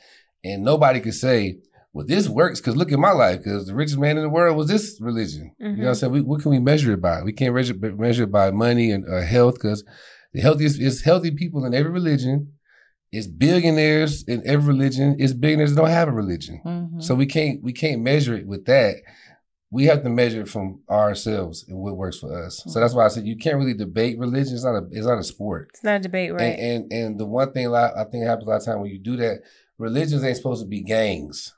and 0.42 0.62
nobody 0.62 1.00
can 1.00 1.12
say, 1.12 1.61
"Well, 1.94 2.04
this 2.07 2.28
works." 2.28 2.61
Because 2.61 2.76
look 2.76 2.92
at 2.92 2.98
my 2.98 3.12
life. 3.12 3.38
Because 3.38 3.66
the 3.66 3.74
richest 3.74 3.98
man 3.98 4.18
in 4.18 4.22
the 4.24 4.28
world 4.28 4.57
was 4.59 4.68
this 4.68 4.98
religion. 5.00 5.52
You 5.59 5.68
know 5.68 5.76
what 5.85 5.88
I'm 5.88 5.94
saying? 5.94 6.12
We, 6.12 6.20
what 6.20 6.42
can 6.42 6.50
we 6.50 6.59
measure 6.59 6.92
it 6.92 7.00
by? 7.00 7.22
We 7.22 7.33
can't 7.33 7.54
measure 7.54 7.74
measure 7.96 8.24
it 8.24 8.33
by 8.33 8.50
money 8.50 8.90
and 8.90 9.04
uh, 9.09 9.22
health 9.22 9.54
because 9.54 9.83
The 10.35 10.40
healthiest 10.40 10.80
is 10.80 11.02
healthy 11.04 11.30
people 11.30 11.64
in 11.64 11.72
every 11.74 11.92
religion. 11.92 12.37
It's 13.12 13.28
billionaires 13.28 14.24
in 14.24 14.42
every 14.44 14.74
religion. 14.74 15.14
It's 15.20 15.33
billionaires 15.33 15.70
that 15.72 15.80
don't 15.80 15.90
have 16.00 16.09
a 16.09 16.12
religion. 16.12 16.61
Mhm. 16.66 17.00
So 17.00 17.14
we 17.14 17.26
can't 17.26 17.62
we 17.62 17.72
can't 17.72 18.02
measure 18.02 18.35
it 18.35 18.46
with 18.46 18.64
that. 18.66 18.96
We 19.70 19.87
have 19.87 20.02
to 20.02 20.11
measure 20.11 20.40
it 20.42 20.48
from 20.48 20.80
ourselves 20.90 21.64
and 21.68 21.78
what 21.78 21.96
works 21.96 22.18
for 22.18 22.30
us. 22.44 22.62
So 22.66 22.80
that's 22.80 22.94
why 22.94 23.04
I 23.04 23.09
said 23.09 23.26
you 23.26 23.37
can't 23.37 23.57
really 23.57 23.74
debate 23.74 24.18
religion. 24.18 24.54
It's 24.54 24.64
not 24.64 24.74
a 24.83 24.85
it's 24.90 25.07
not 25.07 25.18
a 25.18 25.24
sport. 25.24 25.68
It's 25.74 25.85
not 25.85 26.00
a 26.00 26.02
debate, 26.09 26.33
right? 26.33 26.59
And, 26.59 26.92
and 26.92 26.92
and 26.92 27.20
the 27.20 27.26
one 27.26 27.52
thing 27.52 27.66
a 27.66 27.70
lot, 27.70 27.96
I 27.96 28.04
think 28.04 28.24
happens 28.24 28.46
a 28.46 28.50
lot 28.50 28.57
of 28.61 28.64
time 28.64 28.80
when 28.80 28.90
you 28.90 28.98
do 28.98 29.16
that, 29.18 29.37
religions 29.78 30.24
ain't 30.24 30.37
supposed 30.37 30.62
to 30.64 30.68
be 30.68 30.83
gangs. 30.83 31.54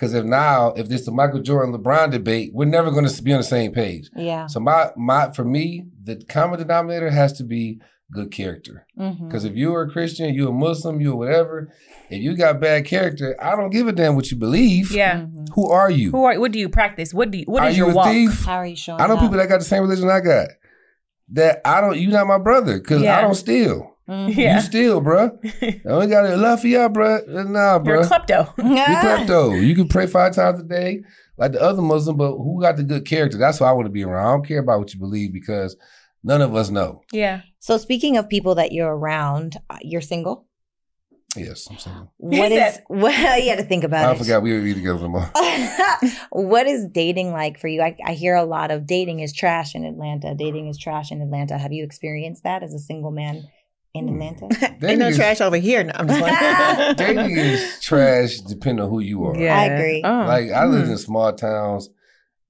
Because 0.00 0.14
if 0.14 0.24
now, 0.24 0.68
if 0.78 0.88
this 0.88 1.04
the 1.04 1.10
Michael 1.12 1.42
Jordan 1.42 1.74
LeBron 1.76 2.10
debate, 2.10 2.52
we're 2.54 2.64
never 2.64 2.90
going 2.90 3.06
to 3.06 3.22
be 3.22 3.34
on 3.34 3.40
the 3.40 3.44
same 3.44 3.70
page. 3.72 4.08
yeah. 4.16 4.46
So 4.46 4.58
my 4.58 4.88
my 4.96 5.30
for 5.32 5.44
me, 5.44 5.84
the 6.02 6.16
common 6.26 6.58
denominator 6.58 7.10
has 7.10 7.34
to 7.34 7.44
be 7.44 7.80
good 8.10 8.30
character. 8.32 8.86
Because 8.96 9.44
if 9.44 9.54
you're 9.54 9.82
a 9.82 9.90
Christian, 9.90 10.32
you're 10.34 10.48
a 10.48 10.52
Muslim, 10.52 11.02
you're 11.02 11.14
whatever, 11.16 11.70
if 12.08 12.22
you 12.22 12.34
got 12.34 12.60
bad 12.60 12.86
character, 12.86 13.36
I 13.40 13.54
don't 13.56 13.68
give 13.70 13.88
a 13.88 13.92
damn 13.92 14.16
what 14.16 14.30
you 14.30 14.38
believe. 14.38 14.90
yeah. 14.90 15.20
Mhm. 15.20 15.48
Who 15.54 15.68
are 15.70 15.90
you? 15.90 16.10
Who 16.12 16.24
are? 16.24 16.40
What 16.40 16.52
do 16.52 16.58
you 16.58 16.70
practice? 16.70 17.12
What 17.12 17.30
do 17.30 17.36
you? 17.38 17.44
What 17.46 17.62
are 17.62 17.68
is 17.68 17.76
you 17.76 17.84
your 17.84 17.92
a 17.92 17.94
walk? 17.94 18.06
thief? 18.08 18.44
How 18.46 18.56
are 18.56 18.66
you 18.66 18.76
showing 18.76 19.02
I 19.02 19.06
know 19.06 19.14
up? 19.16 19.20
people 19.20 19.36
that 19.36 19.48
got 19.50 19.58
the 19.58 19.64
same 19.66 19.82
religion 19.82 20.08
I 20.08 20.20
got. 20.20 20.48
That 21.32 21.60
I 21.64 21.80
don't. 21.82 21.98
You're 22.00 22.10
not 22.10 22.26
my 22.26 22.38
brother 22.38 22.78
because 22.78 23.02
Yeah. 23.02 23.18
I 23.18 23.20
don't 23.20 23.34
steal. 23.34 23.96
Mhm. 24.10 24.34
Yeah. 24.36 24.56
You 24.56 24.60
steal, 24.62 25.00
bro. 25.00 25.38
I 25.62 25.80
only 25.86 26.08
got 26.08 26.26
a 26.26 26.36
love 26.36 26.60
for 26.62 26.66
y'all, 26.66 26.88
bruh. 26.88 27.26
Nah, 27.28 27.80
You're 27.84 28.00
a 28.00 28.04
bruh. 28.04 28.08
klepto. 28.08 28.56
You 28.58 28.64
klepto. 28.96 29.66
You 29.66 29.74
can 29.74 29.86
pray 29.88 30.06
five 30.06 30.34
times 30.34 30.58
a 30.60 30.64
day 30.64 31.02
like 31.38 31.52
the 31.52 31.60
other 31.62 31.80
Muslim, 31.82 32.16
but 32.16 32.32
who 32.36 32.60
got 32.60 32.76
the 32.76 32.82
good 32.82 33.06
character? 33.06 33.38
That's 33.38 33.60
what 33.60 33.68
I 33.68 33.72
want 33.72 33.86
to 33.86 33.90
be 33.92 34.02
around. 34.04 34.26
I 34.26 34.32
don't 34.32 34.46
care 34.46 34.58
about 34.60 34.80
what 34.80 34.92
you 34.92 34.98
believe 35.00 35.32
because 35.32 35.76
none 36.24 36.42
of 36.42 36.54
us 36.54 36.70
know. 36.70 37.02
yeah. 37.12 37.42
So 37.60 37.76
speaking 37.78 38.16
of 38.16 38.28
people 38.28 38.54
that 38.56 38.72
you're 38.72 38.94
around, 38.94 39.56
uh, 39.68 39.76
you're 39.82 40.00
single. 40.00 40.46
Yes, 41.36 41.68
I'm 41.70 41.78
saying. 41.78 42.08
What 42.16 42.50
He 42.50 42.56
is? 42.58 42.78
Well, 42.88 43.38
you 43.40 43.50
had 43.50 43.58
to 43.58 43.64
think 43.64 43.84
about 43.84 44.06
I 44.06 44.12
it. 44.12 44.18
forgot 44.18 44.42
we 44.42 44.52
were 44.52 44.62
be 44.62 44.74
together 44.74 44.98
no 44.98 45.08
more. 45.10 45.30
what 46.30 46.66
is 46.66 46.86
dating 46.90 47.32
like 47.32 47.58
for 47.60 47.68
you? 47.68 47.82
I, 47.82 47.96
I 48.04 48.14
hear 48.14 48.34
a 48.34 48.44
lot 48.44 48.70
of 48.70 48.86
dating 48.86 49.20
is 49.20 49.32
trash 49.32 49.74
in 49.76 49.84
Atlanta. 49.84 50.34
Dating 50.34 50.66
is 50.68 50.76
trash 50.78 51.12
in 51.12 51.20
Atlanta. 51.20 51.56
Have 51.58 51.72
you 51.72 51.84
experienced 51.84 52.42
that 52.44 52.62
as 52.64 52.74
a 52.74 52.78
single 52.80 53.10
man 53.12 53.46
in 53.94 54.08
Hmm. 54.08 54.22
Atlanta? 54.22 54.76
Ain't 54.86 54.98
no 54.98 55.08
is- 55.08 55.16
trash 55.16 55.40
over 55.40 55.56
here. 55.56 55.82
No, 55.84 55.92
I'm 55.94 56.08
just 56.08 56.20
like, 56.20 56.96
Dating 56.96 57.36
is 57.36 57.80
trash 57.80 58.38
depending 58.38 58.84
on 58.84 58.90
who 58.90 59.00
you 59.00 59.24
are. 59.24 59.36
Yeah. 59.36 59.58
I 59.58 59.64
agree. 59.64 60.02
Oh. 60.04 60.24
Like 60.26 60.50
I 60.50 60.64
lived 60.66 60.86
Hmm. 60.86 60.92
in 60.92 60.98
small 60.98 61.32
towns. 61.32 61.90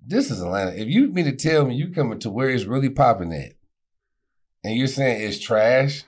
This 0.06 0.30
is 0.30 0.40
Atlanta. 0.40 0.74
If 0.74 0.88
you 0.88 1.08
mean 1.12 1.26
to 1.26 1.32
tell 1.36 1.64
me 1.66 1.74
you 1.74 1.88
coming 1.92 2.18
to 2.20 2.30
where 2.30 2.48
it's 2.50 2.64
really 2.64 2.88
popping 2.90 3.32
at, 3.32 3.52
and 4.64 4.74
you're 4.76 4.86
saying 4.86 5.22
it's 5.26 5.38
trash, 5.38 6.04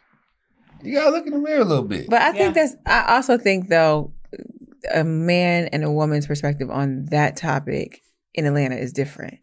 you 0.83 0.95
gotta 0.95 1.11
look 1.11 1.27
in 1.27 1.33
the 1.33 1.39
mirror 1.39 1.61
a 1.61 1.65
little 1.65 1.85
bit. 1.85 2.09
But 2.09 2.23
I 2.23 2.27
Yeah. 2.29 2.33
think 2.33 2.55
that's. 2.55 2.75
I 2.87 3.17
also 3.17 3.37
think 3.39 3.69
though, 3.69 4.13
a 4.93 5.05
man 5.05 5.69
and 5.73 5.85
a 5.85 5.91
woman's 5.91 6.27
perspective 6.27 6.71
on 6.71 7.07
that 7.11 7.37
topic 7.37 8.01
in 8.35 8.47
Atlanta 8.47 8.77
is 8.77 8.93
different. 8.93 9.39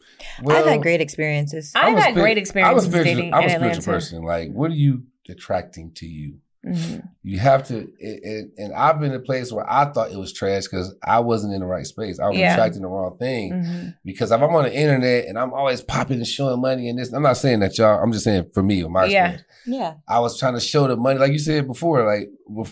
I've 0.47 0.65
had 0.65 0.81
great 0.81 0.99
experiences. 0.99 1.71
I've 1.75 1.97
had 1.97 2.13
spiri- 2.15 2.21
great 2.21 2.31
I'm 2.31 2.37
a 2.37 2.41
experiences 2.41 2.85
spiritual, 2.89 3.15
dating 3.15 3.33
I'm 3.33 3.41
a 3.41 3.43
in 3.43 3.49
spiritual 3.49 3.69
Atlanta. 3.71 3.91
person. 3.91 4.23
Like, 4.23 4.51
what 4.51 4.71
do 4.71 4.77
you 4.77 5.03
attracting 5.29 5.91
to 5.95 6.05
you? 6.05 6.37
Mhm. 6.65 7.07
You 7.23 7.39
have 7.39 7.65
to, 7.69 7.77
and, 8.01 8.19
and- 8.23 8.51
and 8.57 8.73
I've 8.73 8.99
been 8.99 9.11
in 9.11 9.15
a 9.15 9.21
place 9.21 9.49
where 9.49 9.65
I 9.71 9.85
thought 9.93 10.11
it 10.11 10.17
was 10.17 10.33
trash 10.33 10.63
because 10.63 10.93
I 11.01 11.21
wasn't 11.21 11.53
in 11.53 11.61
the 11.61 11.65
right 11.65 11.85
space. 11.87 12.19
I 12.19 12.27
was 12.27 12.37
Yeah. 12.37 12.51
attracting 12.51 12.81
the 12.81 12.89
wrong 12.89 13.15
thing. 13.17 13.53
Mhm. 13.53 13.95
Because 14.03 14.31
if 14.33 14.41
I'm 14.41 14.53
on 14.53 14.63
the 14.65 14.73
internet 14.75 15.27
and 15.27 15.39
I'm 15.39 15.53
always 15.53 15.79
popping 15.81 16.17
and 16.17 16.27
showing 16.27 16.59
money 16.59 16.89
and 16.89 16.99
this, 16.99 17.13
I'm 17.13 17.23
not 17.23 17.37
saying 17.37 17.61
that 17.61 17.77
y'all. 17.77 18.03
I'm 18.03 18.11
just 18.11 18.25
saying 18.25 18.47
for 18.53 18.61
me 18.61 18.83
or 18.83 18.89
my 18.89 19.05
Yeah. 19.05 19.29
experience. 19.35 19.43
Yeah. 19.67 19.93
I 20.05 20.19
was 20.19 20.37
trying 20.37 20.55
to 20.55 20.59
show 20.59 20.85
the 20.85 20.97
money, 20.97 21.17
like 21.17 21.31
you 21.31 21.39
said 21.39 21.65
before, 21.65 22.05
like 22.05 22.29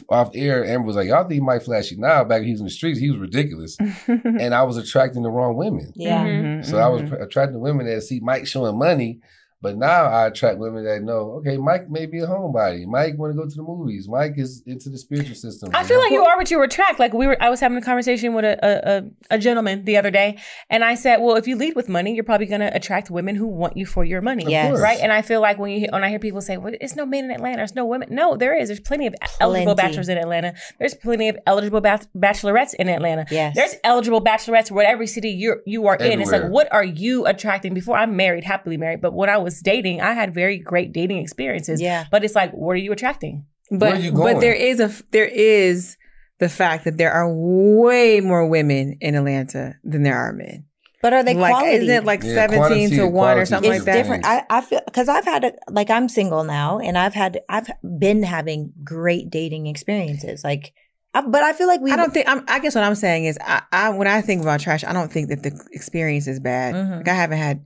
off 0.10 0.32
air. 0.34 0.65
Amber 0.65 0.88
was 0.88 0.98
like, 0.98 1.08
"Y'all 1.08 1.22
think 1.24 1.34
he 1.36 1.39
might 1.39 1.63
flash 1.63 1.89
you 1.89 1.98
now?" 1.98 2.26
Back 2.26 2.39
when 2.39 2.46
he 2.48 2.52
was 2.52 2.60
in 2.62 2.65
the 2.65 2.72
streets, 2.72 3.00
he 3.00 3.10
was 3.10 3.20
ridiculous, 3.22 3.78
and 4.08 4.54
I 4.54 4.63
was 4.63 4.76
attracting 4.76 5.24
the 5.24 5.30
wrong 5.32 5.56
women. 5.56 5.93
Yeah. 5.96 6.26
Mhm. 6.26 6.65
So 6.65 6.78
I 6.78 6.88
was 6.89 7.04
Mhm. 7.04 7.22
attracting 7.22 7.62
women 7.62 7.86
that 7.86 8.02
see 8.04 8.20
Mike 8.22 8.48
showing 8.48 8.78
money, 8.78 9.20
but 9.62 9.78
now 9.78 10.06
I 10.06 10.28
attract 10.28 10.60
women 10.60 10.84
that 10.86 11.02
know, 11.02 11.32
okay, 11.39 11.58
Mike 11.58 11.89
may 11.89 12.06
be 12.06 12.20
a 12.20 12.28
homebody. 12.28 12.86
Mike 12.86 13.17
want 13.17 13.34
to 13.34 13.38
go 13.38 13.48
to 13.50 13.56
the 13.56 13.63
movies. 13.63 14.08
Mike 14.08 14.34
is 14.38 14.62
into 14.67 14.89
the 14.89 14.98
spiritual 14.98 15.36
system. 15.36 15.72
I 15.74 15.84
feel 15.84 16.00
like 16.00 16.12
you 16.12 16.24
are 16.24 16.38
what 16.38 16.52
you 16.52 16.62
attract. 16.62 17.00
Like 17.00 17.13
we 17.13 17.26
were, 17.28 17.38
I 17.41 17.50
was 17.50 17.60
having 17.60 17.78
a 17.78 17.82
conversation 17.82 18.34
with 18.34 18.46
a, 18.46 18.58
a, 18.62 18.98
a, 18.98 19.36
a 19.36 19.39
gentleman 19.39 19.84
the 19.86 19.98
other 19.98 20.12
day, 20.12 20.38
and 20.70 20.84
I 20.84 20.96
said, 20.96 21.17
"Well, 21.17 21.36
if 21.38 21.48
you 21.48 21.56
lead 21.56 21.76
with 21.76 21.89
money, 21.89 22.13
you're 22.13 22.24
probably 22.24 22.46
going 22.48 22.62
to 22.62 22.76
attract 22.76 23.10
women 23.10 23.36
who 23.36 23.48
want 23.48 23.76
you 23.78 23.86
for 23.86 24.04
your 24.06 24.22
money, 24.22 24.46
Yes. 24.48 24.70
course. 24.70 24.82
right?" 24.82 25.00
And 25.02 25.12
I 25.12 25.22
feel 25.22 25.41
like 25.41 25.58
when 25.58 25.72
you 25.72 25.88
when 25.91 26.04
I 26.04 26.10
hear 26.10 26.20
people 26.20 26.41
say, 26.41 26.58
"Well, 26.58 26.74
it's 26.80 26.96
no 26.96 27.06
men 27.06 27.26
in 27.26 27.32
Atlanta, 27.32 27.58
there's 27.58 27.76
no 27.76 27.86
women." 27.86 28.10
No, 28.12 28.36
there 28.38 28.56
is. 28.58 28.70
There's 28.70 28.80
plenty 28.80 29.08
of 29.08 29.15
eligible 29.39 29.74
Plenty. 29.76 29.88
bachelors 29.88 30.10
in 30.10 30.17
Atlanta. 30.17 30.54
There's 30.80 30.93
plenty 30.93 31.30
of 31.30 31.38
eligible 31.48 31.82
bath- 31.82 32.08
bachelorettes 32.15 32.74
in 32.76 32.89
Atlanta. 32.89 33.26
Yes. 33.32 33.56
There's 33.56 33.76
eligible 33.84 34.22
bachelorettes 34.22 34.70
where 34.72 34.86
every 34.88 35.08
city 35.08 35.30
you're 35.30 35.62
you 35.65 35.88
are 35.88 35.96
in. 35.96 36.22
It's 36.22 36.32
like, 36.32 36.48
what 36.50 36.72
are 36.72 36.84
you 36.84 37.26
attracting? 37.26 37.74
Before 37.74 37.98
I'm 37.98 38.15
married, 38.15 38.43
happily 38.43 38.78
married, 38.78 39.02
but 39.02 39.13
when 39.13 39.30
I 39.30 39.38
was 39.38 39.46
dating, 39.63 40.01
I 40.01 40.13
had 40.13 40.33
very 40.33 40.57
great 40.57 40.93
dating 40.93 41.17
experiences. 41.17 41.81
Yeah. 41.81 42.05
But 42.12 42.23
it's 42.23 42.36
like, 42.36 42.51
what 42.51 42.71
are 42.73 42.75
you 42.75 42.91
attracting? 42.91 43.45
Where 43.69 43.79
But 43.79 43.93
are 43.93 43.99
you 43.99 44.12
going? 44.12 44.36
but 44.36 44.41
there 44.41 44.53
is 44.53 44.79
a 44.79 44.91
there 45.12 45.25
is 45.27 45.97
the 46.39 46.49
fact 46.49 46.86
that 46.86 46.97
there 46.97 47.12
are 47.12 47.33
way 47.33 48.21
more 48.21 48.47
women 48.47 48.97
in 49.01 49.15
Atlanta 49.15 49.75
than 49.83 50.03
there 50.03 50.17
are 50.17 50.31
men. 50.33 50.65
But 51.01 51.13
are 51.13 51.23
they 51.23 51.36
like 51.36 51.51
quality? 51.53 51.75
isn't 51.75 51.89
it 51.89 52.05
like 52.05 52.23
Yeah, 52.23 52.33
seventeen 52.33 52.60
quantity 52.60 52.95
to 52.97 53.07
one 53.07 53.38
or 53.38 53.45
something 53.45 53.69
like 53.71 53.83
that? 53.83 53.97
It's 53.97 54.03
different. 54.03 54.25
I, 54.25 54.43
I 54.49 54.62
feel 54.62 54.81
because 54.86 55.07
I've 55.07 55.25
had 55.25 55.43
a, 55.43 55.53
like 55.69 55.89
I'm 55.89 56.10
single 56.10 56.43
now, 56.43 56.79
and 56.79 56.97
I've 56.97 57.13
had 57.13 57.39
I've 57.49 57.69
been 57.99 58.23
having 58.23 58.73
great 58.83 59.29
dating 59.29 59.67
experiences. 59.67 60.43
Like, 60.43 60.73
I, 61.13 61.22
but 61.22 61.41
I 61.43 61.54
feel 61.54 61.67
like 61.67 61.82
we 61.82 61.91
I 61.91 61.96
don't 61.96 62.13
think. 62.13 62.28
I'm, 62.30 62.43
I 62.48 62.60
guess 62.60 62.76
what 62.76 62.84
I'm 62.84 62.96
saying 62.96 63.26
is, 63.26 63.38
I, 63.41 63.62
I 63.72 63.89
when 63.89 64.08
I 64.08 64.22
think 64.22 64.41
about 64.41 64.60
trash, 64.60 64.84
I 64.84 64.93
don't 64.93 65.12
think 65.12 65.30
that 65.30 65.43
the 65.43 65.60
experience 65.72 66.28
is 66.28 66.39
bad. 66.39 66.76
Mhm. 66.76 66.98
Like 66.98 67.08
I 67.08 67.13
haven't 67.13 67.38
had 67.39 67.63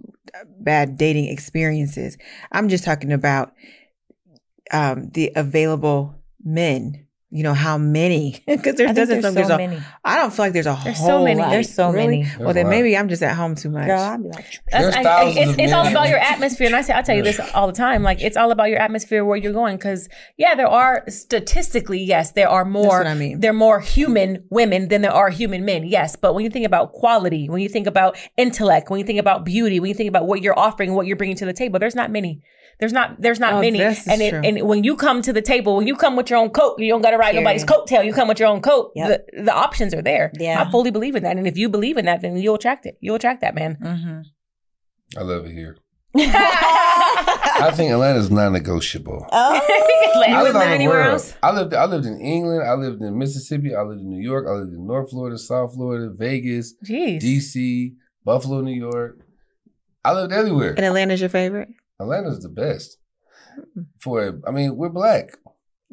bad 0.59 0.97
dating 0.97 1.25
experiences. 1.25 2.17
I'm 2.51 2.69
just 2.69 2.83
talking 2.83 3.11
about 3.11 3.53
um, 4.71 5.09
the 5.13 5.31
available 5.35 6.15
men. 6.43 7.07
You 7.33 7.43
know 7.43 7.53
how 7.53 7.77
many? 7.77 8.43
Because 8.47 8.73
I 8.73 8.77
there 8.77 8.93
doesn't. 8.93 9.21
there's 9.21 9.33
there's 9.35 9.47
so 9.47 9.53
a- 9.55 9.57
many. 9.57 9.79
I 10.03 10.17
don't 10.17 10.33
feel 10.33 10.45
like 10.45 10.53
there's 10.53 10.67
a 10.67 10.77
There's 10.83 10.97
whole 10.97 11.07
so 11.07 11.23
many. 11.23 11.39
lot. 11.39 11.49
There's 11.51 11.73
so 11.73 11.89
Really? 11.89 12.05
many. 12.05 12.23
There's 12.23 12.37
Well, 12.39 12.53
then 12.53 12.65
lot. 12.65 12.71
maybe 12.71 12.97
I'm 12.97 13.07
just 13.07 13.23
at 13.23 13.35
home 13.35 13.55
too 13.55 13.69
much. 13.69 13.85
Girl, 13.87 13.99
I'd 14.01 14.21
be 14.21 14.29
like, 14.29 14.45
That's, 14.71 14.93
There's 14.95 15.05
I, 15.05 15.23
it's, 15.29 15.55
it's 15.57 15.73
all 15.73 15.87
about 15.87 16.09
your 16.09 16.17
atmosphere, 16.19 16.67
and 16.67 16.75
I 16.75 16.81
say 16.81 16.93
I 16.93 17.01
tell 17.01 17.15
you 17.15 17.23
this 17.23 17.39
all 17.55 17.67
the 17.67 17.73
time. 17.73 18.03
Like 18.03 18.21
it's 18.21 18.35
all 18.35 18.51
about 18.51 18.69
your 18.69 18.79
atmosphere 18.79 19.23
where 19.23 19.37
you're 19.37 19.53
going. 19.53 19.77
Because 19.77 20.09
yeah, 20.37 20.55
there 20.55 20.67
are 20.67 21.03
statistically, 21.07 21.99
yes, 22.03 22.31
there 22.33 22.49
are 22.49 22.65
more. 22.65 22.99
what 22.99 23.07
I 23.07 23.13
mean. 23.13 23.39
There 23.39 23.51
are 23.51 23.53
more 23.67 23.79
human 23.79 24.43
women 24.49 24.89
than 24.89 25.01
there 25.01 25.13
are 25.13 25.29
human 25.29 25.63
men. 25.63 25.85
Yes, 25.85 26.15
but 26.15 26.35
when 26.35 26.43
you 26.43 26.49
think 26.49 26.65
about 26.65 26.91
quality, 26.91 27.47
when 27.49 27.61
you 27.61 27.69
think 27.69 27.87
about 27.87 28.17
intellect, 28.37 28.89
when 28.89 28.99
you 28.99 29.05
think 29.05 29.19
about 29.19 29.45
beauty, 29.45 29.79
when 29.79 29.87
you 29.89 29.95
think 29.95 30.09
about 30.09 30.27
what 30.27 30.41
you're 30.41 30.57
offering, 30.59 30.93
what 30.93 31.07
you're 31.07 31.15
bringing 31.15 31.37
to 31.37 31.45
the 31.45 31.53
table, 31.53 31.79
there's 31.79 31.95
not 31.95 32.11
many. 32.11 32.41
There's 32.79 32.93
not. 32.93 33.21
There's 33.21 33.39
not 33.39 33.53
Oh, 33.53 33.61
many. 33.61 33.77
this 33.77 34.01
is 34.01 34.07
And 34.07 34.21
it, 34.23 34.29
true. 34.31 34.41
and 34.43 34.67
when 34.67 34.83
you 34.83 34.95
come 34.95 35.21
to 35.21 35.31
the 35.31 35.41
table, 35.41 35.75
when 35.77 35.85
you 35.85 35.95
come 35.95 36.15
with 36.15 36.31
your 36.31 36.39
own 36.39 36.49
coat, 36.49 36.79
you 36.79 36.89
don't 36.89 37.01
got 37.03 37.11
to 37.11 37.17
ride 37.21 37.31
Period. 37.31 37.43
nobody's 37.43 37.65
coattail. 37.71 38.03
You 38.05 38.13
come 38.19 38.27
with 38.27 38.39
your 38.41 38.49
own 38.53 38.61
coat. 38.61 38.91
Yep. 38.95 39.07
The 39.35 39.43
the 39.49 39.53
options 39.65 39.93
are 39.93 40.01
there. 40.11 40.31
Yeah. 40.39 40.61
I 40.61 40.71
fully 40.71 40.91
believe 40.97 41.15
in 41.15 41.23
that. 41.23 41.37
And 41.37 41.47
if 41.47 41.57
you 41.61 41.67
believe 41.77 41.97
in 42.01 42.05
that, 42.09 42.21
then 42.21 42.35
you'll 42.43 42.55
attract 42.61 42.85
it. 42.89 42.95
You'll 43.01 43.15
attract 43.21 43.41
that 43.41 43.53
man. 43.55 43.77
mm-hmm. 43.81 44.21
I 45.19 45.23
love 45.31 45.45
it 45.45 45.53
here. 45.61 45.77
I 46.17 47.71
think 47.73 47.91
Atlanta's 47.91 48.29
non-negotiable. 48.31 49.27
oh, 49.31 49.51
Like, 50.19 50.29
I 50.29 50.37
you 50.39 50.43
lived 50.43 50.55
live 50.55 50.55
all 50.55 50.61
over 50.61 50.69
the 50.69 50.75
anywhere 50.75 51.01
else? 51.03 51.33
I 51.41 51.51
lived. 51.51 51.73
I 51.73 51.85
lived 51.85 52.05
in 52.05 52.19
England. 52.19 52.63
I 52.67 52.73
lived 52.73 53.01
in 53.01 53.17
Mississippi. 53.17 53.73
I 53.75 53.81
lived 53.83 54.01
in 54.01 54.09
New 54.09 54.21
York. 54.21 54.45
I 54.49 54.53
lived 54.59 54.73
in 54.73 54.85
North 54.85 55.09
Florida, 55.11 55.37
South 55.37 55.73
Florida, 55.73 56.11
Vegas, 56.13 56.73
Jeez. 56.83 57.21
DC, 57.23 57.95
Buffalo, 58.25 58.59
New 58.61 58.73
York. 58.73 59.19
I 60.03 60.11
lived 60.13 60.33
everywhere. 60.33 60.73
And 60.75 60.85
Atlanta's 60.85 61.21
your 61.21 61.29
favorite? 61.29 61.69
Atlanta's 61.99 62.39
the 62.41 62.49
best. 62.49 62.97
For 63.99 64.39
I 64.47 64.51
mean, 64.51 64.75
we're 64.75 64.89
black. 64.89 65.37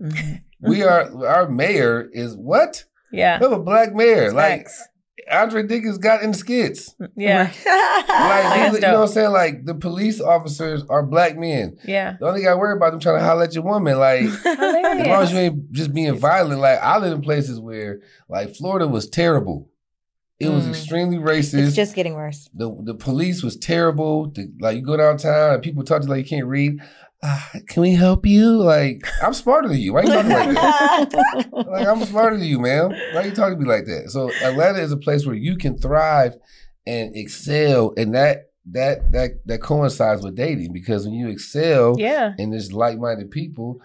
Mhm. 0.01 0.43
We 0.61 0.83
are. 0.83 1.27
Our 1.27 1.49
mayor 1.49 2.09
is 2.13 2.37
what? 2.37 2.85
Yeah. 3.13 3.39
We 3.39 3.45
have 3.45 3.53
a 3.53 3.63
black 3.63 3.95
mayor. 3.95 4.33
Like 4.33 4.63
Facts. 4.65 4.83
Andre 5.31 5.63
Dickens 5.67 5.99
got 5.99 6.23
in 6.23 6.33
the 6.33 6.37
skits. 6.39 6.95
Yeah. 7.17 7.51
Like 8.09 8.43
That's 8.43 8.75
you 8.77 8.81
know 8.81 9.01
what 9.01 9.09
I'm 9.09 9.13
saying? 9.13 9.31
Like 9.33 9.65
the 9.67 9.75
police 9.75 10.21
officers 10.21 10.83
are 10.89 11.03
black 11.05 11.37
men. 11.37 11.77
Yeah. 11.85 12.17
The 12.19 12.27
only 12.27 12.43
got 12.43 12.53
to 12.53 12.57
worry 12.59 12.77
about 12.77 12.91
them 12.93 13.01
trying 13.01 13.19
to 13.19 13.25
holler 13.25 13.45
at 13.45 13.55
your 13.55 13.65
woman. 13.65 13.99
Like 13.99 14.23
as 14.47 15.07
long 15.07 15.23
as 15.23 15.33
you 15.33 15.39
ain't 15.39 15.73
just 15.73 15.93
being 15.93 16.17
violent. 16.19 16.61
Like 16.61 16.79
I 16.81 16.99
live 16.99 17.13
in 17.13 17.21
places 17.23 17.61
where 17.61 18.01
like 18.29 18.55
Florida 18.57 18.89
was 18.89 19.09
terrible. 19.09 19.69
It 20.41 20.49
was 20.51 20.65
Mm. 20.67 20.71
extremely 20.71 21.17
racist. 21.19 21.67
it's 21.67 21.75
just 21.77 21.95
getting 21.97 22.15
worse. 22.15 22.49
the 22.55 22.75
the 22.85 22.95
police 22.95 23.43
was 23.43 23.57
terrible. 23.57 24.31
The, 24.31 24.51
like 24.61 24.77
you 24.77 24.83
go 24.83 24.97
downtown 24.97 25.55
and 25.55 25.63
people 25.63 25.83
talk 25.85 26.01
to 26.01 26.07
you 26.07 26.11
like 26.15 26.25
you 26.25 26.29
can't 26.39 26.47
read. 26.47 26.79
Ah, 27.23 27.51
can 27.69 27.83
we 27.83 27.93
help 27.95 28.25
you? 28.27 28.51
Like 28.63 29.03
I'm 29.23 29.35
smarter 29.35 29.69
than 29.69 29.79
you. 29.79 29.93
Why 29.95 30.01
are 30.03 30.05
you 30.05 30.11
talking 30.13 30.31
like 30.31 30.55
that? 30.55 31.49
like 31.53 31.87
I'm 31.87 32.05
smarter 32.05 32.37
than 32.37 32.47
you, 32.47 32.61
man. 32.61 32.91
Why 33.13 33.23
are 33.23 33.27
you 33.27 33.33
talking 33.35 33.59
to 33.59 33.65
me 33.65 33.69
like 33.69 33.87
that? 33.87 34.11
So 34.11 34.31
Atlanta 34.45 34.81
is 34.81 34.93
a 34.93 34.97
place 34.97 35.27
where 35.27 35.35
you 35.35 35.57
can 35.57 35.77
thrive 35.79 36.37
and 36.87 37.15
excel, 37.17 37.93
and 37.97 38.15
that 38.15 38.51
that 38.71 39.11
that 39.13 39.31
that 39.47 39.63
coincides 39.63 40.23
with 40.23 40.37
dating 40.37 40.73
because 40.73 41.07
when 41.07 41.15
you 41.15 41.29
excel 41.29 41.97
Yeah. 41.99 42.35
and 42.39 42.53
there's 42.53 42.73
like-minded 42.73 43.31
people, 43.33 43.81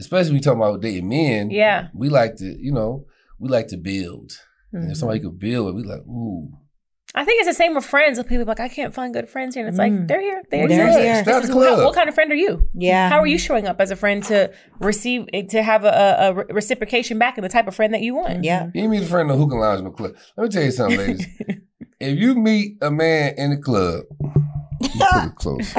especially 0.00 0.30
when 0.30 0.36
you 0.36 0.42
talk 0.42 0.56
about 0.56 0.80
dating 0.80 1.08
men, 1.08 1.50
Yeah. 1.50 1.88
we 1.94 2.08
like 2.08 2.36
to, 2.36 2.46
you 2.46 2.72
know, 2.72 3.04
we 3.38 3.48
like 3.50 3.68
to 3.68 3.76
build. 3.76 4.32
And 4.72 4.82
Mm-hmm. 4.84 4.90
if 4.92 4.96
somebody 4.98 5.20
could 5.20 5.38
build, 5.38 5.74
we 5.74 5.82
like, 5.82 6.00
ooh, 6.06 6.48
I 7.14 7.24
think 7.24 7.40
it's 7.40 7.48
the 7.48 7.54
same 7.54 7.74
with 7.74 7.84
friends. 7.84 8.18
With 8.18 8.28
people 8.28 8.44
like, 8.44 8.60
I 8.60 8.68
can't 8.68 8.94
find 8.94 9.12
good 9.12 9.28
friends 9.28 9.54
here. 9.56 9.64
And 9.66 9.68
it's 9.74 9.78
like, 9.78 9.92
Mm. 9.92 10.06
they're 10.06 10.20
here. 10.20 10.42
They 10.50 10.66
They're 10.66 10.86
exist. 10.86 10.98
here. 11.00 11.22
This 11.24 11.36
is 11.44 11.48
the 11.50 11.54
who- 11.56 11.60
club. 11.66 11.84
what 11.84 11.94
kind 11.94 12.08
of 12.08 12.14
friend 12.14 12.30
are 12.30 12.36
you? 12.36 12.68
Yeah. 12.72 13.08
How 13.08 13.18
are 13.18 13.26
you 13.26 13.36
showing 13.38 13.66
up 13.66 13.80
as 13.80 13.90
a 13.90 13.96
friend 13.96 14.22
to 14.24 14.52
receive, 14.78 15.26
to 15.48 15.62
have 15.62 15.84
a, 15.84 15.88
a, 15.88 16.30
a 16.30 16.34
re- 16.34 16.44
reciprocation 16.50 17.18
back 17.18 17.36
in 17.36 17.42
the 17.42 17.48
type 17.48 17.66
of 17.66 17.74
friend 17.74 17.92
that 17.94 18.02
you 18.02 18.14
want? 18.14 18.44
Yeah. 18.44 18.70
You 18.74 18.88
meet 18.88 19.02
a 19.02 19.06
friend 19.06 19.28
in 19.30 19.36
the 19.36 19.42
hookah 19.44 19.56
lounge 19.56 19.78
in 19.80 19.84
the 19.86 19.90
club. 19.90 20.12
Let 20.36 20.44
me 20.44 20.48
tell 20.50 20.62
you 20.62 20.70
something, 20.70 20.98
ladies. 20.98 21.26
if 22.00 22.18
you 22.18 22.34
meet 22.36 22.76
a 22.80 22.90
man 22.92 23.34
in 23.36 23.50
the 23.50 23.56
club, 23.58 24.04
you 24.80 24.88
put 25.12 25.34
close. 25.36 25.72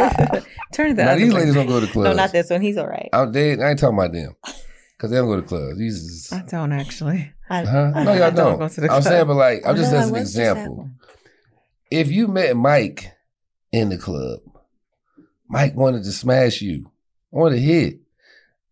Turn 0.74 0.92
it 0.92 0.96
the 0.96 1.04
now 1.06 1.12
other 1.12 1.20
these 1.22 1.34
way. 1.34 1.40
ladies 1.40 1.56
don't 1.56 1.68
go 1.68 1.80
to 1.80 1.88
clubs. 1.88 2.06
No, 2.10 2.14
not 2.14 2.32
this 2.34 2.50
one. 2.50 2.62
He's 2.62 2.78
all 2.78 2.88
right. 2.88 3.10
I'm 3.14 3.32
dead. 3.32 3.62
I 3.62 3.70
ain't 3.70 3.80
talking 3.80 3.98
about 3.98 4.12
them 4.12 4.36
because 4.98 5.12
they 5.12 5.18
don't 5.18 5.28
go 5.28 5.38
to 5.38 5.48
clubs. 5.48 5.78
These 5.78 5.96
is, 5.96 6.34
I 6.34 6.42
don't 6.42 6.72
actually. 6.74 7.32
I- 7.50 7.64
huh? 7.66 7.92
I- 7.96 8.04
No, 8.04 8.12
I 8.12 8.18
y'all 8.18 8.32
don't 8.32 8.36
don't. 8.36 8.60
go 8.60 8.68
to 8.68 8.82
the 8.82 8.88
I'm 8.88 9.02
club. 9.02 9.04
saying, 9.04 9.28
but 9.28 9.36
like, 9.36 9.62
I'm 9.66 9.76
just 9.76 9.92
No, 9.92 9.98
I 9.98 10.02
as 10.02 10.08
an 10.08 10.14
was 10.14 10.22
just 10.34 10.38
at 10.38 10.52
example. 10.52 10.76
one. 10.78 10.96
If 11.92 12.10
you 12.12 12.28
met 12.28 12.56
Mike 12.56 13.12
in 13.72 13.90
the 13.90 13.98
club, 13.98 14.40
Mike 15.50 15.76
wanted 15.76 16.04
to 16.06 16.12
smash 16.12 16.62
you, 16.62 16.90
wanted 17.30 17.56
to 17.56 17.62
hit. 17.62 18.00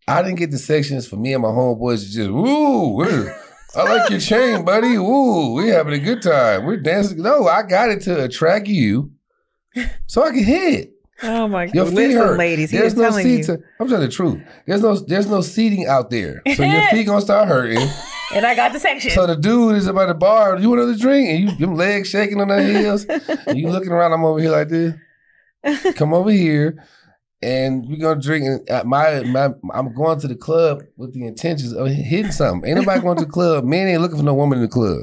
I 0.08 0.22
didn't 0.22 0.38
get 0.38 0.50
the 0.50 0.58
sections 0.58 1.06
for 1.06 1.16
me 1.16 1.34
and 1.34 1.42
my 1.42 1.50
homeboys 1.50 2.00
to 2.06 2.10
just, 2.12 2.30
woo, 2.30 3.02
I 3.76 3.82
like 3.84 4.10
your 4.10 4.18
chain, 4.18 4.64
buddy. 4.64 4.98
Woo, 4.98 5.52
we 5.52 5.68
having 5.68 5.92
a 5.92 5.98
good 5.98 6.22
time. 6.22 6.64
We're 6.64 6.78
dancing. 6.78 7.22
No, 7.22 7.46
I 7.46 7.62
got 7.62 7.90
it 7.90 8.00
to 8.02 8.24
attract 8.24 8.66
you 8.66 9.12
so 10.06 10.24
I 10.24 10.30
can 10.30 10.42
hit. 10.42 10.94
Oh 11.22 11.46
my 11.46 11.66
God! 11.66 11.74
Your 11.74 11.86
feet 11.86 11.94
Listen, 11.96 12.16
hurt. 12.22 12.38
ladies, 12.38 12.70
he 12.70 12.78
there's 12.78 12.96
no 12.96 13.02
telling 13.10 13.22
seats. 13.24 13.48
you. 13.48 13.62
I'm 13.78 13.88
telling 13.88 14.06
the 14.06 14.10
truth. 14.10 14.40
There's 14.66 14.80
no 14.80 14.96
there's 14.96 15.26
no 15.28 15.42
seating 15.42 15.86
out 15.86 16.08
there. 16.08 16.40
So 16.56 16.62
your 16.64 16.82
feet 16.90 17.04
gonna 17.06 17.20
start 17.20 17.46
hurting. 17.46 17.86
And 18.32 18.46
I 18.46 18.54
got 18.54 18.72
the 18.72 18.78
section. 18.78 19.10
So 19.10 19.26
the 19.26 19.36
dude 19.36 19.76
is 19.76 19.86
about 19.86 20.06
the 20.06 20.14
bar. 20.14 20.58
You 20.58 20.68
want 20.68 20.82
another 20.82 20.98
drink? 20.98 21.28
And 21.28 21.40
you 21.40 21.56
them 21.56 21.74
legs 21.74 22.08
shaking 22.08 22.40
on 22.40 22.48
their 22.48 22.62
heels. 22.62 23.06
you 23.54 23.68
looking 23.68 23.90
around. 23.90 24.12
I'm 24.12 24.24
over 24.24 24.40
here 24.40 24.50
like 24.50 24.68
this. 24.68 24.94
Come 25.96 26.14
over 26.14 26.30
here, 26.30 26.82
and 27.42 27.86
we're 27.88 27.98
gonna 27.98 28.20
drink. 28.20 28.46
And 28.68 28.88
my 28.88 29.22
my 29.24 29.50
I'm 29.74 29.92
going 29.94 30.20
to 30.20 30.28
the 30.28 30.36
club 30.36 30.82
with 30.96 31.12
the 31.12 31.26
intentions 31.26 31.72
of 31.72 31.88
hitting 31.88 32.32
something. 32.32 32.68
Ain't 32.68 32.78
nobody 32.78 33.00
going 33.00 33.18
to 33.18 33.24
the 33.24 33.30
club. 33.30 33.64
Men 33.64 33.88
ain't 33.88 34.00
looking 34.00 34.16
for 34.16 34.22
no 34.22 34.34
woman 34.34 34.58
in 34.58 34.62
the 34.62 34.68
club. 34.68 35.02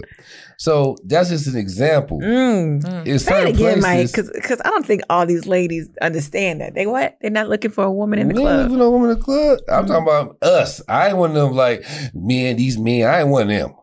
So 0.60 0.97
that's 1.05 1.30
just 1.30 1.45
an 1.47 1.55
example. 1.55 2.20
Mm. 2.20 2.84
It's 3.08 3.24
Say 3.26 3.32
it 3.32 3.36
certain 3.36 3.47
again, 3.55 3.80
Mike, 3.80 4.12
places. 4.12 4.32
because 4.34 4.60
I 4.66 4.70
don't 4.70 4.86
think 4.86 5.01
all 5.10 5.26
these 5.26 5.45
ladies 5.45 5.88
understand 6.01 6.62
that. 6.62 6.74
They 6.74 6.88
what? 6.88 7.18
They're 7.22 7.30
not 7.30 7.47
looking 7.47 7.70
for 7.72 7.84
a 7.84 7.91
woman 7.91 8.18
in 8.20 8.28
the 8.30 8.34
We 8.34 8.41
ain't 8.41 8.49
looking 8.49 8.66
club. 8.68 8.72
for 8.72 8.78
no 8.78 8.89
woman 8.91 9.10
in 9.12 9.18
the 9.20 9.24
club. 9.24 9.60
I'm 9.70 9.86
talking 9.86 10.03
about 10.03 10.38
us. 10.41 10.82
I 10.89 11.10
ain't 11.10 11.18
one 11.18 11.30
of 11.32 11.36
them 11.36 11.53
like 11.53 11.86
men, 12.14 12.55
these 12.58 12.78
men. 12.78 13.08
I 13.08 13.20
ain't 13.22 13.30
one 13.30 13.43
of 13.43 13.47
them. 13.49 13.76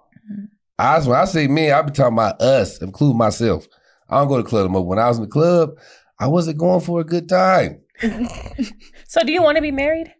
I 0.76 0.98
when 1.00 1.16
I 1.16 1.24
say 1.26 1.46
men, 1.46 1.72
I 1.72 1.82
be 1.82 1.92
talking 1.92 2.14
about 2.14 2.40
us, 2.42 2.82
include 2.82 3.16
myself. 3.16 3.68
I 4.08 4.18
don't 4.18 4.28
go 4.28 4.36
to 4.38 4.42
the 4.42 4.48
club 4.48 4.64
no 4.66 4.70
more. 4.72 4.86
When 4.86 4.98
I 4.98 5.06
was 5.06 5.18
in 5.18 5.24
the 5.24 5.30
club, 5.30 5.70
I 6.18 6.26
wasn't 6.26 6.58
going 6.58 6.80
for 6.80 7.00
a 7.00 7.04
good 7.04 7.28
time. 7.28 7.80
so 9.06 9.22
do 9.22 9.30
you 9.32 9.42
want 9.42 9.56
to 9.56 9.62
be 9.62 9.70
married? 9.70 10.12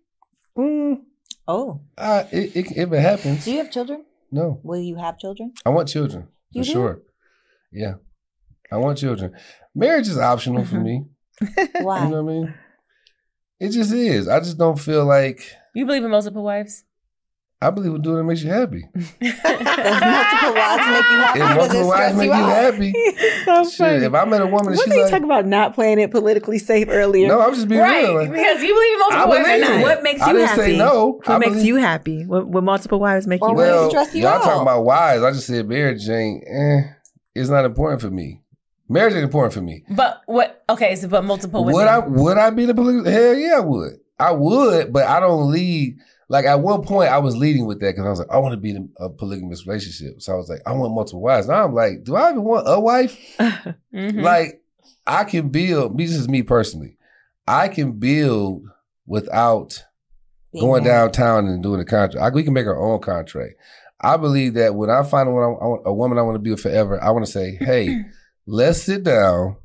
Mm, 0.57 1.01
Oh, 1.49 1.81
I, 1.99 2.21
it, 2.33 2.57
it, 2.57 2.67
if 2.77 2.93
it 2.93 3.01
happens, 3.01 3.45
do 3.45 3.51
you 3.51 3.59
have 3.59 3.71
children? 3.73 4.05
no. 4.31 4.61
Will 4.63 4.81
you 4.81 4.95
have 4.97 5.19
children? 5.19 5.53
I 5.67 5.71
want 5.71 5.89
children 5.89 6.29
for 6.61 6.65
do? 6.65 6.73
sure. 6.73 7.03
Yeah, 7.73 7.95
I 8.71 8.77
want 8.77 8.99
children. 8.99 9.35
Marriage 9.75 10.09
is 10.09 10.19
optional 10.19 10.65
for 10.65 10.77
me. 10.77 11.05
Why? 11.81 12.05
You 12.05 12.11
know 12.11 12.23
what 12.23 12.33
I 12.33 12.35
mean? 12.35 12.55
It 13.61 13.71
just 13.71 13.93
is. 13.93 14.29
I 14.29 14.39
just 14.41 14.59
don't 14.59 14.79
feel 14.79 15.05
like 15.05 15.51
You 15.75 15.87
believe 15.87 16.05
in 16.05 16.11
multiple 16.11 16.45
wives? 16.45 16.85
I 17.65 17.71
believe 17.71 17.95
in 17.95 18.03
doing 18.03 18.19
it 18.21 18.23
makes 18.25 18.43
you 18.43 18.51
happy. 18.51 18.85
Multiple 18.95 20.55
wives 20.55 20.87
make 20.87 21.09
you 21.09 21.19
happy? 21.19 21.41
If 21.41 21.57
multiple 21.57 21.81
it 21.81 21.87
wives 21.87 22.17
make 22.17 22.27
you 22.27 22.37
you 22.37 22.45
happy, 22.45 22.93
so 23.45 23.71
shit. 23.71 24.03
If 24.03 24.15
I 24.15 24.25
met 24.27 24.43
a 24.43 24.47
woman 24.47 24.69
and 24.69 24.77
What 24.77 24.85
she's 24.85 24.85
did 24.85 24.95
you 24.97 25.03
like, 25.03 25.11
talk 25.11 25.23
about 25.23 25.47
not 25.47 25.75
playing 25.75 25.99
it 25.99 26.11
politically 26.11 26.59
safe 26.59 26.89
earlier? 26.91 27.29
no, 27.29 27.41
I'm 27.41 27.55
just 27.55 27.69
being 27.69 27.81
right. 27.81 28.03
real. 28.05 28.15
Like, 28.17 28.33
because 28.33 28.62
you 28.62 28.75
believe 28.75 28.93
in 28.93 28.99
multiple 28.99 29.23
I 29.23 29.27
wives. 29.27 29.45
believe 29.49 29.62
or 29.62 29.65
it. 29.65 29.77
not. 29.77 29.83
What 29.83 30.03
makes 30.03 30.21
I 30.23 30.27
you 30.31 30.33
didn't 30.37 30.49
happy? 30.49 30.61
say 30.62 30.77
no. 30.77 31.11
What 31.25 31.29
I 31.31 31.39
makes 31.39 31.53
believe- 31.53 31.67
you 31.67 31.77
happy? 31.77 32.27
What, 32.27 32.47
what 32.49 32.65
multiple 32.65 33.01
wives 33.01 33.27
make 33.27 33.43
Or 33.43 33.51
you 33.51 33.59
happy? 33.59 33.71
Well, 33.71 33.91
stress 33.91 34.15
you 34.15 34.23
y'all 34.23 34.33
out? 34.35 34.43
talking 34.43 34.62
about 34.62 34.85
wives. 34.85 35.23
I 35.23 35.31
just 35.31 35.47
said 35.47 35.67
marriage 35.69 36.09
ain't. 36.09 36.45
Eh, 36.47 36.83
it's 37.35 37.49
not 37.49 37.65
important 37.65 38.01
for 38.03 38.11
me. 38.11 38.43
Marriage 38.89 39.15
ain't 39.15 39.25
important 39.25 39.55
for 39.55 39.62
me. 39.62 39.85
But 39.91 40.21
what? 40.27 40.62
Okay, 40.69 40.95
so 40.97 41.09
but 41.09 41.25
multiple 41.25 41.65
women. 41.65 41.75
Would 41.81 41.89
I? 41.89 41.99
Would 42.01 42.37
I 42.37 42.51
be 42.51 42.67
the 42.67 42.73
a 42.73 42.75
political? 42.75 43.11
Hell 43.11 43.35
yeah, 43.35 43.57
I 43.57 43.61
would. 43.61 43.93
I 44.19 44.31
would, 44.33 44.93
but 44.93 45.05
I 45.07 45.19
don't 45.21 45.51
lead. 45.51 45.97
Like 46.29 46.47
at 46.47 46.61
one 46.61 46.83
point, 46.83 47.11
I 47.11 47.18
was 47.18 47.37
leading 47.37 47.66
with 47.66 47.81
that 47.81 47.93
because 47.95 48.07
I 48.07 48.11
was 48.11 48.18
like, 48.18 48.31
I 48.31 48.39
want 48.39 48.53
to 48.55 48.61
be 48.61 48.70
in 48.70 48.91
a 48.99 49.09
polygamous 49.11 49.66
relationship. 49.66 50.22
So 50.22 50.33
I 50.33 50.37
was 50.37 50.49
like, 50.49 50.61
I 50.66 50.72
want 50.72 50.95
multiple 50.95 51.20
wives. 51.20 51.49
Now 51.49 51.64
I'm 51.64 51.75
like, 51.75 52.05
do 52.05 52.16
I 52.16 52.31
even 52.31 52.45
want 52.45 52.64
a 52.66 52.81
wife? 52.81 53.18
Mhm. 53.95 54.22
Like 54.22 54.62
I 55.07 55.25
can 55.25 55.51
build. 55.51 55.97
This 55.99 56.12
is 56.12 56.29
me 56.29 56.43
personally. 56.43 56.97
I 57.47 57.68
can 57.68 57.93
build 57.93 58.64
without 59.07 59.85
Being 60.53 60.64
going 60.64 60.85
downtown 60.85 61.47
and 61.47 61.62
doing 61.62 61.81
a 61.81 61.85
contract. 61.85 62.16
I, 62.25 62.35
we 62.35 62.43
can 62.43 62.55
make 62.55 62.66
our 62.66 62.81
own 62.81 63.01
contract. 63.01 63.55
I 64.01 64.16
believe 64.16 64.55
that 64.55 64.75
when 64.75 64.91
I 64.91 65.03
find 65.03 65.29
a 65.29 65.33
woman, 65.33 65.59
I 65.61 65.66
want, 65.66 65.83
a 65.87 65.95
woman 65.95 66.18
I 66.18 66.22
want 66.22 66.35
to 66.37 66.41
be 66.41 66.51
with 66.51 66.61
forever, 66.61 67.03
I 67.03 67.11
want 67.11 67.25
to 67.27 67.31
say, 67.31 67.57
hey, 67.61 68.03
let's 68.47 68.83
sit 68.83 69.05
down 69.05 69.57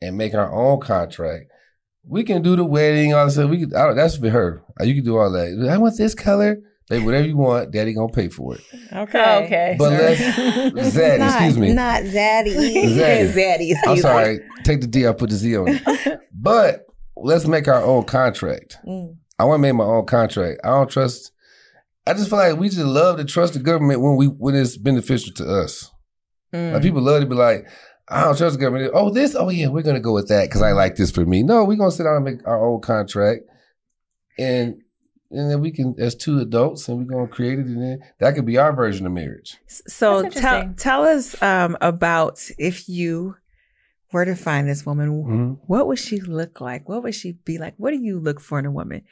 and 0.00 0.16
make 0.16 0.34
our 0.34 0.52
own 0.52 0.80
contract. 0.80 1.50
We 2.06 2.22
can 2.24 2.42
do 2.42 2.54
the 2.56 2.64
wedding, 2.64 3.14
all 3.14 3.26
that 3.26 3.32
stuff. 3.32 3.50
We 3.50 3.60
can, 3.60 3.74
I 3.74 3.86
don't, 3.86 3.96
that's 3.96 4.16
for 4.16 4.28
her. 4.30 4.62
Uh, 4.80 4.84
You 4.84 4.94
can 4.94 5.04
do 5.04 5.16
all 5.16 5.30
that. 5.32 5.68
I 5.70 5.78
want 5.78 5.96
this 5.96 6.14
color. 6.14 6.58
Baby, 6.90 7.04
whatever 7.06 7.26
you 7.26 7.36
want, 7.38 7.70
daddy 7.70 7.94
gonna 7.94 8.12
pay 8.12 8.28
for 8.28 8.56
it. 8.56 8.60
Okay. 8.92 9.44
Okay. 9.46 9.76
But 9.78 9.92
let's, 9.92 10.20
Zaddy, 10.94 11.18
Not- 11.18 11.28
excuse 11.30 11.58
me. 11.58 11.72
Not 11.72 12.02
Zaddy. 12.02 12.54
Zaddy. 12.98 13.32
Zaddy. 13.32 13.70
I'm 13.70 13.70
excuse 13.70 13.96
me. 13.96 14.00
sorry. 14.00 14.40
Take 14.64 14.82
the 14.82 14.86
D, 14.86 15.06
I 15.08 15.12
put 15.12 15.30
the 15.30 15.36
Z 15.36 15.56
on 15.56 15.68
it. 15.68 16.20
But 16.34 16.84
let's 17.16 17.46
make 17.46 17.68
our 17.68 17.82
own 17.82 18.04
contract. 18.04 18.76
Mm. 18.86 19.16
I 19.38 19.44
want 19.44 19.58
to 19.60 19.62
make 19.62 19.74
my 19.74 19.84
own 19.84 20.04
contract. 20.04 20.60
I 20.62 20.68
don't 20.68 20.90
trust. 20.90 21.32
I 22.06 22.12
just 22.12 22.28
feel 22.28 22.38
like 22.38 22.58
we 22.58 22.68
just 22.68 22.84
love 22.84 23.16
to 23.16 23.24
trust 23.24 23.54
the 23.54 23.60
government 23.60 24.02
when 24.02 24.16
we 24.16 24.26
when 24.26 24.54
it's 24.54 24.76
beneficial 24.76 25.32
to 25.36 25.46
us. 25.62 25.90
Mm. 26.52 26.74
Like 26.74 26.82
people 26.82 27.00
love 27.00 27.22
to 27.22 27.26
be 27.26 27.34
like, 27.34 27.66
I 28.08 28.24
don't 28.24 28.36
trust 28.36 28.56
the 28.56 28.60
government. 28.60 28.92
Oh, 28.94 29.10
this. 29.10 29.34
Oh 29.34 29.48
yeah, 29.48 29.68
we're 29.68 29.82
gonna 29.82 30.00
go 30.00 30.12
with 30.12 30.28
that 30.28 30.48
because 30.48 30.62
I 30.62 30.72
like 30.72 30.96
this 30.96 31.10
for 31.10 31.24
me. 31.24 31.42
No, 31.42 31.64
we're 31.64 31.76
gonna 31.76 31.90
sit 31.90 32.04
down 32.04 32.16
and 32.16 32.24
make 32.24 32.46
our 32.46 32.64
own 32.64 32.80
contract, 32.80 33.44
and 34.38 34.82
and 35.30 35.50
then 35.50 35.60
we 35.60 35.70
can 35.70 35.94
as 35.98 36.14
two 36.14 36.38
adults 36.38 36.88
and 36.88 36.98
we're 36.98 37.04
gonna 37.04 37.28
create 37.28 37.58
it, 37.58 37.66
and 37.66 37.80
then 37.80 38.00
that 38.20 38.34
could 38.34 38.44
be 38.44 38.58
our 38.58 38.74
version 38.74 39.06
of 39.06 39.12
marriage. 39.12 39.56
So 39.66 40.28
tell 40.28 40.74
tell 40.76 41.02
us 41.02 41.40
um, 41.42 41.76
about 41.80 42.46
if 42.58 42.88
you 42.88 43.36
were 44.14 44.24
to 44.24 44.36
find 44.36 44.68
this 44.68 44.86
woman, 44.86 45.08
Mhm. 45.10 45.58
what 45.66 45.86
would 45.88 45.98
she 45.98 46.20
look 46.20 46.60
like? 46.60 46.88
What 46.88 47.02
would 47.02 47.14
she 47.16 47.32
be 47.44 47.58
like? 47.58 47.74
What 47.76 47.90
do 47.90 47.98
you 47.98 48.18
look 48.20 48.40
for 48.40 48.58
in 48.60 48.64
a 48.64 48.70
woman? 48.70 49.02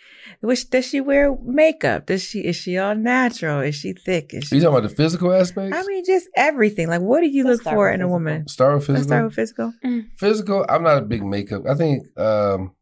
Which, 0.40 0.70
does 0.70 0.86
she 0.86 1.00
wear 1.00 1.36
makeup? 1.44 2.07
Does 2.07 2.22
she 2.22 2.38
is 2.46 2.57
she 2.57 2.78
all 2.78 2.94
natural? 2.94 3.61
Is 3.61 3.74
she 3.74 3.92
thick? 3.92 4.32
Is 4.32 4.50
Are 4.53 4.55
you 4.57 4.62
talking 4.62 4.78
about 4.78 4.88
the 4.88 4.94
physical 4.94 5.32
aspects? 5.32 5.76
I 5.76 5.82
mean, 5.88 6.05
just 6.07 6.28
everything. 6.36 6.86
Like, 6.88 7.03
what 7.03 7.20
do 7.20 7.26
you 7.26 7.44
Let's 7.44 7.64
look 7.64 7.74
for 7.74 7.86
with 7.86 7.94
in 7.96 8.00
a 8.03 8.09
woman? 8.09 8.46
start 8.48 8.74
with 8.76 8.88
Let's 8.88 9.00
physical. 9.00 9.09
start 9.09 9.24
with 9.24 9.34
physical. 9.34 9.72
Physical, 10.18 10.66
I'm 10.68 10.84
not 10.84 10.98
a 10.98 11.03
big 11.03 11.24
makeup. 11.24 11.62
I 11.68 11.74
think 11.74 12.07
um, 12.18 12.72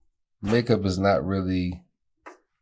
makeup 0.43 0.85
is 0.85 0.99
not 0.99 1.25
really 1.25 1.83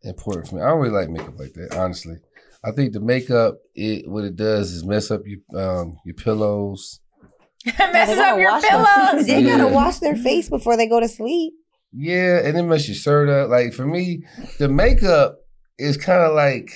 important 0.03 0.49
for 0.49 0.55
me. 0.57 0.63
I 0.63 0.69
don't 0.69 0.79
really 0.81 0.95
like 0.95 1.11
makeup 1.11 1.39
like 1.39 1.53
that, 1.55 1.77
honestly. 1.77 2.17
I 2.65 2.71
think 2.73 2.93
the 2.93 3.01
makeup, 3.01 3.57
it 3.75 4.09
what 4.09 4.25
it 4.25 4.37
does 4.37 4.73
is 4.73 4.85
mess 4.85 5.11
up 5.11 5.23
your 5.27 5.41
um, 5.61 5.99
your 6.05 6.15
pillows. 6.15 7.01
Messes 7.67 7.77
They 7.77 8.15
gotta 8.17 8.33
up 8.33 8.39
your 8.39 8.51
wash 8.53 8.63
their- 8.63 8.71
pillows. 8.71 9.27
They 9.27 9.41
Yeah. 9.41 9.59
gotta 9.59 9.75
wash 9.75 9.99
their 9.99 10.17
face 10.17 10.49
before 10.49 10.77
they 10.77 10.87
go 10.89 11.01
to 11.01 11.09
sleep. 11.09 11.55
Yeah, 11.93 12.41
and 12.45 12.57
it 12.57 12.63
mess 12.65 12.87
your 12.89 12.95
shirt 12.95 13.29
up. 13.29 13.49
Like 13.51 13.73
for 13.73 13.87
me, 13.87 14.25
the 14.59 14.69
makeup 14.69 15.37
is 15.79 15.97
kind 15.97 16.23
of 16.23 16.35
like, 16.35 16.71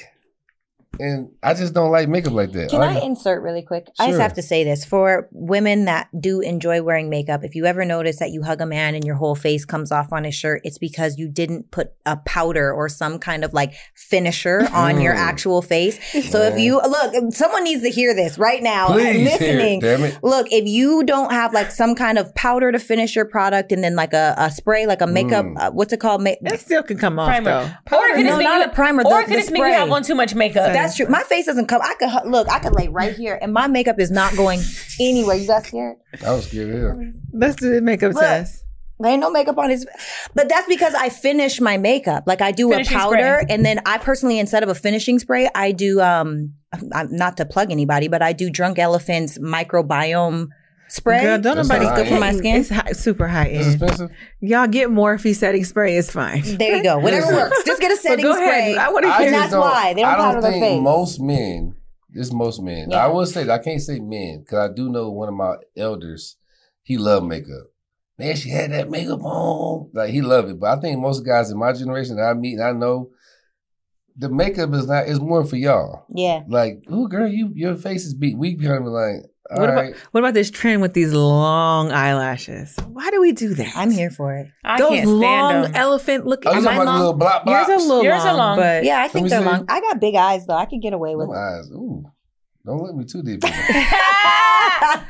and 1.01 1.31
I 1.43 1.55
just 1.55 1.73
don't 1.75 1.91
like 1.91 2.09
makeup 2.09 2.33
like 2.33 2.53
that. 2.53 2.71
Can 2.71 2.81
I 2.83 2.95
like- 2.95 3.05
insert 3.05 3.43
really 3.43 3.63
quick? 3.63 3.87
I 3.99 4.09
just 4.09 4.21
have 4.21 4.35
to 4.35 4.43
say 4.43 4.63
this 4.65 4.85
for 4.85 5.29
women 5.33 5.87
that 5.87 6.09
do 6.19 6.41
enjoy 6.41 6.83
wearing 6.83 7.09
makeup. 7.11 7.45
If 7.45 7.55
you 7.55 7.65
ever 7.67 7.85
notice 7.85 8.19
that 8.19 8.31
you 8.31 8.43
hug 8.43 8.61
a 8.61 8.67
man 8.67 8.95
and 8.95 9.05
your 9.05 9.15
whole 9.17 9.35
face 9.35 9.65
comes 9.65 9.91
off 9.91 10.13
on 10.13 10.25
his 10.25 10.35
shirt, 10.35 10.61
it's 10.65 10.79
because 10.79 11.19
you 11.19 11.29
didn't 11.29 11.71
put 11.71 11.93
a 12.07 12.17
powder 12.19 12.73
or 12.73 12.89
some 12.89 13.19
kind 13.19 13.45
of 13.45 13.53
like 13.53 13.73
finisher 13.95 14.69
on 14.73 15.01
your 15.01 15.15
Mm. 15.15 15.19
actual 15.19 15.63
face. 15.63 15.99
So 16.31 16.43
if 16.43 16.59
you 16.59 16.77
look, 16.77 17.33
someone 17.33 17.65
needs 17.65 17.83
to 17.83 17.91
hear 17.91 18.15
this 18.15 18.39
right 18.39 18.63
now. 18.63 18.89
Please, 18.89 19.07
and 19.07 19.17
hear 19.17 19.27
it, 19.29 19.41
listening. 19.41 19.81
damn 19.81 20.05
it. 20.05 20.19
Look, 20.23 20.49
if 20.53 20.67
you 20.67 21.05
don't 21.05 21.31
have 21.33 21.53
like 21.55 21.71
some 21.71 21.95
kind 21.95 22.19
of 22.19 22.35
powder 22.35 22.71
to 22.73 22.79
finish 22.79 23.17
your 23.17 23.25
product 23.25 23.73
and 23.73 23.83
then 23.83 23.97
like 23.97 24.13
a, 24.13 24.35
a 24.37 24.51
spray, 24.51 24.87
like 24.87 25.01
a 25.01 25.07
makeup, 25.07 25.47
Mm. 25.47 25.59
uh, 25.59 25.71
what's 25.71 25.93
it 25.93 26.01
called? 26.01 26.23
Ma- 26.23 26.31
It 26.43 26.61
still 26.61 26.83
can 26.83 26.99
come 26.99 27.19
off 27.19 27.29
Primer. 27.29 27.51
though. 27.89 27.97
Or 27.97 28.07
it 28.09 28.17
could 28.17 28.27
no, 28.27 28.39
be 28.39 28.45
not 28.45 28.59
you, 28.59 28.65
a 28.67 28.75
primer. 28.75 29.03
or 29.03 29.11
the- 29.11 29.19
it 29.21 29.25
could 29.27 29.33
the 29.35 29.39
just 29.41 29.53
be 29.53 29.59
you 29.59 29.65
have 29.65 29.91
on 29.91 30.03
too 30.03 30.15
much 30.15 30.35
makeup. 30.35 30.73
That's 30.73 30.82
true. 30.97 31.07
My 31.09 31.23
face 31.23 31.47
doesn't 31.47 31.67
come. 31.67 31.81
I 31.83 31.95
could 31.99 32.31
look. 32.31 32.49
I 32.51 32.59
could 32.59 32.75
lay 32.75 32.89
right 32.89 33.15
here, 33.15 33.39
and 33.41 33.53
my 33.53 33.67
makeup 33.67 33.99
is 33.99 34.11
not 34.11 34.37
going 34.37 34.61
anywhere. 35.01 35.37
You 35.37 35.47
got 35.47 35.67
scared? 35.67 35.97
I 36.25 36.33
was 36.33 36.47
scared 36.47 36.71
of 36.75 36.81
hell. 36.99 37.13
Let's 37.33 37.57
do 37.57 37.75
the 37.75 37.81
makeup 37.81 38.15
Look. 38.15 38.23
test. 38.23 38.65
There 39.01 39.11
ain't 39.11 39.21
no 39.21 39.31
makeup 39.31 39.59
on 39.59 39.71
his, 39.71 39.85
but 40.35 40.49
that's 40.49 40.69
because 40.69 40.95
I 40.95 41.09
finish 41.09 41.61
my 41.61 41.77
makeup. 41.77 42.25
Like 42.27 42.41
I 42.41 42.53
do 42.53 42.71
Finishing 42.71 42.97
a 42.97 43.01
powder, 43.01 43.39
spray. 43.43 43.47
and 43.55 43.65
then 43.67 43.81
I 43.85 43.99
personally, 43.99 44.39
instead 44.39 44.63
of 44.63 44.69
a 44.69 44.77
finishing 44.77 45.19
spray, 45.19 45.49
I 45.55 45.73
do 45.73 46.01
um, 46.01 46.53
I'm 46.93 47.15
not 47.17 47.37
to 47.39 47.45
plug 47.45 47.73
anybody, 47.73 48.07
but 48.07 48.23
I 48.23 48.33
do 48.33 48.49
Drunk 48.49 48.79
Elephant's 48.79 49.39
microbiome 49.39 50.49
spray. 50.93 51.23
Girl, 51.23 51.39
don't 51.39 51.57
That's 51.57 51.69
nobody 51.69 51.87
high 51.87 51.97
good 51.97 52.09
for 52.09 52.19
my 52.21 52.33
skin. 52.33 52.57
It's 52.61 52.69
high, 52.69 52.93
super 52.93 53.27
high 53.29 53.49
end. 53.49 53.67
expensive. 53.73 54.11
Y'all 54.41 54.67
get 54.67 54.89
Morphe 54.91 55.35
setting 55.35 55.65
spray. 55.65 55.97
It's 55.97 56.11
fine. 56.13 56.43
There 56.59 56.77
you 56.77 56.83
go. 56.83 56.99
Whatever 56.99 57.33
works. 57.33 57.63
Just 57.65 57.81
get 57.81 57.91
a 57.91 57.95
But 57.97 58.03
setting 58.03 58.25
go 58.25 58.33
spray. 58.35 58.73
ahead. 58.75 58.79
I 58.79 58.91
want 58.93 59.05
to 59.05 59.11
I 59.11 59.19
hear. 59.19 59.27
And 59.27 59.35
that's 59.35 59.55
why. 59.55 59.95
They 59.95 60.03
don't 60.03 60.11
I 60.13 60.17
don't 60.33 60.41
their 60.43 60.51
think 60.53 60.65
face. 60.65 60.81
most 60.83 61.21
men. 61.21 61.75
It's 62.15 62.33
most 62.33 62.61
men. 62.61 62.91
Yeah. 62.91 63.05
I 63.05 63.09
will 63.09 63.25
say 63.27 63.49
I 63.49 63.59
can't 63.59 63.81
say 63.81 63.99
men 63.99 64.41
because 64.41 64.71
I 64.71 64.73
do 64.75 64.91
know 64.91 65.11
one 65.11 65.29
of 65.29 65.35
my 65.35 65.55
elders. 65.77 66.37
He 66.83 66.99
loved 66.99 67.27
makeup. 67.27 67.69
Man, 68.19 68.37
she 68.37 68.51
had 68.51 68.71
that 68.73 68.91
makeup 68.91 69.23
on. 69.23 69.89
Like 69.95 70.11
he 70.11 70.21
loved 70.21 70.51
it. 70.51 70.61
But 70.61 70.77
I 70.79 70.81
think 70.81 71.01
most 71.01 71.21
guys 71.25 71.51
in 71.51 71.59
my 71.59 71.73
generation 71.73 72.17
that 72.17 72.25
I 72.25 72.35
meet 72.35 72.55
and 72.59 72.63
I 72.63 72.73
know, 72.73 73.11
the 74.17 74.29
makeup 74.29 74.73
is 74.75 74.87
not. 74.87 75.09
It's 75.09 75.21
more 75.21 75.45
for 75.45 75.57
y'all. 75.57 76.05
Yeah. 76.09 76.43
Like, 76.49 76.85
oh 76.91 77.07
girl, 77.07 77.29
you 77.29 77.51
your 77.55 77.77
face 77.77 78.05
is 78.05 78.15
beat. 78.15 78.37
We 78.39 78.57
kind 78.57 78.87
of 78.87 78.93
like, 78.93 79.17
all 79.51 79.59
What 79.61 79.69
about- 79.71 79.75
right. 79.83 79.95
What 80.13 80.21
about 80.21 80.35
this 80.35 80.51
trend 80.51 80.83
with 80.83 80.95
these 80.95 81.13
long 81.13 81.91
eyelashes? 81.93 82.77
Why 82.89 83.11
do 83.11 83.21
we 83.21 83.33
do 83.33 83.55
that? 83.55 83.73
I'm 83.77 83.91
here 83.91 84.11
for 84.11 84.35
it. 84.37 84.49
I 84.65 84.79
Those 84.79 84.91
can't 84.91 85.09
stand 85.09 85.21
long 85.21 85.63
them. 85.63 85.73
elephant 85.75 86.27
looking. 86.27 86.53
Oh, 86.53 86.55
you 86.57 86.63
talking 86.63 86.77
about 86.77 86.85
the 86.85 86.91
long? 86.91 86.99
little 86.99 87.15
block 87.15 87.43
Yours 87.47 87.69
a 87.69 87.77
little 87.77 88.05
Yours 88.05 88.23
are 88.23 88.27
long, 88.35 88.37
long. 88.37 88.59
but 88.59 88.85
Yeah, 88.85 89.01
I 89.03 89.09
think 89.09 89.25
me 89.25 89.31
they're 89.31 89.41
see. 89.41 89.47
long. 89.47 89.65
I 89.69 89.81
got 89.81 90.01
big 90.01 90.15
eyes 90.15 90.47
though. 90.47 90.57
I 90.57 90.67
could 90.67 90.81
get 90.83 90.93
away 90.93 91.15
with 91.17 91.29
Them 91.29 91.37
it. 91.37 91.41
eyes. 91.41 91.71
Ooh, 91.73 92.05
don't 92.65 92.83
look 92.83 92.95
me 92.95 93.05
too 93.05 93.23
deep. 93.23 93.43
yours 93.45 93.55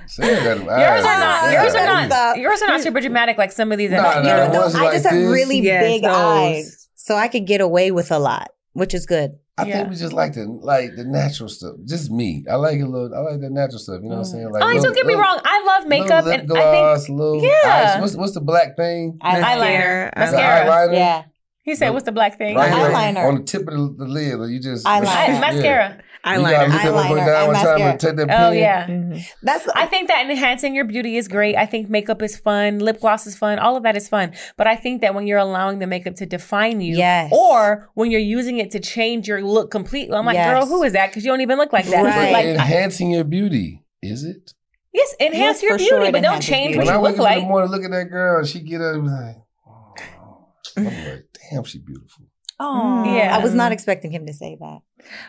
Say 0.07 0.35
that 0.35 0.45
them 0.59 0.69
are 0.69 0.73
eyes. 0.73 1.03
not. 1.05 1.53
Yours 1.53 1.75
are 1.75 1.79
Stop. 1.87 2.09
not. 2.09 2.39
Yours 2.39 2.63
are 2.63 2.69
not 2.69 2.81
super 2.83 3.01
dramatic 3.01 3.39
like 3.39 3.53
some 3.53 3.73
of 3.73 3.79
these. 3.79 3.91
Nah, 3.91 3.99
other- 3.99 4.23
nah, 4.23 4.29
You 4.29 4.37
know, 4.37 4.47
the 4.47 4.53
though, 4.53 4.61
ones 4.63 4.75
I 4.75 4.83
like 4.83 4.93
just 4.93 5.07
have 5.07 5.15
this? 5.19 5.33
really 5.33 5.61
Yes, 5.61 5.83
big 5.85 6.03
those. 6.03 6.13
eyes, 6.15 6.89
so 6.95 7.15
I 7.17 7.29
could 7.29 7.47
get 7.47 7.61
away 7.61 7.91
with 7.91 8.11
a 8.13 8.19
lot, 8.19 8.51
which 8.73 8.95
is 8.95 9.07
good. 9.07 9.33
I 9.59 9.67
Yeah. 9.67 9.77
think 9.79 9.91
we 9.91 9.97
just 9.97 10.15
like 10.15 10.33
the 10.33 10.47
like 10.47 10.97
the 10.97 11.05
natural 11.05 11.49
stuff. 11.49 11.75
Just 11.85 12.11
me. 12.11 12.43
I 12.51 12.55
like 12.57 12.81
a 12.81 12.87
little. 12.87 13.15
I 13.15 13.19
like 13.19 13.41
the 13.41 13.51
natural 13.51 13.79
stuff. 13.79 14.01
You 14.03 14.09
know 14.09 14.17
what 14.17 14.27
I'm 14.27 14.33
mm. 14.33 14.33
saying? 14.33 14.51
Like 14.51 14.63
Oh, 14.63 14.67
little- 14.67 14.83
don't 14.83 14.95
get 14.95 15.07
me 15.07 15.15
little- 15.15 15.23
wrong. 15.23 15.41
I 15.45 15.63
love 15.67 15.85
little 15.87 15.89
makeup, 16.05 16.25
lip 16.25 16.41
and 16.41 16.53
I 16.53 16.97
think 16.97 17.09
little 17.19 17.43
Yeah. 17.45 17.93
eyes. 17.95 18.01
What's, 18.01 18.17
what's 18.17 18.33
the 18.33 18.41
black 18.41 18.77
thing? 18.77 19.19
eyeliner, 19.23 20.11
Mascara. 20.11 20.11
The 20.15 20.21
mascara. 20.21 20.71
eyeliner. 20.71 20.95
Yeah, 20.95 21.23
He 21.65 21.77
said, 21.77 21.91
"What's 21.91 22.05
the 22.05 22.13
black 22.13 22.39
thing?" 22.39 22.57
Right 22.57 22.73
here 22.73 22.91
Eyeliner. 22.91 23.29
on 23.29 23.35
the 23.37 23.43
tip 23.45 23.63
of 23.69 23.75
the, 23.75 23.95
the 23.99 24.05
lid. 24.11 24.35
Like 24.39 24.51
you 24.51 24.61
just 24.61 24.85
Eyeliner. 24.85 25.07
I- 25.07 25.27
Yeah. 25.29 25.41
mascara. 25.41 25.97
You 26.25 26.31
gotta 26.31 26.41
look 26.41 26.53
eyeliner. 26.53 26.59
them 26.61 26.71
and 26.73 26.73
Eyeliner 26.73 27.27
down 27.27 27.37
and 27.37 27.47
one 27.47 27.55
time 27.57 27.65
mascara. 27.65 27.91
and 27.91 28.01
take 28.01 28.17
that 28.17 28.23
Oh 28.25 28.51
pen. 28.51 28.55
yeah. 28.55 28.87
Mhm. 28.87 29.25
that's. 29.43 29.69
I 29.75 29.87
think 29.87 30.09
that 30.09 30.29
enhancing 30.31 30.75
your 30.75 30.85
beauty 30.85 31.17
is 31.17 31.27
great. 31.29 31.57
I 31.57 31.67
think 31.67 31.89
makeup 31.91 32.23
is 32.23 32.37
fun, 32.37 32.79
lip 32.81 33.01
gloss 33.01 33.27
is 33.27 33.37
fun, 33.37 33.59
all 33.59 33.77
of 33.77 33.83
that 33.85 33.97
is 33.97 34.09
fun. 34.09 34.33
But 34.57 34.67
I 34.69 34.77
think 34.77 35.01
that 35.03 35.15
when 35.17 35.27
you're 35.27 35.39
allowing 35.39 35.79
the 35.81 35.87
makeup 35.89 36.15
to 36.17 36.27
define 36.27 36.81
you, 36.81 36.97
Yes. 36.97 37.31
or 37.33 37.91
when 37.95 38.11
you're 38.13 38.21
using 38.21 38.59
it 38.59 38.71
to 38.73 38.79
change 38.81 39.27
your 39.29 39.43
look 39.43 39.71
completely, 39.73 40.17
I'm 40.17 40.25
like, 40.27 40.35
Yes. 40.35 40.49
girl, 40.53 40.67
who 40.67 40.83
is 40.85 40.93
that? 40.95 41.11
Because 41.11 41.25
you 41.25 41.31
don't 41.33 41.41
even 41.43 41.59
look 41.59 41.73
like 41.73 41.87
that. 41.87 42.05
Right. 42.05 42.15
But 42.27 42.33
Like, 42.33 42.47
I- 42.47 42.51
enhancing 42.51 43.11
your 43.11 43.25
beauty, 43.25 43.83
is 44.01 44.25
it? 44.25 44.53
yes, 44.93 45.15
enhance 45.21 45.61
Yes, 45.61 45.63
your 45.63 45.77
beauty, 45.77 45.89
sure 45.89 46.01
but 46.13 46.13
don't 46.23 46.25
enhances 46.25 46.49
change 46.49 46.73
beauty. 46.75 46.79
what 46.79 46.87
When 46.87 46.95
I 46.95 46.99
you 46.99 47.03
wake 47.03 47.19
look 47.19 47.27
up 47.27 47.33
in 47.33 47.37
like. 47.39 47.45
the 47.45 47.49
morning, 47.49 47.71
look 47.73 47.85
at 47.85 47.91
that 47.91 48.05
girl, 48.11 48.39
and 48.39 48.47
she 48.49 48.61
get 48.61 48.81
up, 48.81 48.95
and 48.95 49.05
be 49.05 49.11
like, 49.11 49.37
oh. 49.67 51.19
I'm 51.53 51.57
like, 51.57 51.65
damn, 51.65 51.65
she 51.65 51.79
beautiful. 51.79 52.25
Oh, 52.61 53.05
Yeah. 53.05 53.37
I 53.37 53.43
was 53.43 53.55
not 53.55 53.73
expecting 53.73 54.11
him 54.13 54.27
to 54.27 54.33
say 54.33 54.57
that. 54.61 54.79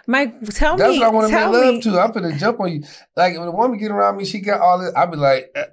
Mike, 0.07 0.39
tell 0.51 0.77
That's 0.77 0.93
me. 0.93 0.99
That's 0.99 0.99
what 0.99 1.05
I 1.05 1.09
want 1.09 1.27
to 1.29 1.33
make 1.33 1.47
love 1.47 1.73
me. 1.75 1.81
to. 1.81 1.99
I'm 1.99 2.11
gonna 2.11 2.37
jump 2.37 2.59
on 2.59 2.71
you. 2.71 2.83
Like 3.15 3.37
when 3.37 3.47
a 3.47 3.51
woman 3.51 3.77
get 3.79 3.91
around 3.91 4.17
me, 4.17 4.25
she 4.25 4.39
got 4.39 4.61
all 4.61 4.77
this. 4.79 4.93
I 4.95 5.05
be 5.07 5.17
like, 5.17 5.49
eh, 5.55 5.65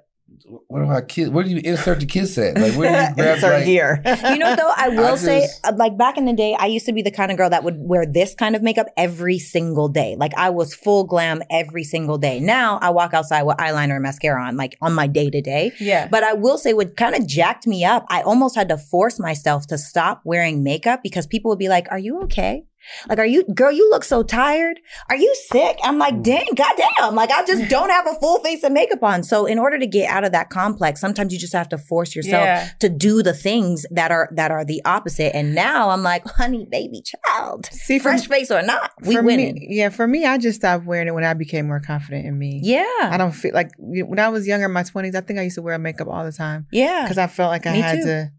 where 0.67 0.83
do 0.85 0.91
I 0.91 1.01
kiss? 1.01 1.29
Where 1.29 1.43
do 1.43 1.49
you 1.49 1.61
insert 1.63 1.99
the 1.99 2.05
kiss 2.05 2.37
at? 2.37 2.55
Like 2.57 2.73
where 2.73 2.91
do 2.91 3.09
you 3.09 3.15
grab? 3.23 3.35
Insert 3.35 3.53
like, 3.53 3.63
here. 3.65 4.01
You 4.31 4.37
know, 4.37 4.55
though, 4.55 4.71
I 4.75 4.89
will 4.89 5.17
say, 5.17 5.41
just- 5.41 5.65
uh, 5.65 5.73
like 5.75 5.97
back 5.97 6.17
in 6.17 6.25
the 6.25 6.33
day, 6.33 6.55
I 6.57 6.67
used 6.67 6.85
to 6.85 6.93
be 6.93 7.01
the 7.01 7.11
kind 7.11 7.31
of 7.31 7.37
girl 7.37 7.49
that 7.49 7.63
would 7.63 7.75
wear 7.77 8.05
this 8.05 8.33
kind 8.35 8.55
of 8.55 8.61
makeup 8.61 8.87
every 8.97 9.39
single 9.39 9.87
day. 9.87 10.15
Like 10.17 10.33
I 10.35 10.49
was 10.49 10.73
full 10.73 11.03
glam 11.03 11.41
every 11.49 11.83
single 11.83 12.17
day. 12.17 12.39
Now 12.39 12.79
I 12.81 12.89
walk 12.91 13.13
outside 13.13 13.43
with 13.43 13.57
eyeliner 13.57 13.95
and 13.95 14.03
mascara 14.03 14.43
on, 14.43 14.57
like 14.57 14.77
on 14.81 14.93
my 14.93 15.07
day 15.07 15.29
to 15.29 15.41
day. 15.41 15.73
Yeah. 15.79 16.07
But 16.07 16.23
I 16.23 16.33
will 16.33 16.57
say, 16.57 16.73
what 16.73 16.95
kind 16.95 17.15
of 17.15 17.27
jacked 17.27 17.67
me 17.67 17.83
up, 17.83 18.05
I 18.09 18.21
almost 18.21 18.55
had 18.55 18.69
to 18.69 18.77
force 18.77 19.19
myself 19.19 19.67
to 19.67 19.77
stop 19.77 20.21
wearing 20.23 20.63
makeup 20.63 21.01
because 21.03 21.27
people 21.27 21.49
would 21.49 21.59
be 21.59 21.69
like, 21.69 21.87
Are 21.91 21.99
you 21.99 22.21
okay? 22.23 22.63
Like, 23.09 23.19
are 23.19 23.25
you, 23.25 23.43
girl, 23.53 23.71
you 23.71 23.89
look 23.89 24.03
so 24.03 24.23
tired. 24.23 24.79
Are 25.09 25.15
you 25.15 25.33
sick? 25.49 25.77
I'm 25.83 25.97
like, 25.97 26.15
mm. 26.15 26.23
dang, 26.23 26.47
goddamn. 26.55 27.15
Like, 27.15 27.31
I 27.31 27.45
just 27.45 27.69
don't 27.69 27.89
have 27.89 28.07
a 28.07 28.13
full 28.19 28.39
face 28.39 28.63
of 28.63 28.71
makeup 28.71 29.03
on. 29.03 29.23
So, 29.23 29.45
in 29.45 29.59
order 29.59 29.77
to 29.79 29.87
get 29.87 30.09
out 30.09 30.23
of 30.23 30.31
that 30.31 30.49
complex, 30.49 30.99
sometimes 31.01 31.33
you 31.33 31.39
just 31.39 31.53
have 31.53 31.69
to 31.69 31.77
force 31.77 32.15
yourself 32.15 32.43
Yeah. 32.45 32.69
to 32.79 32.89
do 32.89 33.21
the 33.23 33.33
things 33.33 33.85
that 33.91 34.11
are, 34.11 34.29
that 34.35 34.51
are 34.51 34.65
the 34.65 34.81
opposite. 34.85 35.35
And 35.35 35.53
now 35.55 35.89
I'm 35.89 36.03
like, 36.03 36.25
honey, 36.37 36.67
baby, 36.69 37.01
child, 37.01 37.67
See, 37.71 37.99
fresh 37.99 38.27
face 38.27 38.51
or 38.51 38.61
not, 38.61 38.91
we 39.03 39.19
winning. 39.19 39.55
me, 39.55 39.67
yeah, 39.69 39.89
for 39.89 40.07
me, 40.07 40.25
I 40.25 40.37
just 40.37 40.59
stopped 40.59 40.85
wearing 40.85 41.07
it 41.07 41.13
when 41.13 41.23
I 41.23 41.33
became 41.33 41.67
more 41.67 41.79
confident 41.79 42.25
in 42.25 42.37
me. 42.37 42.59
Yeah. 42.63 42.83
I 43.01 43.17
don't 43.17 43.31
feel 43.31 43.53
like 43.53 43.69
when 43.77 44.19
I 44.19 44.29
was 44.29 44.47
younger 44.47 44.65
in 44.65 44.71
my 44.71 44.83
twenties. 44.83 45.15
I 45.15 45.21
think 45.21 45.39
I 45.39 45.43
used 45.43 45.55
to 45.55 45.61
wear 45.61 45.77
makeup 45.77 46.07
all 46.07 46.23
the 46.25 46.31
time 46.31 46.67
Yeah. 46.71 47.03
because 47.03 47.17
I 47.17 47.27
felt 47.27 47.49
like 47.51 47.65
I 47.65 47.73
Me 47.73 47.79
had 47.81 47.95
too. 47.99 48.03
to, 48.05 48.31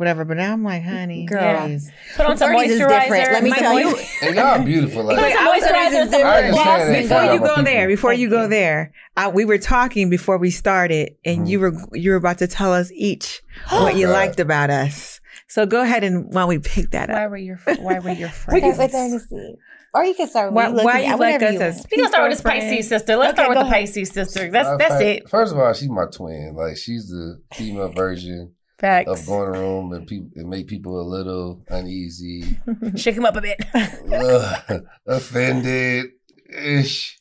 whatever. 0.00 0.24
But 0.24 0.38
now 0.38 0.52
I'm 0.54 0.64
like, 0.64 0.82
honey, 0.82 1.26
Girl. 1.26 1.66
please. 1.66 1.92
Put 2.16 2.26
on 2.26 2.36
some 2.38 2.50
30s 2.50 2.64
is 2.66 2.80
moisturizer. 2.80 2.88
different. 3.02 3.32
Let 3.32 3.42
me 3.44 3.50
My 3.50 3.58
tell 3.58 3.78
you. 3.78 3.96
And 4.22 4.34
y'all 4.36 4.64
beautiful. 4.64 5.04
Like, 5.04 5.18
Put 5.18 5.32
some 5.32 5.46
moisturizer 5.46 5.64
already 5.70 5.96
and 5.96 6.10
some 6.10 6.22
I 6.22 6.36
lip 6.36 6.44
understand 6.44 7.08
gloss. 7.08 7.08
Before 7.08 7.32
you 7.32 7.40
go 7.56 7.62
there, 7.62 7.86
before 7.88 8.12
you 8.14 8.30
go 8.30 8.48
there, 8.48 8.92
I, 9.16 9.28
we 9.28 9.44
were 9.44 9.58
talking 9.58 10.10
before 10.10 10.38
we 10.38 10.50
started, 10.50 11.14
and 11.24 11.46
Mhm. 11.46 11.48
you 11.48 11.60
were 11.60 11.72
you 11.92 12.10
were 12.10 12.16
about 12.16 12.38
to 12.38 12.46
tell 12.48 12.72
us 12.72 12.90
each 12.92 13.42
what 13.70 13.94
you 13.96 14.06
Right. 14.08 14.26
liked 14.26 14.40
about 14.40 14.70
us. 14.70 15.20
So 15.46 15.66
go 15.66 15.80
ahead 15.82 16.02
and 16.04 16.32
while 16.32 16.48
we 16.48 16.58
pick 16.58 16.90
that 16.92 17.10
up, 17.10 17.16
Why 17.16 17.26
were 17.28 17.36
your 17.36 17.56
Why 17.80 17.98
were 17.98 18.10
your 18.10 18.28
Okay, 18.48 18.60
friends? 18.60 18.78
wait 18.78 18.92
there 18.92 19.10
to 19.10 19.20
see. 19.20 19.54
Or 19.92 20.04
you 20.04 20.14
can 20.14 20.28
start 20.28 20.50
with 20.52 20.54
why, 20.56 20.68
you 20.68 20.74
look 20.76 20.84
why 20.84 21.00
you 21.00 21.16
like 21.16 21.42
us 21.42 21.52
you 21.54 21.60
as. 21.60 21.86
We 21.90 21.96
gonna 21.96 22.08
start 22.10 22.28
with 22.28 22.38
this 22.38 22.42
Pisces 22.42 22.68
friends? 22.70 22.88
sister. 22.88 23.16
Let's 23.16 23.32
Okay, 23.32 23.42
start 23.42 23.48
with 23.48 23.58
the 23.58 23.64
ahead. 23.64 23.86
Pisces 23.86 24.10
sister. 24.10 24.50
That's 24.50 24.68
uh, 24.68 24.76
that's 24.76 24.94
fa- 25.02 25.08
it. 25.16 25.28
First 25.28 25.52
of 25.52 25.58
all, 25.58 25.72
she's 25.72 25.88
my 25.88 26.04
twin. 26.06 26.54
Like 26.54 26.76
she's 26.76 27.08
the 27.08 27.42
female 27.54 27.88
version 27.88 28.54
Facts. 28.80 29.08
of 29.10 29.26
going 29.26 29.50
in 29.54 29.56
a 29.56 29.60
room 29.60 29.92
and 29.92 30.06
people 30.06 30.30
and 30.36 30.48
make 30.48 30.66
people 30.66 31.00
a 31.00 31.06
little 31.06 31.62
uneasy, 31.68 32.56
Shake 32.96 33.16
him 33.16 33.26
up 33.26 33.36
a 33.36 33.40
bit. 33.42 33.60
ugh, 33.74 34.82
offended, 35.06 36.06
ish. 36.48 37.18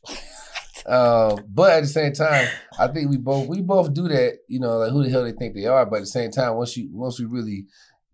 Um, 0.85 1.43
but 1.49 1.71
at 1.73 1.81
the 1.81 1.87
same 1.87 2.13
time, 2.13 2.47
I 2.79 2.87
think 2.87 3.09
we 3.09 3.17
both 3.17 3.47
we 3.47 3.61
both 3.61 3.93
do 3.93 4.07
that. 4.07 4.39
You 4.47 4.59
know, 4.59 4.77
like 4.77 4.91
who 4.91 5.03
the 5.03 5.09
hell 5.09 5.23
they 5.23 5.33
think 5.33 5.53
they 5.53 5.65
are. 5.65 5.85
But 5.85 5.97
at 5.97 6.01
the 6.01 6.05
same 6.07 6.31
time, 6.31 6.55
once 6.55 6.75
you 6.77 6.89
once 6.91 7.19
we 7.19 7.25
really 7.25 7.65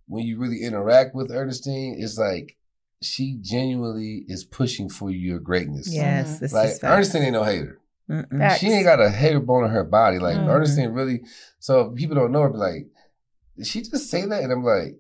when 0.08 0.24
you 0.26 0.38
really 0.40 0.62
interact 0.62 1.16
with 1.16 1.32
Ernestine, 1.32 1.98
it's 2.00 2.18
like 2.18 2.58
she 3.02 3.38
genuinely 3.42 4.26
is 4.28 4.44
pushing 4.44 4.90
for 4.90 5.12
your 5.12 5.40
greatness. 5.40 5.88
Yes, 5.94 6.40
this 6.40 6.52
Like 6.54 6.70
is 6.70 6.80
facts. 6.80 6.92
Ernestine 6.94 7.24
ain't 7.24 7.34
no 7.34 7.44
hater. 7.44 7.80
Mm-mm. 8.10 8.38
Facts. 8.40 8.60
She 8.60 8.68
ain't 8.68 8.86
got 8.86 9.00
a 9.02 9.10
hair 9.10 9.40
bone 9.40 9.66
in 9.66 9.70
her 9.72 9.84
body. 9.84 10.20
Like 10.20 10.38
Mhm. 10.38 10.48
Ernestine 10.48 10.90
really. 10.90 11.22
So 11.60 11.82
if 11.92 11.96
people 11.96 12.16
don't 12.16 12.32
know 12.32 12.42
her, 12.42 12.50
be 12.50 12.58
like, 12.58 12.88
did 13.58 13.68
she 13.68 13.82
just 13.82 14.10
say 14.10 14.26
that? 14.26 14.44
And 14.44 14.52
I'm 14.52 14.64
like, 14.64 14.96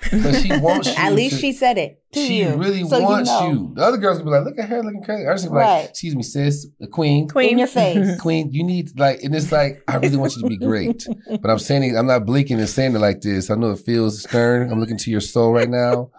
but 0.10 0.34
she 0.40 0.56
wants 0.58 0.88
you. 0.94 0.94
At 0.96 1.12
least 1.12 1.34
to- 1.36 1.40
she 1.40 1.52
said 1.52 1.76
it 1.76 2.02
to 2.12 2.20
she 2.26 2.40
you. 2.40 2.54
really 2.56 2.82
So 2.88 3.00
wants 3.02 3.30
you, 3.30 3.36
know. 3.52 3.72
The 3.74 3.82
other 3.84 3.98
girls 3.98 4.16
can 4.18 4.26
be 4.26 4.30
like, 4.32 4.44
look 4.44 4.58
at 4.58 4.68
her 4.68 4.82
looking 4.82 5.02
crazy. 5.04 5.24
Ernestine 5.24 5.50
be 5.50 5.56
like, 5.56 5.64
Right. 5.66 5.88
excuse 5.90 6.16
me, 6.16 6.22
sis, 6.22 6.66
the 6.78 6.86
queen. 6.86 7.28
Queen. 7.28 7.50
in 7.50 7.58
your 7.58 7.66
face. 7.80 8.18
Queen, 8.20 8.50
you 8.50 8.64
need 8.64 8.98
like, 8.98 9.22
and 9.22 9.34
it's 9.34 9.52
like 9.52 9.82
I 9.86 9.96
really 9.96 10.16
want 10.16 10.34
you 10.36 10.42
to 10.42 10.48
be 10.48 10.56
great, 10.56 11.06
but 11.28 11.50
I'm 11.50 11.58
saying 11.58 11.82
it, 11.84 11.96
I'm 11.96 12.06
not 12.06 12.24
blinking 12.24 12.58
and 12.58 12.68
saying 12.68 12.94
it 12.96 12.98
like 12.98 13.20
this. 13.20 13.50
I 13.50 13.56
know 13.56 13.72
it 13.72 13.80
feels 13.80 14.22
stern. 14.22 14.70
I'm 14.72 14.80
looking 14.80 14.96
to 14.98 15.10
your 15.10 15.20
soul 15.20 15.52
right 15.52 15.68
now, 15.68 16.10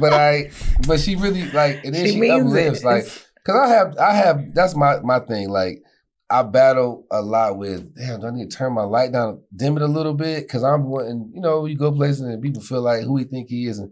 but 0.00 0.12
I, 0.12 0.50
but 0.86 1.00
she 1.00 1.16
really 1.16 1.50
like, 1.50 1.84
and 1.84 1.94
then 1.94 2.06
She 2.06 2.12
she, 2.12 2.20
means 2.20 2.46
uplifts 2.46 2.80
it. 2.80 2.86
like, 2.86 3.04
cause 3.44 3.56
I 3.62 3.68
have, 3.68 3.96
I 3.98 4.12
have, 4.14 4.54
that's 4.54 4.74
my 4.74 5.00
my 5.00 5.18
thing. 5.20 5.48
Like, 5.50 5.82
I 6.30 6.42
battle 6.42 7.06
a 7.10 7.22
lot 7.22 7.56
with, 7.56 7.94
damn, 7.94 8.20
do 8.20 8.26
I 8.26 8.30
need 8.30 8.50
to 8.50 8.56
turn 8.56 8.74
my 8.74 8.82
light 8.84 9.12
down, 9.12 9.42
dim 9.56 9.76
it 9.76 9.82
a 9.82 9.86
little 9.86 10.12
bit, 10.14 10.46
cause 10.48 10.62
I'm 10.62 10.84
wanting, 10.84 11.30
you 11.34 11.40
know, 11.40 11.64
you 11.64 11.76
go 11.76 11.90
places 11.90 12.20
and 12.20 12.42
people 12.42 12.60
feel 12.60 12.82
like 12.82 13.02
who 13.04 13.16
he 13.16 13.24
think 13.24 13.48
he 13.48 13.66
is, 13.66 13.78
and 13.78 13.90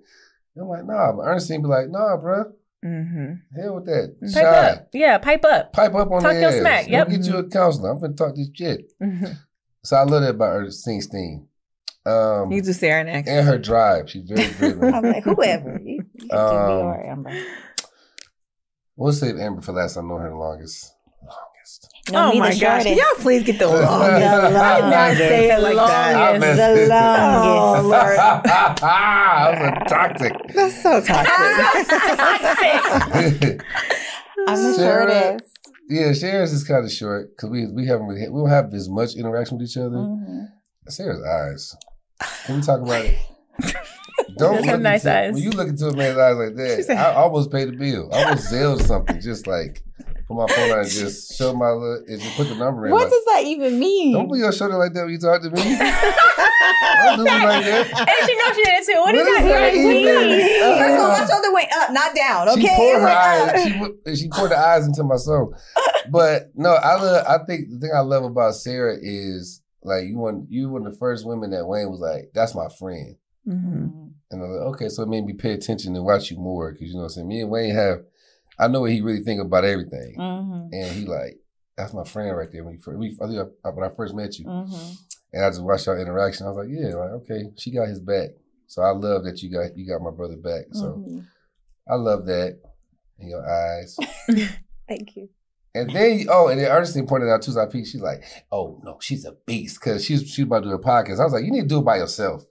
I'm 0.59 0.69
like, 0.69 0.85
nah, 0.85 1.13
but 1.13 1.23
Ernestine 1.23 1.63
be 1.63 1.69
like, 1.69 1.89
nah, 1.89 2.17
bruh, 2.19 2.53
Mhm. 2.85 3.41
hell 3.57 3.77
with 3.77 3.87
that, 3.87 4.17
Pipe 4.21 4.31
shine. 4.33 4.45
up. 4.75 4.89
Yeah, 4.93 5.17
pipe 5.19 5.45
up. 5.47 5.73
Pipe 5.73 5.95
up 5.95 6.11
on 6.11 6.23
Talk 6.23 6.35
the 6.35 6.41
your 6.41 6.51
ass. 6.51 6.61
smack, 6.61 6.85
Go 6.87 6.91
yep. 6.93 7.09
get 7.09 7.25
you 7.25 7.37
a 7.39 7.49
counselor. 7.49 7.91
I'm 7.91 8.01
gonna 8.01 8.13
talk 8.13 8.35
this 8.37 8.51
shit. 8.53 8.93
Mhm. 9.03 9.35
So 9.83 9.97
I 9.97 10.03
love 10.03 10.21
that 10.23 10.31
about 10.35 10.53
her 10.61 10.71
Sting 10.71 11.01
Steen. 11.01 11.49
Um, 12.05 12.53
You 12.53 12.61
do 12.63 12.73
Sarah 12.75 13.03
next. 13.03 13.29
and 13.31 13.47
her 13.47 13.57
drive. 13.59 14.11
She's 14.11 14.23
very 14.29 14.47
driven. 14.53 14.95
I'm 14.95 15.03
like, 15.05 15.25
whoever. 15.25 15.81
You, 15.83 16.03
you 16.15 16.29
can 16.29 16.39
Um, 16.39 16.67
be 16.69 16.73
or 16.75 17.07
Amber. 17.07 17.33
we'll 18.95 19.13
save 19.13 19.39
Amber 19.39 19.63
for 19.63 19.73
last. 19.73 19.97
I 19.97 20.03
know 20.03 20.17
her 20.19 20.29
the 20.31 20.37
longest. 20.37 20.93
Longest. 22.09 22.13
No, 22.13 22.33
oh 22.33 22.39
my 22.39 22.51
the 22.55 22.61
gosh! 22.61 22.85
shortest. 22.85 23.03
Y'all 23.03 23.23
please 23.23 23.43
get 23.43 23.59
the 23.59 23.67
The 23.69 23.81
longest. 23.81 24.27
I 24.27 24.81
did 24.81 24.91
not 24.91 25.17
say 25.17 25.51
it 25.51 25.61
like 25.61 25.75
that. 25.77 26.17
I 26.17 26.19
Longest. 26.33 26.41
messed 26.41 26.59
The 26.59 26.85
it 26.85 26.91
up. 26.91 27.45
longest. 27.45 27.59
Oh, 27.59 27.83
Lord. 27.89 28.17
that 28.47 29.53
was 29.53 29.61
a 29.67 29.69
toxic. 29.89 30.33
That's 30.55 30.77
so 30.83 30.93
toxic. 31.03 31.33
I'm 34.49 34.63
the 34.63 34.73
Sarah, 34.75 35.11
shortest. 35.11 35.59
Yeah, 35.89 36.13
Sarah's 36.13 36.53
is 36.53 36.65
kind 36.65 36.85
of 36.85 36.93
short 36.93 37.31
because 37.37 37.51
we 37.51 37.67
we 37.73 37.87
haven't 37.87 38.07
really 38.07 38.29
we 38.29 38.41
don't 38.41 38.51
have 38.51 38.73
as 38.75 38.89
much 38.89 39.15
interaction 39.15 39.59
with 39.59 39.69
each 39.69 39.77
other. 39.77 39.97
Mhm. 39.97 40.49
Sarah's 40.89 41.23
eyes. 41.25 41.77
Can 42.45 42.57
we 42.57 42.63
talk 42.63 42.81
about 42.81 43.05
it? 43.05 43.17
Don't 44.39 44.57
Those 44.57 44.67
are 44.69 44.73
look 44.73 44.81
nice 44.81 45.05
into, 45.05 45.19
eyes. 45.19 45.35
When 45.35 45.43
you 45.43 45.51
look 45.51 45.69
into 45.69 45.89
a 45.89 45.97
man's 45.97 46.19
eyes 46.19 46.37
like 46.37 46.55
that, 46.57 46.85
said- 46.85 46.97
I 46.97 47.15
almost 47.15 47.51
paid 47.51 47.69
the 47.69 47.73
bill. 47.77 48.11
I 48.13 48.25
almost 48.25 48.49
Zelled 48.51 48.83
something, 48.83 49.21
just 49.21 49.47
like 49.47 49.83
put 50.29 50.37
my 50.37 50.47
phone 50.47 50.71
out 50.71 50.79
and 50.81 50.89
just 50.91 51.37
show 51.37 51.53
my 51.55 51.71
look 51.71 52.09
and 52.09 52.21
just 52.21 52.37
put 52.37 52.49
the 52.49 52.55
number 52.55 52.87
in. 52.87 52.93
What 52.93 53.03
like, 53.05 53.11
does 53.11 53.25
that 53.27 53.43
even 53.45 53.79
mean? 53.79 54.13
don't 54.15 54.29
put 54.29 54.39
your 54.39 54.53
shoulder 54.53 54.77
like 54.79 54.93
that 54.95 55.03
when 55.05 55.13
you 55.13 55.19
talk 55.19 55.43
to 55.43 55.51
me. 55.51 55.63
Don't 57.07 57.19
do 57.19 57.25
me 57.25 57.31
like 57.31 57.65
that. 57.65 57.87
And 58.09 58.29
she 58.29 58.37
knows 58.37 58.57
she 58.57 58.65
did 58.65 58.75
it 58.75 58.87
too. 58.87 59.01
What 59.01 59.15
is 59.15 59.23
What 59.27 59.39
is 59.39 59.45
that? 59.45 59.49
that 59.49 59.75
even? 59.75 60.79
First 60.79 60.95
of 60.95 61.01
all, 61.01 61.09
my 61.09 61.27
shoulder 61.27 61.53
went 61.53 61.69
up, 61.75 61.91
not 61.93 62.15
down. 62.17 62.49
Okay, 62.51 62.61
She 62.63 62.69
poured 62.69 63.01
her 63.03 63.09
eyes. 63.09 63.63
She, 63.65 63.79
put- 63.79 64.19
she 64.19 64.29
poured 64.29 64.51
her 64.51 64.57
eyes 64.57 64.87
into 64.87 65.05
my 65.05 65.17
soul. 65.17 65.55
But 66.11 66.51
no, 66.55 66.71
I 66.75 66.95
love. 67.01 67.25
I 67.29 67.45
think 67.45 67.71
the 67.71 67.79
thing 67.79 67.91
I 67.95 68.01
love 68.01 68.25
about 68.25 68.55
Sarah 68.55 68.97
is 69.01 69.63
like 69.83 70.05
you 70.07 70.19
one 70.19 70.47
you 70.49 70.69
one 70.71 70.87
of 70.87 70.93
the 70.93 70.99
first 70.99 71.27
women 71.27 71.51
that 71.51 71.67
Wayne 71.67 71.91
was 71.91 72.01
like, 72.01 72.31
"That's 72.35 72.55
my 72.55 72.69
friend," 72.79 73.17
Mhm. 73.47 74.11
and 74.31 74.43
I'm 74.43 74.51
like, 74.51 74.61
okay, 74.75 74.89
so 74.89 75.03
it 75.03 75.09
made 75.09 75.25
me 75.25 75.33
pay 75.35 75.53
attention 75.53 75.95
and 75.97 76.05
watch 76.05 76.31
you 76.31 76.39
more 76.39 76.73
because 76.73 76.89
you 76.89 76.95
know 76.95 77.01
what 77.01 77.05
I'm 77.07 77.11
saying. 77.11 77.29
Me 77.29 77.41
and 77.43 77.51
Wayne 77.51 77.75
have, 77.75 77.99
I 78.59 78.69
know 78.69 78.81
what 78.83 78.91
he 78.93 79.01
really 79.01 79.23
think 79.23 79.41
about 79.41 79.65
everything, 79.65 80.17
Mhm. 80.19 80.69
and 80.73 80.93
he 80.97 81.05
like. 81.07 81.39
That's 81.77 81.93
my 81.93 82.05
friend 82.05 82.35
right 82.35 82.49
there. 82.51 82.65
When 82.65 82.79
first, 82.79 82.99
we, 82.99 83.09
I 83.21 83.27
think 83.27 83.49
I, 83.63 83.69
when 83.69 83.85
I 83.85 83.95
first 83.95 84.15
met 84.15 84.39
you, 84.39 84.47
Mhm. 84.47 84.97
and 85.35 85.45
I 85.45 85.51
just 85.51 85.63
watched 85.63 85.87
our 85.89 85.99
interaction. 85.99 86.47
I 86.47 86.49
was 86.49 86.57
like, 86.57 86.69
yeah, 86.71 86.95
like 86.95 87.11
okay, 87.21 87.51
she 87.57 87.71
got 87.71 87.89
his 87.89 88.01
back. 88.01 88.31
So 88.67 88.81
I 88.81 88.93
love 88.93 89.25
that 89.25 89.43
you 89.43 89.51
got 89.51 89.77
you 89.77 89.87
got 89.87 90.01
my 90.01 90.11
brother 90.11 90.39
back. 90.39 90.69
So 90.73 90.95
Mhm. 91.07 91.27
I 91.87 91.97
love 91.97 92.25
that 92.27 92.59
in 93.19 93.29
your 93.29 93.45
eyes. 93.47 93.95
Thank 94.89 95.17
you. 95.17 95.29
And 95.75 95.91
then, 95.91 96.27
oh, 96.31 96.49
and 96.49 96.59
then 96.59 96.71
Ernestine 96.71 97.07
pointed 97.07 97.29
out 97.29 97.43
too. 97.43 97.53
So 97.53 97.61
I 97.61 97.67
peeked, 97.67 97.89
she's 97.89 98.01
like, 98.01 98.25
"Oh 98.51 98.81
no, 98.83 98.97
she's 99.01 99.27
a 99.27 99.33
beast," 99.45 99.79
because 99.79 100.03
she's 100.03 100.23
she's 100.27 100.47
about 100.47 100.63
to 100.63 100.71
do 100.71 100.75
a 100.77 100.79
podcast. 100.83 101.21
I 101.21 101.25
was 101.25 101.35
like, 101.35 101.45
"You 101.45 101.51
need 101.53 101.63
to 101.63 101.69
do 101.69 101.81
it 101.81 101.85
by 101.85 101.99
yourself." 101.99 102.47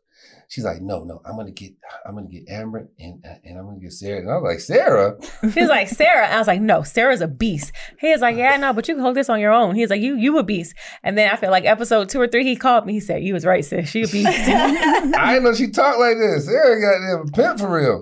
She's 0.47 0.63
like, 0.63 0.81
"No, 0.81 1.03
no, 1.03 1.21
I'm 1.25 1.35
gonna 1.35 1.51
get, 1.51 1.73
I'm 2.05 2.15
gonna 2.15 2.27
get 2.27 2.47
Amber 2.49 2.89
and 2.99 3.23
uh, 3.25 3.35
and 3.43 3.57
I'm 3.57 3.65
gonna 3.65 3.79
get 3.79 3.93
Sarah." 3.93 4.19
And 4.19 4.29
I 4.29 4.37
was 4.37 4.43
like, 4.43 4.59
"Sarah, 4.59 5.17
She 5.53 5.59
was 5.61 5.69
like, 5.69 5.87
Sarah. 5.89 6.27
I 6.27 6.37
was 6.37 6.47
like, 6.47 6.61
no, 6.61 6.83
Sarah's 6.83 7.21
a 7.21 7.27
beast. 7.27 7.71
He 7.99 8.11
was 8.11 8.21
like, 8.21 8.35
yeah, 8.37 8.57
no, 8.57 8.73
but 8.73 8.87
you 8.87 8.95
can 8.95 9.03
hold 9.03 9.15
this 9.15 9.29
on 9.29 9.39
your 9.39 9.51
own. 9.51 9.75
He 9.75 9.81
was 9.81 9.89
like, 9.89 10.01
you, 10.01 10.15
you 10.15 10.37
a 10.37 10.43
beast. 10.43 10.75
And 11.03 11.17
then 11.17 11.31
I 11.31 11.35
feel 11.35 11.51
like 11.51 11.65
episode 11.65 12.09
two 12.09 12.19
or 12.19 12.27
three, 12.27 12.43
he 12.43 12.55
called 12.55 12.85
me. 12.85 12.93
He 12.93 12.99
said, 12.99 13.23
you 13.23 13.33
was 13.33 13.45
right, 13.45 13.63
sis. 13.63 13.89
She 13.89 14.03
a 14.03 14.07
beast. 14.07 14.27
I 14.29 15.33
didn't 15.33 15.43
know 15.43 15.53
she 15.53 15.69
talked 15.69 15.99
like 15.99 16.17
this. 16.17 16.45
Sarah 16.45 16.81
got 16.81 17.19
them 17.19 17.31
pimp 17.31 17.59
for 17.59 17.71
real." 17.71 18.01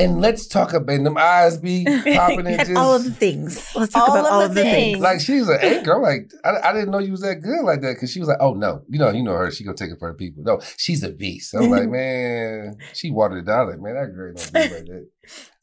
And 0.00 0.20
let's 0.20 0.46
talk 0.46 0.72
about 0.72 1.02
them 1.04 1.16
eyes 1.18 1.58
be 1.58 1.84
popping 2.14 2.38
and 2.40 2.48
And 2.48 2.58
just 2.60 2.76
all 2.76 2.94
of 2.96 3.04
the 3.04 3.10
things. 3.10 3.70
Let's 3.76 3.92
talk 3.92 4.08
All 4.08 4.16
about 4.16 4.26
of 4.26 4.32
all 4.32 4.38
the 4.40 4.46
of 4.46 4.54
the 4.54 4.62
things. 4.62 4.74
things. 4.94 4.98
like 5.00 5.20
she's 5.20 5.48
an 5.48 5.58
anchor. 5.60 5.94
I'm 5.96 6.02
like, 6.02 6.30
I, 6.44 6.70
I 6.70 6.72
didn't 6.72 6.90
know 6.90 6.98
you 6.98 7.12
was 7.12 7.20
that 7.20 7.36
good 7.36 7.62
like 7.64 7.80
that 7.82 7.94
because 7.94 8.10
she 8.10 8.18
was 8.20 8.28
like, 8.28 8.38
oh 8.40 8.54
no, 8.54 8.82
you 8.88 8.98
know, 8.98 9.10
you 9.10 9.22
know 9.22 9.32
her. 9.34 9.50
She 9.50 9.62
gonna 9.64 9.76
take 9.76 9.90
it 9.90 9.98
for 9.98 10.08
her 10.08 10.14
people. 10.14 10.42
No, 10.44 10.60
she's 10.76 11.02
a 11.02 11.10
beast. 11.10 11.54
I'm 11.54 11.70
like, 11.70 11.88
man, 11.90 12.76
she 12.94 13.10
watered 13.10 13.38
it 13.38 13.46
down. 13.46 13.68
Like, 13.70 13.80
man, 13.80 13.94
that 13.94 14.14
girl 14.14 14.32
don't 14.34 14.52
be 14.52 14.58
like 14.60 14.86
that. 14.86 15.08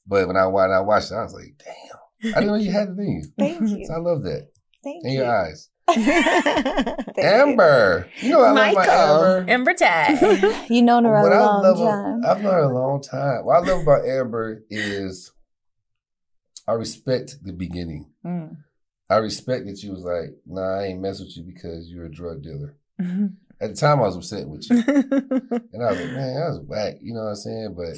But 0.05 0.27
when 0.27 0.37
I 0.37 0.45
when 0.47 0.71
I 0.71 0.79
watched 0.81 1.11
it, 1.11 1.15
I 1.15 1.23
was 1.23 1.33
like, 1.33 1.61
damn, 1.63 2.33
I 2.35 2.39
didn't 2.39 2.47
know 2.47 2.55
you 2.55 2.71
had 2.71 2.89
it 2.89 2.97
in 2.99 3.11
you. 3.11 3.23
Thank 3.37 3.61
you. 3.77 3.85
So 3.85 3.93
I 3.93 3.97
love 3.97 4.23
that 4.23 4.47
Thank 4.83 5.03
in 5.03 5.11
you. 5.13 5.19
your 5.19 5.29
eyes. 5.35 5.69
Thank 5.93 7.17
you. 7.17 7.23
Amber, 7.23 8.09
you 8.19 8.29
know 8.31 8.41
I 8.41 8.51
love 8.51 8.55
my 8.55 8.73
Michael. 8.73 9.45
Amber. 9.49 9.73
Tag. 9.73 10.69
You 10.69 10.81
know 10.81 11.01
her 11.01 11.21
What 11.23 11.31
a 11.31 11.35
I 11.35 11.39
long 11.39 11.63
love, 11.63 11.77
time. 11.77 12.21
I've 12.25 12.41
known 12.43 12.53
her 12.53 12.59
a 12.63 12.73
long 12.73 13.01
time. 13.01 13.45
What 13.45 13.55
I 13.55 13.59
love 13.71 13.81
about 13.83 14.05
Amber 14.05 14.63
is 14.69 15.31
I 16.67 16.73
respect 16.73 17.37
the 17.43 17.53
beginning. 17.53 18.09
Mm. 18.25 18.57
I 19.09 19.15
respect 19.17 19.65
that 19.67 19.81
you 19.81 19.91
was 19.93 20.03
like, 20.03 20.35
nah, 20.45 20.79
I 20.79 20.83
ain't 20.87 20.99
mess 21.01 21.19
with 21.19 21.35
you 21.37 21.43
because 21.43 21.87
you're 21.89 22.05
a 22.05 22.11
drug 22.11 22.43
dealer. 22.43 22.75
Mhm. 23.01 23.35
At 23.61 23.69
the 23.71 23.75
time, 23.75 23.99
I 23.99 24.03
was 24.03 24.15
upset 24.17 24.47
with 24.47 24.69
you, 24.69 24.75
and 24.85 25.83
I 25.83 25.89
was 25.91 25.99
like, 25.99 26.11
man, 26.11 26.35
that 26.35 26.49
was 26.49 26.61
whack. 26.67 26.95
You 27.01 27.13
know 27.15 27.21
what 27.21 27.29
I'm 27.29 27.35
saying? 27.35 27.73
But 27.75 27.95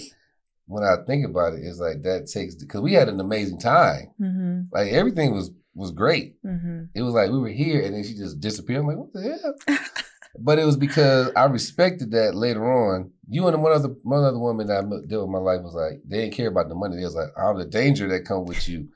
when 0.68 0.84
I 0.86 0.96
think 1.06 1.26
about 1.26 1.54
it, 1.54 1.64
it's 1.64 1.80
like 1.80 2.04
that 2.04 2.28
takes 2.28 2.56
because 2.56 2.80
we 2.82 2.94
had 2.94 3.10
an 3.10 3.20
amazing 3.20 3.60
time. 3.60 4.12
Mhm. 4.22 4.68
Like 4.72 4.92
everything 4.94 5.34
was 5.34 5.52
was 5.76 5.92
great. 5.92 6.42
Mhm. 6.44 6.90
It 6.94 7.02
was 7.02 7.14
like 7.14 7.32
we 7.32 7.40
were 7.40 7.50
here, 7.50 7.82
and 7.84 7.96
then 7.96 8.04
she 8.04 8.16
just 8.16 8.40
disappeared. 8.40 8.82
I'm 8.82 8.88
like, 8.88 8.98
what 8.98 9.14
the 9.14 9.22
hell? 9.68 9.78
but 10.40 10.60
it 10.60 10.66
was 10.66 10.78
because 10.78 11.32
I 11.36 11.46
respected 11.46 12.12
that 12.12 12.36
later 12.36 12.66
on. 12.72 13.12
You 13.30 13.48
and 13.48 13.62
one 13.62 13.72
other 13.74 13.90
one 14.04 14.24
other 14.24 14.40
woman 14.40 14.68
that 14.68 14.78
I 14.78 14.82
dealt 15.08 15.28
with 15.28 15.30
my 15.32 15.40
life 15.40 15.62
was 15.62 15.74
like 15.76 16.02
they 16.08 16.22
didn't 16.22 16.34
care 16.34 16.48
about 16.48 16.70
the 16.70 16.76
money. 16.76 16.98
They 16.98 17.04
was 17.04 17.16
like, 17.16 17.30
oh, 17.38 17.58
the 17.58 17.66
danger 17.66 18.08
that 18.10 18.26
come 18.26 18.46
with 18.46 18.68
you. 18.68 18.90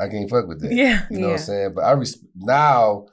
I 0.00 0.08
can't 0.08 0.30
fuck 0.30 0.46
with 0.48 0.60
that. 0.62 0.72
Yeah. 0.72 1.02
You 1.10 1.18
know 1.18 1.26
what 1.28 1.32
I'm 1.34 1.38
saying? 1.38 1.72
But 1.74 1.84
I 1.84 1.92
res- 1.92 2.24
now, 2.34 3.06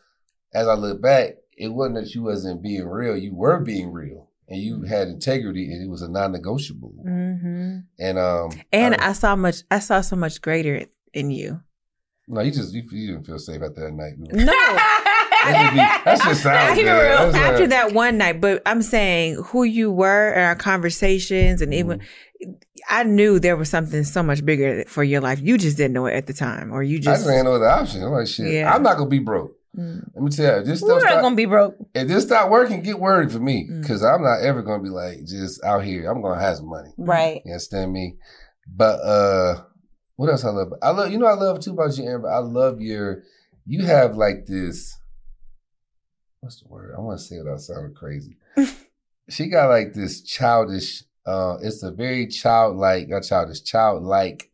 as 0.53 0.67
I 0.67 0.75
look 0.75 1.01
back, 1.01 1.35
it 1.57 1.67
wasn't 1.67 1.95
that 1.95 2.15
you 2.15 2.23
wasn't 2.23 2.61
being 2.61 2.87
real. 2.87 3.17
You 3.17 3.35
were 3.35 3.59
being 3.59 3.91
real, 3.91 4.29
and 4.47 4.61
you 4.61 4.83
had 4.83 5.07
integrity, 5.09 5.71
and 5.73 5.83
it 5.83 5.89
was 5.89 6.01
a 6.01 6.07
non-negotiable. 6.07 6.93
Mhm. 7.05 7.83
And 7.99 8.17
um, 8.17 8.51
And 8.71 8.95
I, 8.95 9.09
I 9.09 9.13
saw 9.13 9.35
much. 9.35 9.63
I 9.69 9.79
saw 9.79 10.01
so 10.01 10.15
much 10.15 10.41
greater 10.41 10.85
in 11.13 11.31
you. 11.31 11.59
No, 12.29 12.41
you 12.41 12.51
just 12.51 12.73
you, 12.73 12.83
you 12.91 13.07
didn't 13.13 13.25
feel 13.25 13.37
safe 13.39 13.61
out 13.61 13.75
there 13.75 13.87
at 13.87 13.93
night. 13.93 14.13
No. 14.17 14.53
That 15.41 15.71
just, 15.73 15.73
be, 15.73 15.77
that 16.05 16.35
sounds 16.35 16.77
Keep 16.77 16.85
it 16.85 16.89
good. 16.89 17.01
real. 17.01 17.31
That's, 17.31 17.35
After 17.37 17.67
that 17.67 17.93
one 17.93 18.17
night, 18.17 18.41
but 18.41 18.61
I'm 18.65 18.81
saying 18.81 19.41
who 19.45 19.63
you 19.63 19.89
were 19.89 20.31
and 20.33 20.41
our 20.43 20.55
conversations, 20.55 21.61
and 21.61 21.73
even 21.73 21.99
Mm-hmm. 21.99 22.51
I 22.89 23.03
knew 23.03 23.37
there 23.39 23.55
was 23.57 23.69
something 23.69 24.03
so 24.05 24.21
much 24.23 24.45
bigger 24.45 24.83
for 24.87 25.03
your 25.03 25.19
life. 25.21 25.39
You 25.41 25.57
just 25.57 25.75
didn't 25.77 25.91
know 25.93 26.05
it 26.07 26.13
at 26.13 26.27
the 26.27 26.33
time, 26.33 26.71
or 26.73 26.81
you 26.83 26.97
just 26.99 27.27
I 27.27 27.35
ain't 27.35 27.45
no 27.45 27.53
other 27.53 27.67
option. 27.67 28.01
I'm 28.03 28.11
like, 28.11 28.27
shit, 28.27 28.51
Yeah. 28.53 28.73
I'm 28.73 28.81
not 28.83 28.97
gonna 28.97 29.09
be 29.09 29.19
broke. 29.19 29.51
Mm. 29.77 30.09
Let 30.15 30.23
me 30.23 30.29
tell 30.31 30.59
you, 30.59 30.63
this 30.65 30.81
We're 30.81 30.87
stuff 30.89 31.01
not 31.03 31.09
start, 31.09 31.21
gonna 31.23 31.35
be 31.35 31.45
broke. 31.45 31.75
if 31.93 32.07
this 32.07 32.23
stop 32.23 32.49
working, 32.49 32.81
get 32.81 32.99
worried 32.99 33.31
for 33.31 33.39
me 33.39 33.67
Mm. 33.69 33.81
because 33.81 34.03
I'm 34.03 34.21
not 34.23 34.41
ever 34.41 34.61
gonna 34.61 34.81
be 34.83 34.89
like 34.89 35.25
just 35.25 35.61
out 35.63 35.83
here. 35.83 36.09
I'm 36.09 36.21
gonna 36.21 36.39
have 36.39 36.57
some 36.57 36.69
money. 36.69 36.91
Right. 36.97 37.41
You 37.45 37.51
understand 37.53 37.91
me? 37.93 38.15
But 38.67 38.99
uh 39.01 39.61
what 40.19 40.29
else 40.29 40.43
I 40.43 40.49
love? 40.49 40.73
I 40.81 40.89
love 40.89 41.11
you 41.13 41.17
know 41.17 41.27
I 41.27 41.33
love 41.33 41.61
too 41.61 41.71
about 41.71 41.97
you, 41.97 42.05
Amber. 42.05 42.29
I 42.29 42.39
love 42.39 42.81
your 42.81 43.23
you 43.65 43.85
have 43.85 44.17
like 44.17 44.45
this 44.45 44.99
what's 46.41 46.61
the 46.61 46.67
word? 46.67 46.93
I 46.97 46.99
want 46.99 47.19
to 47.19 47.25
say 47.25 47.37
it 47.37 47.45
without 47.45 47.61
sounding 47.61 47.93
crazy. 47.93 48.35
she 49.29 49.47
got 49.47 49.69
like 49.69 49.93
this 49.93 50.21
childish 50.21 51.03
uh 51.25 51.55
it's 51.61 51.83
a 51.83 51.91
very 51.91 52.27
childlike, 52.27 53.07
not 53.07 53.23
childish, 53.23 53.63
childlike 53.63 54.51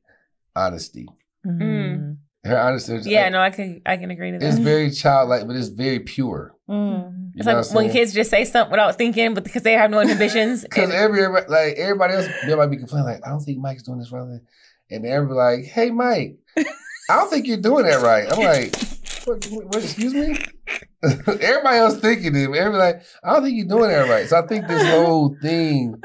honesty. 0.55 1.07
Mhm. 1.43 2.17
Her 2.43 2.59
honesty 2.59 2.99
Yeah, 3.09 3.29
no, 3.29 3.39
I 3.39 3.49
can 3.49 3.81
I 3.87 3.97
can 3.97 4.11
agree 4.11 4.33
to 4.33 4.37
that. 4.37 4.47
it's 4.47 4.59
very 4.59 4.91
childlike, 4.91 5.47
but 5.47 5.55
it's 5.55 5.69
very 5.69 5.99
pure. 5.99 6.53
Mm. 6.69 7.31
It's 7.33 7.47
like 7.47 7.71
when 7.71 7.91
kids 7.91 8.13
just 8.13 8.29
say 8.29 8.45
something 8.45 8.69
without 8.69 8.99
thinking, 8.99 9.33
but 9.33 9.43
because 9.43 9.63
they 9.63 9.73
have 9.73 9.89
no 9.89 9.99
inhibitions. 9.99 10.61
Because 10.61 10.91
every 10.93 11.27
like 11.27 11.73
everybody 11.75 12.13
else, 12.13 12.27
they 12.45 12.53
might 12.53 12.67
be 12.67 12.77
complaining 12.77 13.07
like, 13.07 13.25
I 13.25 13.29
don't 13.29 13.41
think 13.41 13.57
Mike's 13.57 13.81
doing 13.81 13.97
this 13.97 14.11
right, 14.11 14.39
and 14.89 15.03
they're 15.03 15.27
like, 15.27 15.65
Hey, 15.65 15.91
Mike, 15.91 16.37
I 16.57 16.63
don't 17.15 17.29
think 17.29 17.47
you're 17.47 17.57
doing 17.57 17.85
that 17.85 18.01
right. 18.01 18.31
I'm 18.31 18.43
like, 18.43 18.75
what, 19.25 19.45
what, 19.65 19.83
excuse 19.83 20.13
me? 20.13 20.37
everybody 21.03 21.77
else 21.77 21.99
thinking 21.99 22.35
it. 22.35 22.43
Everybody 22.43 22.77
like, 22.77 23.03
I 23.23 23.33
don't 23.33 23.43
think 23.43 23.57
you're 23.57 23.67
doing 23.67 23.89
that 23.89 24.09
right. 24.09 24.27
So 24.27 24.37
I 24.37 24.47
think 24.47 24.67
this 24.67 24.87
whole 24.89 25.35
thing, 25.41 25.99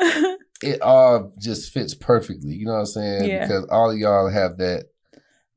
it 0.63 0.81
all 0.83 1.33
just 1.39 1.73
fits 1.73 1.95
perfectly. 1.95 2.53
You 2.53 2.67
know 2.67 2.73
what 2.73 2.81
I'm 2.81 2.87
saying? 2.87 3.25
Yeah. 3.25 3.47
Because 3.47 3.67
all 3.71 3.91
of 3.91 3.99
y'all 3.99 4.31
have 4.31 4.59
that 4.59 4.87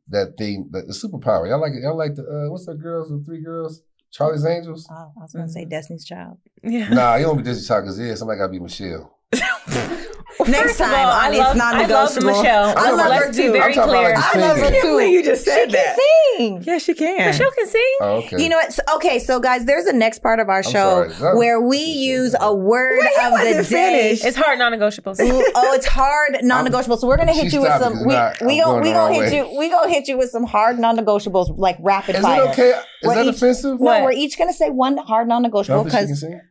that 0.09 0.35
thing, 0.37 0.69
that 0.71 0.87
the 0.87 0.93
superpower. 0.93 1.47
Y'all 1.47 1.61
like 1.61 1.73
it. 1.73 1.81
Y'all 1.83 1.97
like 1.97 2.15
the 2.15 2.23
uh, 2.23 2.51
what's 2.51 2.65
that 2.65 2.79
girls? 2.81 3.09
The 3.09 3.23
three 3.25 3.41
girls, 3.41 3.81
Charlie's 4.11 4.45
Angels. 4.45 4.87
Oh, 4.91 5.11
I 5.17 5.21
was 5.21 5.33
gonna 5.33 5.49
say 5.49 5.65
Destiny's 5.65 6.05
Child. 6.05 6.37
yeah. 6.61 6.89
Nah, 6.89 7.15
you 7.15 7.25
don't 7.25 7.37
be 7.37 7.43
Disney 7.43 7.67
Child 7.67 7.85
because 7.85 7.99
yeah, 7.99 8.15
somebody 8.15 8.39
got 8.39 8.47
to 8.47 8.51
be 8.51 8.59
Michelle. 8.59 9.17
Next 10.47 10.77
time, 10.77 10.91
all, 10.93 10.95
I 11.11 11.27
on 11.29 11.37
love, 11.37 11.47
it's 11.51 11.57
not 11.57 11.75
I 11.75 11.85
love. 11.85 12.15
Michelle. 12.23 12.73
I 12.77 12.91
love 12.91 13.09
Let's 13.09 13.25
her 13.25 13.31
be 13.31 13.37
too. 13.37 13.51
very 13.51 13.63
I'm 13.65 13.73
talking 13.73 13.89
about 13.91 14.03
clear. 14.03 14.15
like 14.15 14.35
I 14.35 14.39
love 14.39 14.57
her 14.57 14.81
too. 14.81 14.99
You 15.01 15.23
just 15.23 15.43
She 15.45 15.49
said 15.51 15.71
that. 15.71 15.95
can 15.97 16.37
sing. 16.37 16.63
Yeah, 16.63 16.77
she 16.77 16.93
can. 16.93 17.25
Michelle 17.27 17.51
can 17.51 17.67
sing. 17.67 17.95
Oh, 18.01 18.05
okay. 18.17 18.43
You 18.43 18.49
know 18.49 18.57
what? 18.57 18.73
So- 18.73 18.83
Okay, 18.95 19.19
so 19.19 19.39
guys, 19.39 19.65
there's 19.65 19.85
a 19.85 19.93
next 19.93 20.19
part 20.19 20.39
of 20.39 20.49
our 20.49 20.57
I'm 20.57 20.63
show 20.63 21.09
sorry. 21.09 21.37
Where 21.37 21.59
we 21.61 21.77
use 21.79 22.35
a 22.39 22.53
word 22.53 22.99
Wait, 22.99 23.07
of 23.17 23.23
the 23.25 23.31
wasn't 23.31 23.69
day. 23.69 24.11
It's 24.11 24.35
hard 24.37 24.59
non-negotiables. 24.59 25.19
Ooh, 25.21 25.51
oh, 25.55 25.73
it's 25.73 25.85
hard 25.85 26.37
non-negotiable. 26.43 26.97
So 26.97 27.07
we're 27.07 27.17
gonna 27.17 27.33
hit 27.33 27.49
She 27.51 27.57
you 27.57 27.61
with 27.63 27.79
some. 27.79 28.05
We 28.05 28.13
not- 28.13 28.41
we 28.41 28.59
gonna 28.59 28.81
going 28.81 28.83
we 28.83 28.91
gonna 28.93 29.13
hit 29.13 29.31
way. 29.31 29.37
you. 29.51 29.57
We 29.57 29.69
gonna 29.69 29.89
hit 29.89 30.07
you 30.07 30.17
with 30.17 30.29
some 30.29 30.43
hard 30.45 30.79
non-negotiables 30.79 31.57
like 31.57 31.77
rapid 31.81 32.15
Is 32.15 32.21
fire. 32.21 32.43
it 32.43 32.49
okay? 32.49 32.69
Is 32.69 32.75
What 33.01 33.15
that 33.15 33.25
each- 33.25 33.35
offensive? 33.35 33.79
No, 33.79 34.03
we're 34.03 34.11
each 34.11 34.37
gonna 34.37 34.53
say 34.53 34.69
one 34.69 34.97
hard 34.97 35.27
non-negotiable 35.27 35.83
think 35.85 35.91
she 35.91 35.97
can 35.97 36.05
because, 36.07 36.19
sing? 36.21 36.41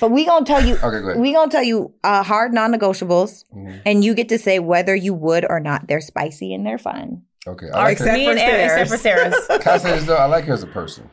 But 0.00 0.10
we 0.10 0.24
gonna 0.26 0.44
tell 0.46 0.64
you. 0.64 0.74
Okay, 0.76 1.00
go 1.00 1.08
ahead. 1.10 1.20
We 1.20 1.32
gonna 1.32 1.50
tell 1.50 1.62
you 1.62 1.92
uh, 2.04 2.22
hard 2.22 2.52
non-negotiables, 2.52 3.44
Mhm. 3.54 3.80
and 3.86 4.04
you 4.04 4.14
get 4.14 4.28
to 4.30 4.38
say 4.38 4.58
whether 4.58 4.94
you 4.94 5.14
would 5.14 5.44
or 5.48 5.60
not. 5.60 5.86
They're 5.88 6.00
spicy 6.00 6.54
and 6.54 6.64
they're 6.66 6.78
fun. 6.78 7.22
Okay. 7.46 7.66
I 7.72 7.80
Or 7.80 7.84
like 7.84 7.98
her. 7.98 8.04
Except 8.04 8.18
me 8.18 8.24
for 8.26 8.30
and 8.32 8.38
Aaron, 8.40 8.80
except 8.82 8.90
for 8.90 8.96
Sarah's. 8.98 9.46
Can 9.62 9.72
I 9.74 9.76
say 9.78 9.90
this 9.92 10.04
though? 10.06 10.16
I 10.16 10.26
like 10.26 10.44
her 10.44 10.52
as 10.54 10.62
a 10.62 10.66
person. 10.66 11.08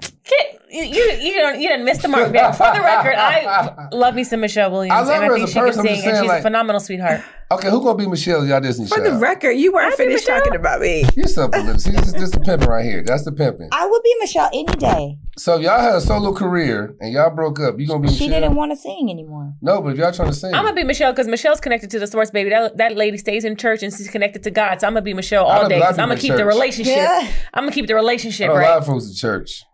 Get, 0.00 0.60
you 0.70 0.82
you 0.82 1.02
you 1.20 1.34
don't 1.40 1.60
you 1.60 1.68
didn't 1.68 1.84
miss 1.84 1.98
the 1.98 2.08
mark 2.08 2.32
there. 2.32 2.52
For 2.52 2.72
the 2.74 2.80
record, 2.80 3.14
I 3.14 3.88
love 3.92 4.14
me 4.16 4.24
some 4.24 4.40
Michelle 4.40 4.72
Williams, 4.72 4.92
I 4.92 5.00
love 5.02 5.08
and 5.10 5.24
I 5.24 5.26
her 5.28 5.34
think 5.34 5.44
as 5.44 5.50
a 5.50 5.52
she 5.52 5.58
can 5.60 5.66
person. 5.66 5.80
I'm 5.80 5.86
sing, 5.86 5.94
just 5.94 6.06
and 6.06 6.14
saying, 6.16 6.22
she's 6.24 6.28
like- 6.28 6.40
a 6.40 6.42
phenomenal 6.42 6.80
sweetheart. 6.80 7.20
Okay, 7.52 7.70
who 7.70 7.80
gonna 7.84 7.96
be 7.98 8.06
Michelle? 8.08 8.44
Y'all 8.44 8.58
Disney 8.60 8.86
For 8.88 8.98
the 9.00 9.10
child? 9.10 9.20
record, 9.22 9.50
you 9.50 9.70
weren't 9.72 9.92
I'd 9.92 9.98
be 9.98 10.04
finished 10.04 10.26
Michelle. 10.26 10.38
talking 10.42 10.56
about 10.58 10.80
me. 10.80 11.04
You 11.14 11.24
simple. 11.24 11.78
See, 11.78 11.92
this 11.92 12.06
is 12.08 12.12
just 12.14 12.32
the 12.32 12.40
pimping 12.40 12.68
right 12.68 12.84
here. 12.84 13.04
That's 13.06 13.24
the 13.24 13.30
pimping. 13.32 13.68
I 13.70 13.86
would 13.86 14.02
be 14.02 14.14
Michelle 14.18 14.48
any 14.52 14.64
day. 14.64 15.18
So 15.36 15.56
if 15.56 15.62
y'all 15.62 15.78
had 15.78 15.94
a 15.94 16.00
solo 16.00 16.32
career 16.32 16.96
and 17.00 17.12
y'all 17.12 17.30
broke 17.30 17.60
up, 17.60 17.78
you 17.78 17.86
gonna 17.86 18.00
be 18.00 18.08
She 18.08 18.26
Michelle? 18.26 18.40
didn't 18.40 18.56
want 18.56 18.72
to 18.72 18.76
sing 18.76 19.08
anymore. 19.10 19.52
no, 19.60 19.80
but 19.82 19.90
if 19.90 19.98
y'all 19.98 20.10
trying 20.10 20.30
to 20.30 20.34
sing, 20.34 20.54
I'm 20.54 20.64
gonna 20.64 20.74
be 20.74 20.82
Michelle 20.84 21.12
because 21.12 21.28
Michelle's 21.28 21.60
connected 21.60 21.90
to 21.90 22.00
the 22.00 22.06
source, 22.08 22.30
baby. 22.32 22.50
That, 22.50 22.78
that 22.78 22.96
lady 22.96 23.18
stays 23.18 23.44
in 23.44 23.56
church 23.56 23.82
and 23.84 23.92
she's 23.92 24.08
connected 24.10 24.42
to 24.44 24.50
God. 24.50 24.80
So 24.80 24.86
I'm 24.88 24.94
gonna 24.94 25.02
be 25.02 25.14
Michelle 25.14 25.46
I 25.46 25.56
all 25.58 25.62
know 25.64 25.68
day 25.68 25.76
a 25.76 25.80
lot 25.80 25.90
I'm 25.90 25.96
gonna 26.08 26.14
people 26.16 26.22
keep 26.22 26.32
the 26.32 26.38
church. 26.38 26.54
relationship. 26.54 26.96
Yeah. 26.96 27.28
I'm 27.52 27.64
gonna 27.64 27.72
keep 27.72 27.86
the 27.86 27.92
I 27.92 27.96
relationship 27.96 28.48
know 28.48 28.54
a 28.54 28.56
lot 28.56 28.60
right. 28.62 28.78
of 28.78 28.86
folks 28.86 29.08
at 29.10 29.16
church. 29.16 29.64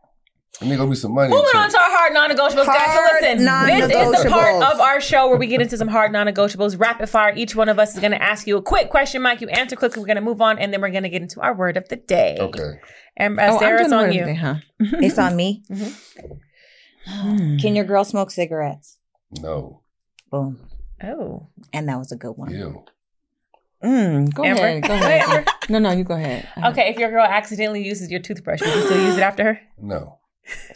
And 0.60 0.70
they 0.70 0.76
gonna 0.76 0.90
be 0.90 0.96
some 0.96 1.12
money. 1.14 1.30
Moving 1.30 1.46
church. 1.46 1.54
on 1.54 1.70
to 1.70 1.78
our 1.80 1.90
hard 1.90 2.12
non-negotiables, 2.12 2.66
guys. 2.66 2.66
So 2.66 3.00
Hard 3.00 3.22
listen, 3.22 3.88
this 3.88 4.18
is 4.18 4.24
the 4.24 4.28
part 4.30 4.62
of 4.62 4.78
our 4.80 5.00
show 5.00 5.28
where 5.28 5.38
we 5.38 5.46
get 5.46 5.62
into 5.62 5.76
some 5.78 5.88
hard 5.88 6.12
non-negotiables. 6.12 6.78
Rapid 6.78 7.08
fire. 7.08 7.32
Each 7.34 7.56
one 7.56 7.68
of 7.70 7.78
us 7.78 7.94
is 7.94 8.00
going 8.00 8.10
to 8.12 8.22
ask 8.22 8.46
you 8.46 8.56
a 8.58 8.62
quick 8.62 8.90
question, 8.90 9.22
Mike. 9.22 9.40
You 9.40 9.48
answer 9.48 9.74
quickly. 9.76 10.00
We're 10.00 10.06
going 10.06 10.16
to 10.16 10.20
move 10.22 10.42
on, 10.42 10.58
and 10.58 10.70
then 10.72 10.82
we're 10.82 10.90
going 10.90 11.04
to 11.04 11.08
get 11.08 11.22
into 11.22 11.40
our 11.40 11.54
word 11.54 11.76
of 11.78 11.88
the 11.88 11.96
day. 11.96 12.36
Okay. 12.38 12.78
And 13.16 13.38
Oh, 13.40 13.42
uh, 13.56 13.58
I'm 13.60 13.78
it's 13.80 13.92
on 13.92 14.12
you. 14.12 14.20
word 14.20 14.22
of 14.22 14.26
the 14.26 14.32
day, 14.34 14.34
huh? 14.34 14.54
It's 15.06 15.18
on 15.18 15.34
me. 15.36 15.62
Hmm. 17.06 17.56
Can 17.58 17.74
your 17.74 17.84
girl 17.86 18.04
smoke 18.04 18.30
cigarettes? 18.30 18.98
No. 19.40 19.80
Boom. 20.30 20.58
Oh, 21.02 21.48
And 21.72 21.88
that 21.88 21.98
was 21.98 22.12
a 22.12 22.16
good 22.16 22.32
one. 22.32 22.50
Ew. 22.50 22.84
Mm, 23.82 24.34
go 24.34 24.44
Amber? 24.44 24.60
ahead. 24.62 24.82
Go 24.82 24.92
ahead. 24.94 25.48
no, 25.70 25.78
no, 25.78 25.90
you 25.92 26.04
go 26.04 26.14
ahead. 26.14 26.46
okay. 26.66 26.90
If 26.90 26.98
your 26.98 27.10
girl 27.10 27.24
accidentally 27.24 27.82
uses 27.82 28.10
your 28.10 28.20
toothbrush, 28.20 28.60
would 28.60 28.68
you 28.74 28.82
still 28.82 29.02
use 29.06 29.16
it 29.16 29.22
after 29.22 29.44
her? 29.44 29.60
No. 29.80 30.18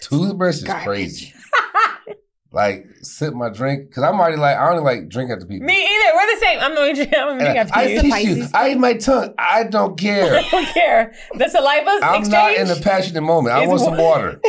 Toothbrush 0.01 0.57
is 0.57 0.65
crazy. 0.65 1.33
like 2.53 2.87
sip 3.03 3.35
my 3.35 3.49
drink 3.51 3.89
because 3.89 4.05
I'm 4.05 4.15
already 4.21 4.37
like 4.37 4.57
I 4.57 4.71
only 4.71 4.83
like 4.85 5.09
drink 5.09 5.31
after 5.31 5.45
people. 5.47 5.67
Me 5.67 5.75
either. 5.75 6.15
We're 6.15 6.35
the 6.35 6.41
same. 6.41 6.59
I'm 6.61 6.75
going 6.75 6.95
to 6.97 7.19
I'm 7.21 7.29
gonna 7.39 7.41
drink 7.45 7.59
after 7.59 7.77
I 7.77 7.83
you. 7.87 8.01
teach 8.01 8.25
you. 8.37 8.47
I 8.55 8.71
eat 8.71 8.79
my 8.79 8.95
tongue. 8.95 9.35
I 9.39 9.65
don't 9.65 9.99
care. 9.99 10.37
I 10.39 10.49
don't 10.51 10.67
care. 10.67 11.15
The 11.37 11.49
saliva 11.49 11.91
I'm 12.03 12.21
exchange. 12.21 12.29
not 12.29 12.55
in 12.57 12.69
the 12.69 12.81
passionate 12.81 13.23
moment. 13.23 13.55
I 13.57 13.67
want 13.67 13.81
some 13.81 13.97
wa- 13.97 14.03
water. 14.05 14.41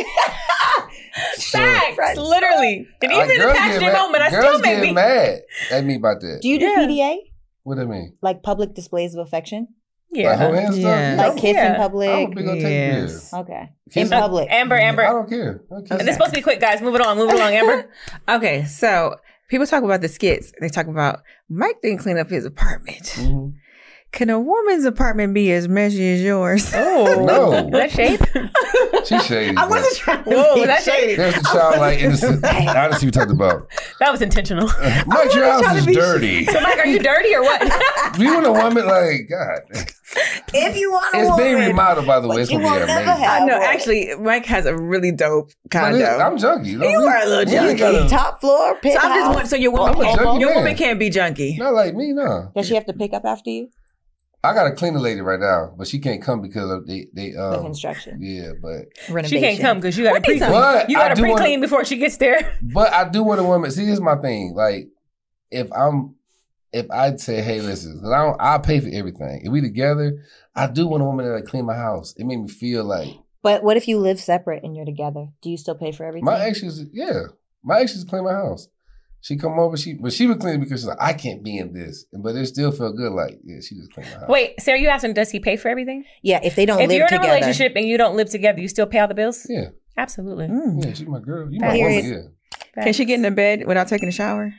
So, 1.36 1.58
Facts, 1.96 2.18
literally. 2.18 2.86
And 3.02 3.12
like, 3.12 3.24
even 3.30 3.40
in 3.42 3.48
the 3.48 3.54
passionate 3.54 3.92
mad- 3.92 4.02
moment, 4.02 4.22
I 4.22 4.30
girls 4.30 4.44
still 4.44 4.60
get 4.60 4.80
may 4.80 4.86
be. 4.88 4.92
mad 4.92 5.40
at 5.72 5.84
me 5.84 5.96
about 5.96 6.20
that. 6.20 6.40
Do 6.42 6.48
you 6.48 6.58
do 6.58 6.66
Yeah. 6.66 6.86
PDA? 6.86 7.16
what 7.62 7.78
that 7.78 7.86
mean? 7.86 8.16
Like 8.22 8.42
public 8.44 8.74
displays 8.74 9.14
of 9.14 9.26
affection? 9.26 9.68
Like 10.12 10.38
hold 10.38 10.54
Yeah. 10.54 10.60
hands 10.60 10.78
Yeah. 10.78 11.14
stuff? 11.14 11.26
Like 11.28 11.36
kiss 11.42 11.54
Yeah. 11.54 11.66
in 11.66 11.72
I'm 11.72 11.74
a 11.74 11.78
public? 11.82 12.34
big 12.34 12.46
Yes. 12.64 13.30
take 13.30 13.40
Okay. 13.40 13.68
Kiss 13.90 13.96
In 14.08 14.12
in- 14.14 14.20
public. 14.22 14.48
Amber, 14.50 14.76
I 14.76 14.80
Amber. 14.80 15.02
don't 15.02 15.28
care. 15.28 15.60
I 15.70 15.74
don't 15.74 15.88
care. 15.88 15.98
And 15.98 16.08
it's 16.08 16.16
supposed 16.16 16.32
to 16.34 16.38
be 16.38 16.42
quick, 16.42 16.60
guys. 16.60 16.80
Move 16.80 16.94
it 16.94 17.00
on. 17.00 17.16
Move 17.18 17.30
it 17.30 17.36
along, 17.36 17.52
Amber. 17.52 17.90
Okay, 18.28 18.64
so 18.64 19.16
people 19.48 19.66
talk 19.66 19.82
about 19.84 20.00
the 20.00 20.08
skits. 20.08 20.52
They 20.60 20.68
talk 20.68 20.86
about 20.86 21.20
Mike 21.48 21.76
didn't 21.82 21.98
clean 21.98 22.18
up 22.18 22.30
his 22.30 22.44
apartment. 22.44 23.02
Mhm. 23.16 23.54
Can 24.16 24.30
a 24.30 24.40
woman's 24.40 24.86
apartment 24.86 25.34
be 25.34 25.52
as 25.52 25.68
messy 25.68 26.14
as 26.14 26.22
yours? 26.22 26.72
Oh, 26.96 27.24
No. 27.26 27.68
that 27.78 27.90
shape. 27.90 28.20
She's 29.04 29.26
shady. 29.26 29.50
I 29.56 29.60
but 29.62 29.70
wasn't 29.70 29.96
trying 29.96 30.24
to 30.24 30.30
Whoa, 30.30 30.54
be 30.54 30.64
that's 30.64 30.84
shady. 30.84 31.14
There's 31.16 31.34
the 31.34 31.42
childlike 31.42 31.98
innocent 31.98 32.42
honesty 32.44 33.06
we 33.06 33.10
talked 33.12 33.30
about. 33.30 33.68
That 34.00 34.10
was 34.10 34.22
intentional. 34.22 34.68
Mike, 35.06 35.34
your 35.34 35.44
house 35.50 35.76
is 35.76 35.80
to 35.84 35.86
be 35.86 35.94
dirty. 35.94 36.44
So, 36.50 36.60
Mike, 36.60 36.78
are 36.78 36.86
you 36.86 36.98
dirty 36.98 37.34
or 37.34 37.42
what? 37.42 37.60
you 38.18 38.32
want 38.34 38.46
a 38.46 38.52
woman 38.52 38.86
like 38.86 39.28
God? 39.28 39.60
If 40.54 40.76
you 40.76 40.90
want 40.92 41.14
a 41.14 41.18
It's 41.18 41.36
being 41.36 41.56
remodeled, 41.56 42.06
by 42.06 42.20
the 42.20 42.28
way. 42.28 42.40
It's 42.42 42.50
you 42.50 42.58
gonna 42.58 42.80
be 42.80 42.86
never 42.86 42.92
amazing. 43.02 43.22
have 43.22 43.42
I 43.42 43.44
know. 43.44 43.58
one. 43.58 43.66
Actually, 43.68 44.14
Mike 44.18 44.46
has 44.46 44.64
a 44.64 44.74
really 44.76 45.12
dope 45.12 45.50
condo. 45.70 45.98
it- 45.98 46.02
I'm 46.04 46.38
junky. 46.38 46.66
You, 46.68 46.78
know, 46.78 46.88
You 46.88 46.98
are 47.00 47.22
a 47.22 47.26
little 47.26 47.52
junky. 47.54 47.78
gotta- 47.78 48.08
top 48.08 48.40
floor, 48.40 48.74
so 48.74 48.80
penthouse. 48.80 49.04
I'm 49.04 49.12
just 49.12 49.26
wondering, 49.28 49.46
so 49.48 49.56
your 49.56 49.72
woman, 49.72 49.94
I'm 49.94 50.00
a 50.00 50.04
can't, 50.04 50.18
junkie 50.20 50.40
your 50.40 50.48
man. 50.50 50.58
woman 50.58 50.76
can't 50.76 50.98
be 50.98 51.10
junky. 51.10 51.58
Not 51.58 51.74
like 51.74 51.94
me, 51.94 52.12
no. 52.12 52.50
Does 52.56 52.66
she 52.66 52.74
have 52.76 52.86
to 52.86 52.94
pick 52.94 53.12
up 53.12 53.24
after 53.26 53.50
you? 53.50 53.68
I 54.46 54.54
got 54.54 54.66
a 54.66 54.72
cleaner 54.72 54.98
lady 54.98 55.20
right 55.20 55.40
now, 55.40 55.74
but 55.76 55.86
she 55.86 55.98
can't 55.98 56.22
come 56.22 56.40
because 56.42 56.70
of 56.70 56.86
they 56.86 57.06
they 57.12 57.32
The 57.32 57.38
um 57.56 57.62
construction. 57.62 58.18
yeah, 58.20 58.52
but 58.60 58.86
Renovation. 59.08 59.24
She 59.36 59.40
can't 59.40 59.60
come 59.60 59.78
because 59.78 59.96
you 59.96 60.04
got 60.04 60.14
to 60.14 60.20
pre 60.22 60.38
But 60.38 60.88
you 60.90 60.98
I 60.98 61.02
got 61.02 61.08
to 61.10 61.14
do 61.16 61.22
pre 61.22 61.30
wanna- 61.30 61.42
clean 61.44 61.60
before 61.60 61.84
she 61.84 61.96
gets 61.98 62.16
there. 62.16 62.56
but 62.62 62.92
I 62.92 63.08
do 63.08 63.22
want 63.22 63.40
a 63.40 63.44
woman. 63.44 63.70
See, 63.70 63.84
this 63.84 63.94
is 63.94 64.00
my 64.00 64.16
thing. 64.16 64.54
Like, 64.54 64.88
if 65.50 65.70
I'm 65.72 66.14
if 66.72 66.90
I'd 66.90 67.20
say, 67.20 67.40
hey, 67.40 67.60
listen, 67.60 68.02
I 68.04 68.18
don't, 68.24 68.36
I'll 68.40 68.60
pay 68.60 68.80
for 68.80 68.90
everything. 68.92 69.40
If 69.44 69.50
we 69.52 69.60
together, 69.62 70.22
I 70.54 70.66
do 70.66 70.86
want 70.86 71.02
a 71.02 71.06
woman 71.06 71.24
that 71.32 71.46
clean 71.46 71.64
my 71.64 71.76
house. 71.76 72.14
It 72.18 72.24
made 72.26 72.36
me 72.40 72.48
feel 72.48 72.84
like 72.84 73.08
But 73.42 73.62
what 73.62 73.76
if 73.76 73.88
you 73.88 73.98
live 73.98 74.20
separate 74.20 74.62
and 74.64 74.76
you're 74.76 74.84
together? 74.84 75.28
Do 75.40 75.48
you 75.50 75.56
still 75.56 75.74
pay 75.76 75.92
for 75.92 76.04
everything? 76.04 76.24
my 76.26 76.40
ex 76.40 76.62
is 76.62 76.84
yeah, 76.92 77.22
my 77.62 77.80
ex 77.80 77.92
used 77.94 78.06
to 78.06 78.10
clean 78.10 78.24
my 78.24 78.32
house. 78.32 78.68
She 79.26 79.36
come 79.36 79.58
over, 79.58 79.76
she 79.76 79.94
but 79.94 80.12
she 80.12 80.28
was 80.28 80.36
clean 80.36 80.54
it 80.54 80.58
because 80.60 80.82
she's 80.82 80.86
like, 80.86 81.00
I 81.00 81.12
can't 81.12 81.42
be 81.42 81.58
in 81.58 81.72
this, 81.72 82.06
but 82.12 82.36
it 82.36 82.46
still 82.46 82.70
felt 82.70 82.94
good. 82.94 83.10
Like 83.10 83.40
yeah, 83.42 83.56
she 83.60 83.74
just 83.74 83.90
cleaned 83.92 84.08
my 84.12 84.18
house. 84.20 84.28
Wait, 84.28 84.60
Sarah, 84.60 84.78
you 84.78 84.86
asking 84.86 85.14
does 85.14 85.32
he 85.32 85.40
pay 85.40 85.56
for 85.56 85.68
everything? 85.68 86.04
yeah, 86.22 86.38
if 86.44 86.54
they 86.54 86.64
don't 86.64 86.80
if 86.80 86.86
live 86.88 86.96
you're 86.96 87.06
in 87.08 87.12
together. 87.12 87.28
a 87.32 87.34
relationship 87.34 87.72
and 87.74 87.84
you 87.88 87.98
don't 87.98 88.14
live 88.16 88.30
together, 88.30 88.60
you 88.60 88.68
still 88.68 88.86
pay 88.86 89.00
all 89.00 89.08
the 89.08 89.14
bills? 89.14 89.44
Yeah, 89.48 89.70
Absolutely. 89.96 90.46
Mm. 90.46 90.84
yeah, 90.84 90.92
she's 90.94 91.08
my 91.08 91.18
girl. 91.18 91.50
You 91.52 91.58
my 91.58 91.72
Period. 91.72 92.04
woman. 92.04 92.34
Yeah, 92.76 92.84
Can 92.84 92.92
she 92.92 93.04
get 93.04 93.14
in 93.14 93.22
the 93.22 93.32
bed 93.32 93.66
without 93.66 93.88
taking 93.88 94.08
a 94.08 94.12
shower? 94.12 94.54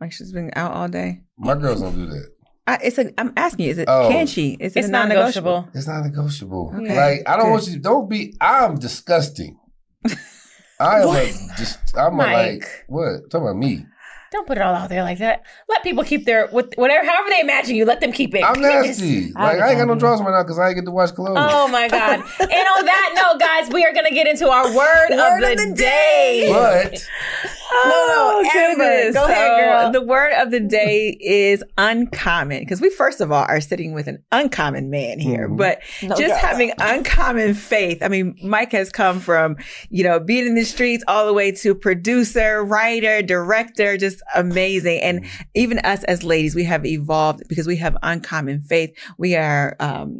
Like 0.00 0.12
she's 0.12 0.30
been 0.30 0.52
out 0.54 0.74
all 0.74 0.86
day. 0.86 1.22
my 1.36 1.56
girls 1.56 1.80
don't 1.80 1.96
do 1.96 2.06
that. 2.06 2.30
I, 2.68 2.78
it's 2.84 2.98
a. 2.98 3.12
I'm 3.18 3.32
asking 3.36 3.64
you. 3.64 3.72
Is 3.72 3.78
it? 3.78 3.88
Oh. 3.88 4.10
Can 4.12 4.28
she? 4.28 4.56
Is 4.60 4.76
it 4.76 4.80
It's 4.80 4.88
not 4.90 5.08
non-negotiable? 5.08 5.70
It's 5.74 5.88
not 5.88 6.04
negotiable. 6.04 6.72
Okay. 6.76 6.94
Like 6.94 7.28
I 7.28 7.36
don't 7.36 7.46
Good. 7.46 7.50
want 7.50 7.66
you. 7.66 7.78
Don't 7.80 8.08
be. 8.08 8.34
I'm 8.40 8.78
disgusting. 8.78 9.58
I 10.80 11.00
am 11.02 11.08
a 11.08 11.26
just. 11.56 11.78
I'm 11.96 12.14
a 12.14 12.16
Mike. 12.16 12.32
like 12.62 12.84
what? 12.88 13.30
Talking 13.30 13.46
about 13.48 13.56
me. 13.56 13.86
Don't 14.30 14.46
put 14.46 14.58
it 14.58 14.60
all 14.60 14.74
out 14.74 14.90
there 14.90 15.02
like 15.02 15.18
that. 15.20 15.42
Let 15.70 15.82
people 15.82 16.04
keep 16.04 16.26
their 16.26 16.48
with 16.52 16.74
whatever, 16.76 17.06
however 17.06 17.30
they 17.30 17.40
imagine 17.40 17.76
you. 17.76 17.86
Let 17.86 18.00
them 18.00 18.12
keep 18.12 18.34
it. 18.34 18.44
I'm 18.44 18.54
Goodness. 18.54 18.98
nasty. 19.00 19.32
I 19.34 19.42
Like 19.54 19.62
I 19.62 19.68
ain't 19.70 19.78
got 19.78 19.88
no 19.88 19.94
drawers 19.94 20.20
right 20.20 20.30
now 20.30 20.42
because 20.42 20.58
I 20.58 20.66
ain't 20.68 20.74
get 20.76 20.84
to 20.84 20.90
watch 20.90 21.14
clothes. 21.14 21.38
Oh 21.40 21.66
my 21.68 21.88
god! 21.98 22.20
and 22.20 22.22
on 22.52 22.84
that 22.84 23.26
note, 23.30 23.40
guys, 23.40 23.72
we 23.72 23.84
are 23.86 23.92
gonna 23.94 24.10
get 24.10 24.26
into 24.26 24.50
our 24.50 24.64
word, 24.66 25.08
Word 25.10 25.42
of, 25.44 25.58
the 25.58 25.74
day. 25.74 26.48
But 26.52 27.08
Oh, 27.70 28.42
no, 28.44 28.60
Amber, 28.60 28.84
goodness. 28.84 29.14
go 29.14 29.24
ahead, 29.26 29.60
girl. 29.60 29.92
The 29.92 30.02
word 30.06 30.32
of 30.34 30.50
the 30.50 30.60
day 30.60 31.16
is 31.20 31.62
uncommon 31.76 32.60
because 32.60 32.80
we 32.80 32.90
first 32.90 33.20
of 33.20 33.30
all 33.30 33.44
are 33.48 33.60
sitting 33.60 33.92
with 33.92 34.06
an 34.06 34.22
uncommon 34.32 34.90
man 34.90 35.18
here, 35.20 35.48
Mhm. 35.48 35.56
but 35.58 35.80
No 36.02 36.14
just 36.16 36.34
doubt. 36.34 36.38
having 36.40 36.72
uncommon 36.78 37.54
faith. 37.54 38.02
I 38.02 38.08
mean, 38.08 38.36
Mike 38.42 38.72
has 38.72 38.90
come 38.90 39.20
from, 39.20 39.56
you 39.90 40.02
know, 40.04 40.18
being 40.20 40.46
in 40.46 40.54
the 40.54 40.64
streets 40.64 41.04
all 41.08 41.26
the 41.26 41.32
way 41.34 41.52
to 41.52 41.74
producer, 41.74 42.64
writer, 42.64 43.22
director, 43.22 43.96
just 43.96 44.22
amazing. 44.34 45.00
And 45.02 45.24
even 45.54 45.78
us 45.80 46.04
as 46.04 46.22
ladies, 46.22 46.54
we 46.54 46.64
have 46.64 46.86
evolved 46.86 47.42
because 47.48 47.66
we 47.66 47.76
have 47.76 47.96
uncommon 48.02 48.62
faith. 48.62 48.90
We 49.18 49.36
are, 49.36 49.76
um, 49.80 50.18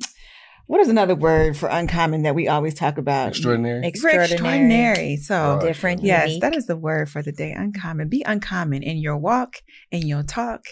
what 0.68 0.80
is 0.80 0.88
another 0.88 1.16
word 1.16 1.56
for 1.56 1.68
uncommon 1.68 2.22
that 2.22 2.34
we 2.36 2.46
always 2.46 2.74
talk 2.74 2.96
about? 2.98 3.28
extraordinary. 3.30 3.84
Extraordinary, 3.86 4.32
extraordinary. 4.32 5.16
So, 5.16 5.54
Right. 5.56 5.66
different, 5.66 6.04
Yes, 6.04 6.28
unique. 6.28 6.42
that 6.42 6.54
is 6.54 6.66
the 6.66 6.76
word 6.76 7.10
for 7.10 7.20
the 7.22 7.32
day. 7.32 7.50
Uncommon. 7.52 8.08
Be 8.08 8.22
uncommon 8.24 8.82
in 8.84 8.98
your 8.98 9.16
walk, 9.16 9.56
in 9.90 10.06
your 10.06 10.22
talk, 10.22 10.62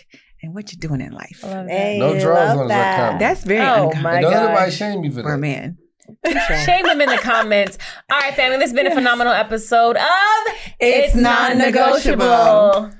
and 0.43 0.55
what 0.55 0.71
you're 0.73 0.79
doing 0.89 1.01
in 1.01 1.13
life. 1.13 1.41
I 1.43 1.49
love 1.49 1.67
that. 1.67 1.73
Hey, 1.73 1.99
No 1.99 2.19
drawers 2.21 2.49
love 2.51 2.59
on 2.59 2.65
is 2.67 2.69
that. 2.69 2.99
uncommon. 3.01 3.19
That's 3.19 3.43
very 3.45 3.67
Oh, 3.67 3.85
uncommon 3.89 4.03
my 4.03 4.21
don't 4.21 4.33
God. 4.33 4.45
anybody 4.51 4.71
shame 4.71 5.01
me 5.01 5.11
for 5.11 5.23
for 5.23 5.29
a 5.35 5.37
that. 5.37 5.39
man. 5.41 5.79
Shame 6.65 6.85
them 6.85 7.01
in 7.01 7.09
the 7.09 7.19
comments. 7.19 7.79
All 8.13 8.21
right, 8.21 8.33
family. 8.35 8.59
This 8.59 8.67
has 8.71 8.75
been 8.75 8.87
a 8.87 8.95
phenomenal 8.95 9.33
episode 9.33 9.97
of 9.97 10.55
It's 10.79 11.17
Non-Negotiable. 11.17 12.93